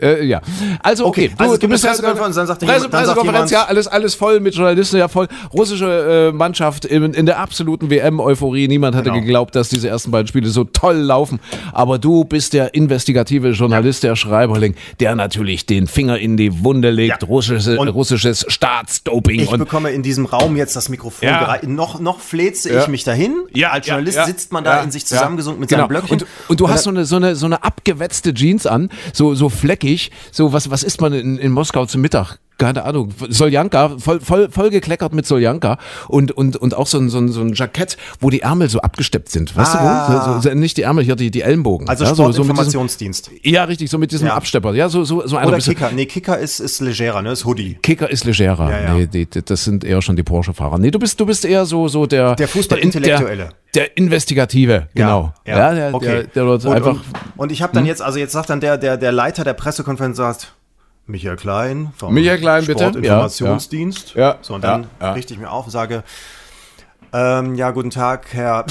äh, 0.00 0.24
ja. 0.24 0.40
Also, 0.82 1.06
okay. 1.06 1.30
Okay, 1.32 1.34
also 1.38 1.54
es 1.54 1.60
gibt 1.60 1.72
eine 1.72 1.80
Pressekonferenz, 1.80 2.34
dann 2.34 2.46
sagt 2.46 2.60
Presse, 2.60 2.72
jemand- 2.74 2.94
dann 2.94 3.00
Pressekonferenz, 3.04 3.50
ja, 3.50 3.64
alles, 3.64 3.86
alles 3.86 4.14
voll 4.14 4.40
mit 4.40 4.54
Journalisten, 4.54 4.96
ja 4.96 5.08
voll. 5.08 5.28
Russische 5.52 6.30
äh, 6.32 6.36
Mannschaft 6.36 6.84
in, 6.84 7.14
in 7.14 7.26
der 7.26 7.38
absoluten 7.38 7.90
WM-Euphorie. 7.90 8.66
Niemand 8.68 8.96
hatte 8.96 9.10
Genau. 9.10 9.20
geglaubt, 9.20 9.54
dass 9.54 9.68
diese 9.68 9.88
ersten 9.88 10.10
beiden 10.14 10.26
Spiele 10.28 10.48
so 10.48 10.64
toll 10.64 10.96
laufen. 10.96 11.40
Aber 11.72 11.98
du 11.98 12.24
bist 12.24 12.52
der 12.52 12.74
investigative 12.74 13.50
Journalist, 13.50 14.02
der 14.02 14.16
Schreiberling, 14.16 14.74
der 15.00 15.14
natürlich 15.14 15.66
den 15.66 15.86
Finger 15.86 16.18
in 16.18 16.36
die 16.36 16.64
Wunde 16.64 16.90
legt. 16.90 17.22
Ja. 17.22 17.28
Russische, 17.28 17.76
russisches 17.76 18.44
Staatsdoping. 18.48 19.40
Ich 19.40 19.50
bekomme 19.50 19.90
in 19.90 20.02
diesem 20.02 20.26
Raum 20.26 20.56
jetzt 20.56 20.76
das 20.76 20.88
Mikrofon 20.88 21.28
Ja. 21.28 21.40
gereicht. 21.40 21.64
Noch, 21.66 22.00
noch 22.00 22.20
fläze 22.20 22.78
ich 22.78 22.88
mich 22.88 23.04
dahin. 23.04 23.34
Ja, 23.54 23.70
Als 23.70 23.86
Journalist 23.86 24.24
sitzt 24.26 24.52
man 24.52 24.64
da 24.64 24.82
in 24.82 24.90
sich 24.90 25.04
zusammengesunken 25.06 25.60
mit 25.60 25.68
genau. 25.68 25.82
seinem 25.82 25.88
Blöckchen. 25.88 26.12
Und, 26.22 26.26
und 26.48 26.60
du 26.60 26.64
Und 26.64 26.70
hast 26.70 26.84
so 26.84 26.90
eine, 26.90 27.04
so, 27.04 27.16
eine, 27.16 27.36
so 27.36 27.46
eine 27.46 27.62
abgewetzte 27.62 28.32
Jeans 28.34 28.66
an, 28.66 28.90
so, 29.12 29.34
so 29.34 29.48
fleckig, 29.48 30.10
so 30.30 30.52
was, 30.52 30.70
was 30.70 30.82
isst 30.82 31.00
man 31.00 31.12
in, 31.12 31.38
in 31.38 31.52
Moskau 31.52 31.86
zum 31.86 32.00
Mittag? 32.00 32.38
Keine 32.56 32.84
Ahnung, 32.84 33.12
Soljanka, 33.28 33.98
voll, 33.98 34.20
voll, 34.20 34.48
voll 34.48 34.70
gekleckert 34.70 35.12
mit 35.12 35.26
Soljanka 35.26 35.78
und, 36.06 36.30
und, 36.30 36.56
und 36.56 36.74
auch 36.74 36.86
so 36.86 36.98
ein, 36.98 37.08
so, 37.08 37.18
ein, 37.18 37.28
so 37.28 37.40
ein 37.40 37.52
Jackett, 37.52 37.96
wo 38.20 38.30
die 38.30 38.42
Ärmel 38.42 38.68
so 38.68 38.80
abgesteppt 38.80 39.28
sind. 39.28 39.56
Weißt 39.56 39.74
Ah. 39.74 40.06
du 40.06 40.36
wo? 40.36 40.40
So, 40.40 40.50
so, 40.50 40.54
nicht 40.54 40.76
die 40.76 40.82
Ärmel, 40.82 41.02
hier 41.04 41.16
die, 41.16 41.32
die 41.32 41.42
Ellenbogen. 41.42 41.88
Also 41.88 42.04
ja, 42.04 42.10
so, 42.10 42.14
so 42.30 42.44
Sportinformationsdienst. 42.44 43.30
Ja, 43.42 43.64
richtig, 43.64 43.90
so 43.90 43.98
mit 43.98 44.12
diesem 44.12 44.28
Ja. 44.28 44.34
Abstepper. 44.34 44.72
Ja, 44.74 44.88
so, 44.88 45.02
so, 45.04 45.26
so 45.26 45.36
einer 45.36 45.48
Oder 45.48 45.58
Kicker. 45.58 45.90
Nee, 45.92 46.06
Kicker 46.06 46.38
ist, 46.38 46.60
ist 46.60 46.80
legerer, 46.80 47.22
ne? 47.22 47.32
Ist 47.32 47.44
Hoodie. 47.44 47.78
Kicker 47.82 48.08
ist 48.08 48.24
legerer. 48.24 48.70
Ja, 48.70 48.80
ja. 48.80 48.94
Nee, 48.94 49.06
die, 49.08 49.26
die, 49.26 49.42
das 49.44 49.64
sind 49.64 49.82
eher 49.84 50.00
schon 50.00 50.14
die 50.14 50.22
Porsche-Fahrer. 50.22 50.78
Nee, 50.78 50.90
du 50.92 50.98
bist, 51.00 51.18
du 51.18 51.26
bist 51.26 51.44
eher 51.44 51.66
so, 51.66 51.88
so 51.88 52.06
der. 52.06 52.36
Der 52.36 52.46
Fußball-Intellektuelle. 52.46 53.48
Der, 53.74 53.82
der 53.86 53.96
Investigative, 53.96 54.88
genau. 54.94 55.32
Ja, 55.44 55.74
der, 55.74 55.94
okay. 55.94 56.06
der, 56.06 56.22
der 56.24 56.44
dort 56.44 56.64
und, 56.64 56.72
einfach. 56.72 56.90
Und, 56.92 57.02
und 57.36 57.52
ich 57.52 57.62
habe 57.62 57.72
dann 57.72 57.84
jetzt, 57.86 58.00
also 58.00 58.18
jetzt 58.18 58.32
sagt 58.32 58.48
dann 58.50 58.60
der, 58.60 58.78
der, 58.78 58.96
der 58.96 59.10
Leiter 59.10 59.42
der 59.42 59.54
Pressekonferenz, 59.54 60.16
sagt, 60.16 60.54
Michael 61.06 61.36
Klein 61.36 61.92
vom 61.96 62.14
Michael 62.14 62.38
Klein. 62.38 62.64
Sportinformationsdienst. 62.64 64.14
Ja, 64.14 64.20
ja. 64.20 64.38
So, 64.40 64.54
und 64.54 64.64
dann 64.64 64.86
ja. 65.00 65.12
richte 65.12 65.34
ich 65.34 65.40
mir 65.40 65.50
auf 65.50 65.66
und 65.66 65.70
sage, 65.70 66.02
ähm, 67.12 67.54
ja, 67.54 67.70
guten 67.70 67.90
Tag, 67.90 68.26
Herr. 68.32 68.64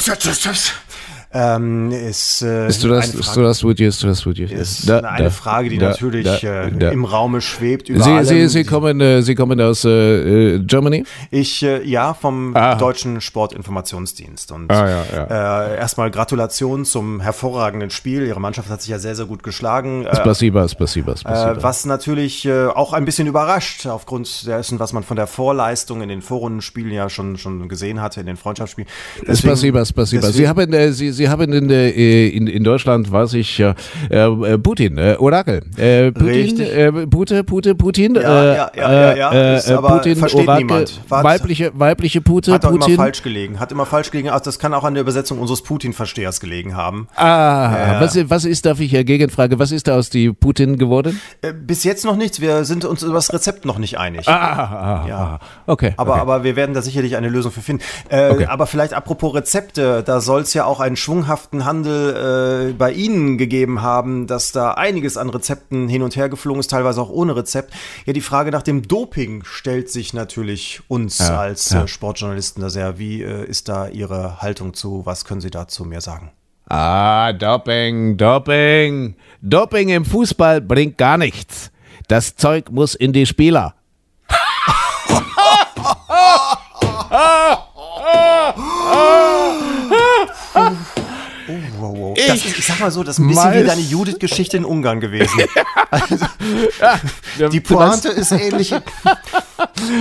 Ähm, 1.34 1.92
ist, 1.92 2.42
äh, 2.42 2.68
Ist 2.68 2.84
du 2.84 2.88
das, 2.90 3.10
eine 3.10 3.20
ist 3.20 3.26
Frage, 3.26 3.40
du 3.42 3.46
das, 3.48 3.64
Woody, 3.64 3.86
ist 3.86 4.04
du 4.04 4.08
das, 4.08 4.26
Woody? 4.26 4.44
ist 4.44 4.88
Da, 4.90 5.00
eine 5.00 5.26
da, 5.26 5.30
Frage, 5.30 5.70
die 5.70 5.78
da, 5.78 5.90
natürlich 5.90 6.44
äh, 6.44 6.68
im 6.92 7.06
Raume 7.06 7.42
schwebt. 7.42 7.88
Sie. 7.88 8.24
Sie, 8.24 8.48
Sie, 8.48 8.64
kommen, 8.64 9.02
äh, 9.02 9.22
Sie 9.22 9.36
kommen 9.36 9.60
aus 9.62 9.84
äh, 9.86 10.56
äh, 10.56 10.60
Germany? 10.60 11.04
Ich, 11.32 11.64
äh, 11.64 11.84
ja, 11.84 12.14
vom 12.14 12.56
Ah. 12.56 12.76
Deutschen 12.76 13.20
Sportinformationsdienst. 13.22 14.52
Und 14.52 14.72
Ah, 14.72 14.88
ja, 14.90 15.04
ja. 15.30 15.64
Äh, 15.68 15.78
erstmal 15.78 16.12
Gratulation 16.12 16.86
zum 16.86 17.20
hervorragenden 17.22 17.90
Spiel. 17.90 18.26
Ihre 18.28 18.40
Mannschaft 18.40 18.70
hat 18.70 18.82
sich 18.82 18.90
ja 18.92 19.00
sehr, 19.00 19.16
sehr 19.16 19.26
gut 19.26 19.44
geschlagen. 19.44 20.06
Spasiba, 20.14 20.68
Spasiba, 20.68 21.16
Spasiba. 21.18 21.54
äh, 21.54 21.64
was 21.64 21.86
natürlich 21.86 22.50
auch 22.52 22.94
ein 22.94 23.06
bisschen 23.06 23.28
überrascht, 23.28 23.86
aufgrund 23.88 24.46
dessen, 24.48 24.80
was 24.80 24.94
man 24.94 25.04
von 25.04 25.16
der 25.18 25.28
Vorleistung 25.28 26.02
in 26.02 26.10
den 26.10 26.22
Vorrundenspielen 26.22 26.92
ja 26.92 27.10
schon, 27.10 27.38
schon 27.38 27.68
gesehen 27.68 28.02
hatte, 28.02 28.20
in 28.20 28.26
den 28.28 28.38
Freundschaftsspielen. 28.38 28.90
Deswegen- 29.28 29.56
Spasiba. 29.56 29.86
Sie 29.86 30.20
deswegen- 30.20 30.48
haben, 30.50 30.74
äh, 30.74 30.92
Sie, 30.92 31.23
Sie 31.24 31.30
haben 31.30 31.54
in, 31.54 31.70
der, 31.70 31.96
äh, 31.96 32.28
in, 32.28 32.48
in 32.48 32.66
Deutschland, 32.66 33.10
weiß 33.10 33.34
ich, 33.36 33.58
äh, 33.58 33.74
äh, 34.10 34.58
Putin, 34.58 34.98
äh, 34.98 35.16
Orakel. 35.18 35.62
Äh, 35.78 36.12
Putin, 36.12 36.28
Richtig. 36.28 36.76
äh, 36.76 36.92
Pute, 37.08 37.46
Pute, 37.46 37.76
Putin. 37.76 38.16
Ja, 38.16 38.22
äh, 38.22 38.56
ja, 38.58 38.72
ja, 38.76 38.92
ja, 38.92 39.16
ja. 39.16 39.32
Äh, 39.32 39.58
Ist 39.58 39.70
äh, 39.70 39.74
aber- 39.76 39.88
Putin, 40.00 40.18
versteht 40.18 40.42
Orakel, 40.42 40.66
niemand. 40.66 41.02
Weibliche, 41.08 41.72
weibliche 41.76 42.20
Pute, 42.20 42.52
Hat 42.52 42.66
doch 42.66 42.72
Putin. 42.72 42.96
immer 42.96 43.04
falsch 43.04 43.24
gelegen. 43.24 43.58
Hat 43.62 43.72
immer 43.72 43.86
falsch 43.86 44.12
gelegen. 44.12 44.30
Also 44.32 44.44
das 44.46 44.60
kann 44.60 44.74
auch 44.74 44.84
an 44.84 44.96
der 44.96 45.02
Übersetzung 45.02 45.40
unseres 45.40 45.62
Putin-Verstehers 45.64 46.42
gelegen 46.42 46.76
haben. 46.76 47.08
Ah, 47.16 48.02
was, 48.02 48.18
was 48.30 48.44
ist, 48.44 48.66
darf 48.66 48.82
ich 48.82 48.92
ja 48.92 49.04
Gegenfrage, 49.04 49.60
was 49.60 49.72
ist 49.72 49.88
da 49.88 49.96
aus 49.96 50.10
die 50.10 50.34
Putin 50.34 50.78
geworden? 50.78 51.22
Äh, 51.42 51.54
bis 51.54 51.86
jetzt 51.86 52.04
noch 52.04 52.18
nichts. 52.18 52.42
Wir 52.42 52.66
sind 52.66 52.84
uns 52.84 53.02
über 53.02 53.14
das 53.14 53.32
Rezept 53.32 53.64
noch 53.64 53.78
nicht 53.78 53.98
einig. 53.98 54.28
Ah, 54.28 54.34
ah, 54.34 55.06
Ja. 55.08 55.18
ah, 55.18 55.40
okay. 55.68 55.94
Aber, 55.96 56.12
okay. 56.14 56.22
aber 56.22 56.44
wir 56.44 56.58
werden 56.58 56.76
da 56.76 56.82
sicherlich 56.82 57.16
eine 57.16 57.30
Lösung 57.30 57.54
für 57.54 57.62
finden. 57.62 57.82
Äh, 58.10 58.32
Okay. 58.34 58.48
Aber 58.48 58.66
vielleicht 58.66 58.94
apropos 58.94 59.36
Rezepte, 59.36 60.02
da 60.04 60.20
soll 60.20 60.42
es 60.42 60.56
ja 60.56 60.66
auch 60.66 60.80
einen 60.80 60.96
schwunghaften 61.14 61.64
Handel 61.66 62.70
äh, 62.70 62.74
bei 62.74 62.92
Ihnen 62.92 63.38
gegeben 63.38 63.84
haben, 63.84 64.26
dass 64.26 64.52
da 64.52 64.72
einiges 64.72 65.16
an 65.16 65.30
Rezepten 65.30 65.88
hin 65.88 66.02
und 66.02 66.16
her 66.16 66.28
geflogen 66.28 66.60
ist, 66.60 66.72
teilweise 66.72 67.02
auch 67.02 67.10
ohne 67.10 67.36
Rezept. 67.36 67.72
Ja, 68.06 68.14
die 68.14 68.22
Frage 68.22 68.50
nach 68.50 68.64
dem 68.64 68.88
Doping 68.88 69.44
stellt 69.44 69.92
sich 69.92 70.14
natürlich 70.16 70.82
uns 70.88 71.20
Ja, 71.20 71.40
als 71.40 71.70
ja. 71.70 71.84
Äh, 71.84 71.88
Sportjournalisten 71.88 72.64
da 72.64 72.70
sehr. 72.70 72.98
Wie 72.98 73.22
äh, 73.22 73.46
ist 73.46 73.70
da 73.70 73.88
Ihre 73.90 74.42
Haltung 74.42 74.74
zu? 74.74 75.06
Was 75.06 75.24
können 75.24 75.42
Sie 75.42 75.52
dazu 75.52 75.86
mehr 75.86 76.02
sagen? 76.02 76.32
Ah, 76.68 77.32
Doping, 77.32 78.18
Doping. 78.18 79.16
Doping 79.44 79.90
im 79.90 80.06
Fußball 80.06 80.62
bringt 80.62 80.98
gar 80.98 81.20
nichts. 81.20 81.72
Das 82.08 82.36
Zeug 82.36 82.72
muss 82.72 82.96
in 82.96 83.14
die 83.14 83.28
Spieler. 83.28 83.76
Ooh. 91.54 91.73
Wow, 91.84 91.96
wow. 91.98 92.18
Das 92.28 92.38
Ich 92.38 92.46
ist, 92.48 92.60
ich 92.60 92.66
sag 92.66 92.80
mal 92.80 92.92
so, 92.92 93.04
das 93.04 93.18
ist 93.18 93.24
ein 93.24 93.28
bisschen 93.28 93.54
wie 93.54 93.64
deine 93.66 93.82
Judith-Geschichte 93.82 94.58
in 94.58 94.66
Ungarn 94.66 95.00
gewesen. 95.02 95.30
Wir, 97.38 97.50
Die 97.50 97.60
Pointe 97.60 98.10
ist 98.10 98.32
ähnlich. 98.32 98.70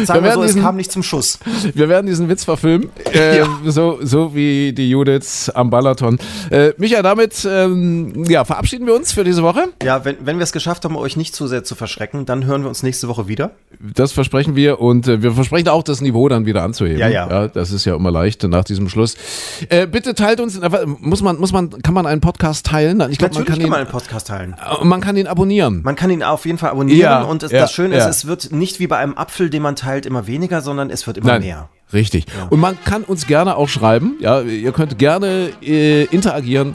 Sagen 0.05 0.21
wir 0.21 0.23
werden 0.23 0.35
so, 0.35 0.43
es 0.43 0.47
diesen- 0.53 0.63
kam 0.63 0.77
nicht 0.77 0.93
zum 0.93 1.03
Schuss. 1.03 1.39
wir 1.75 1.89
werden 1.89 2.07
diesen 2.07 2.29
Witz 2.29 2.45
verfilmen, 2.45 2.91
äh, 3.13 3.39
Ja. 3.43 3.47
so, 3.65 3.99
so 4.03 4.35
wie 4.35 4.73
die 4.73 4.89
Judith 4.91 5.51
am 5.55 5.71
Balaton. 5.71 6.19
Äh, 6.51 6.73
Micha, 6.79 7.03
damit 7.03 7.47
ähm, 7.49 8.25
ja, 8.29 8.45
verabschieden 8.45 8.87
wir 8.87 8.95
uns 8.95 9.13
für 9.13 9.25
diese 9.25 9.43
Woche. 9.43 9.69
Ja, 9.83 10.05
wenn, 10.05 10.17
wenn 10.25 10.39
wir 10.39 10.45
es 10.45 10.53
geschafft 10.53 10.85
haben, 10.85 10.97
euch 10.97 11.17
nicht 11.17 11.35
zu 11.35 11.47
sehr 11.47 11.65
zu 11.65 11.75
verschrecken, 11.75 12.27
dann 12.27 12.45
hören 12.45 12.63
wir 12.63 12.69
uns 12.69 12.83
nächste 12.83 13.09
Woche 13.09 13.29
wieder. 13.29 13.53
Das 13.81 14.13
versprechen 14.13 14.57
wir 14.57 14.81
und 14.81 15.09
äh, 15.09 15.23
wir 15.23 15.33
versprechen 15.33 15.69
auch, 15.69 15.83
das 15.83 16.01
Niveau 16.01 16.29
dann 16.29 16.47
wieder 16.47 16.63
anzuheben. 16.63 16.99
Ja, 16.99 17.09
ja. 17.09 17.49
das 17.49 17.73
ist 17.73 17.85
ja 17.85 17.95
immer 17.97 18.11
leicht 18.11 18.43
nach 18.45 18.65
diesem 18.65 18.89
Schluss. 18.89 19.17
Äh, 19.69 19.87
bitte 19.87 20.15
teilt 20.15 20.41
uns, 20.41 20.61
muss 21.01 21.23
man, 21.23 21.39
muss 21.39 21.53
man, 21.53 21.71
kann 21.83 21.95
man 21.95 22.07
einen 22.07 22.21
Podcast 22.21 22.67
teilen? 22.67 23.01
Ich 23.11 23.19
glaube, 23.19 23.35
man 23.35 23.45
kann, 23.45 23.55
kann 23.55 23.65
ihn, 23.65 23.71
man 23.71 23.81
einen 23.81 23.89
Podcast 23.89 24.27
teilen. 24.29 24.55
äh, 24.81 24.85
man 24.85 25.01
kann 25.01 25.17
ihn 25.17 25.27
abonnieren. 25.27 25.83
Man 25.83 25.97
kann 25.97 26.11
ihn 26.11 26.23
auf 26.23 26.45
jeden 26.47 26.59
Fall 26.59 26.71
abonnieren 26.71 27.01
Ja, 27.01 27.23
und 27.23 27.43
es, 27.43 27.53
ja, 27.53 27.61
das 27.61 27.73
Schöne 27.73 27.97
ja. 27.97 28.09
ist, 28.09 28.17
es 28.17 28.27
wird 28.27 28.53
nicht 28.53 28.81
wie 28.81 28.87
bei 28.87 28.99
einem 28.99 29.17
Apfel, 29.17 29.51
den 29.51 29.63
man 29.63 29.77
teilt, 29.77 30.07
immer 30.07 30.27
weniger, 30.27 30.61
sondern 30.61 30.91
es 30.91 31.07
wird 31.07 31.19
immer 31.19 31.29
Nein, 31.29 31.43
mehr. 31.43 31.69
Richtig. 31.93 32.27
Und 32.51 32.61
man 32.61 32.77
kann 32.85 33.03
uns 33.05 33.27
gerne 33.27 33.57
auch 33.57 33.69
schreiben. 33.69 34.17
Ja, 34.21 34.41
ihr 34.41 34.73
könnt 34.73 34.99
gerne 34.99 35.51
äh, 35.63 36.05
interagieren. 36.05 36.75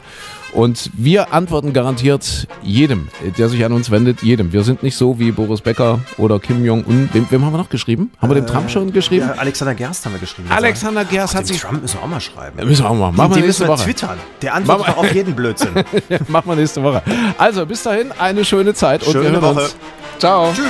Und 0.58 0.90
wir 0.94 1.32
antworten 1.32 1.72
garantiert 1.72 2.48
jedem, 2.64 3.06
äh, 3.24 3.30
der 3.30 3.48
sich 3.48 3.64
an 3.64 3.70
uns 3.70 3.92
wendet, 3.92 4.24
jedem. 4.24 4.52
Wir 4.52 4.64
sind 4.64 4.82
nicht 4.82 4.96
so 4.96 5.20
wie 5.20 5.30
Boris 5.30 5.60
Becker 5.60 6.00
oder 6.16 6.40
Kim 6.40 6.64
Jong-un. 6.64 7.08
Wem, 7.12 7.26
wem 7.30 7.44
haben 7.44 7.52
wir 7.52 7.58
noch 7.58 7.68
geschrieben? 7.68 8.10
Haben 8.20 8.30
wir 8.30 8.34
dem 8.34 8.48
Trump 8.48 8.68
schon 8.68 8.92
geschrieben? 8.92 9.28
Ja, 9.28 9.40
Alexander 9.40 9.76
Gerst 9.76 10.04
haben 10.04 10.14
wir 10.14 10.18
geschrieben. 10.18 10.48
Alexander 10.50 11.04
Gerst 11.04 11.36
hat 11.36 11.42
Dem 11.42 11.46
sich. 11.46 11.60
Trump 11.60 11.82
müssen 11.82 11.98
wir 11.98 12.02
auch 12.02 12.08
mal 12.08 12.20
schreiben. 12.20 12.66
Müssen 12.66 12.82
wir 12.82 12.90
auch 12.90 12.94
mal. 12.96 13.12
Machen 13.12 13.36
wir 13.36 13.42
nächste 13.44 13.68
Woche. 13.68 13.84
twittern. 13.84 14.18
Der 14.42 14.54
antwortet 14.54 14.96
auf 14.96 15.14
jeden 15.14 15.36
Blödsinn. 15.36 15.74
Machen 16.26 16.50
wir 16.50 16.56
nächste 16.56 16.82
Woche. 16.82 17.04
Also, 17.38 17.64
bis 17.64 17.84
dahin, 17.84 18.10
eine 18.18 18.44
schöne 18.44 18.74
Zeit 18.74 19.04
und 19.04 19.12
Schöne 19.12 19.40
Woche. 19.40 19.60
uns. 19.60 19.76
Ciao. 20.18 20.52
Tschüss. 20.52 20.64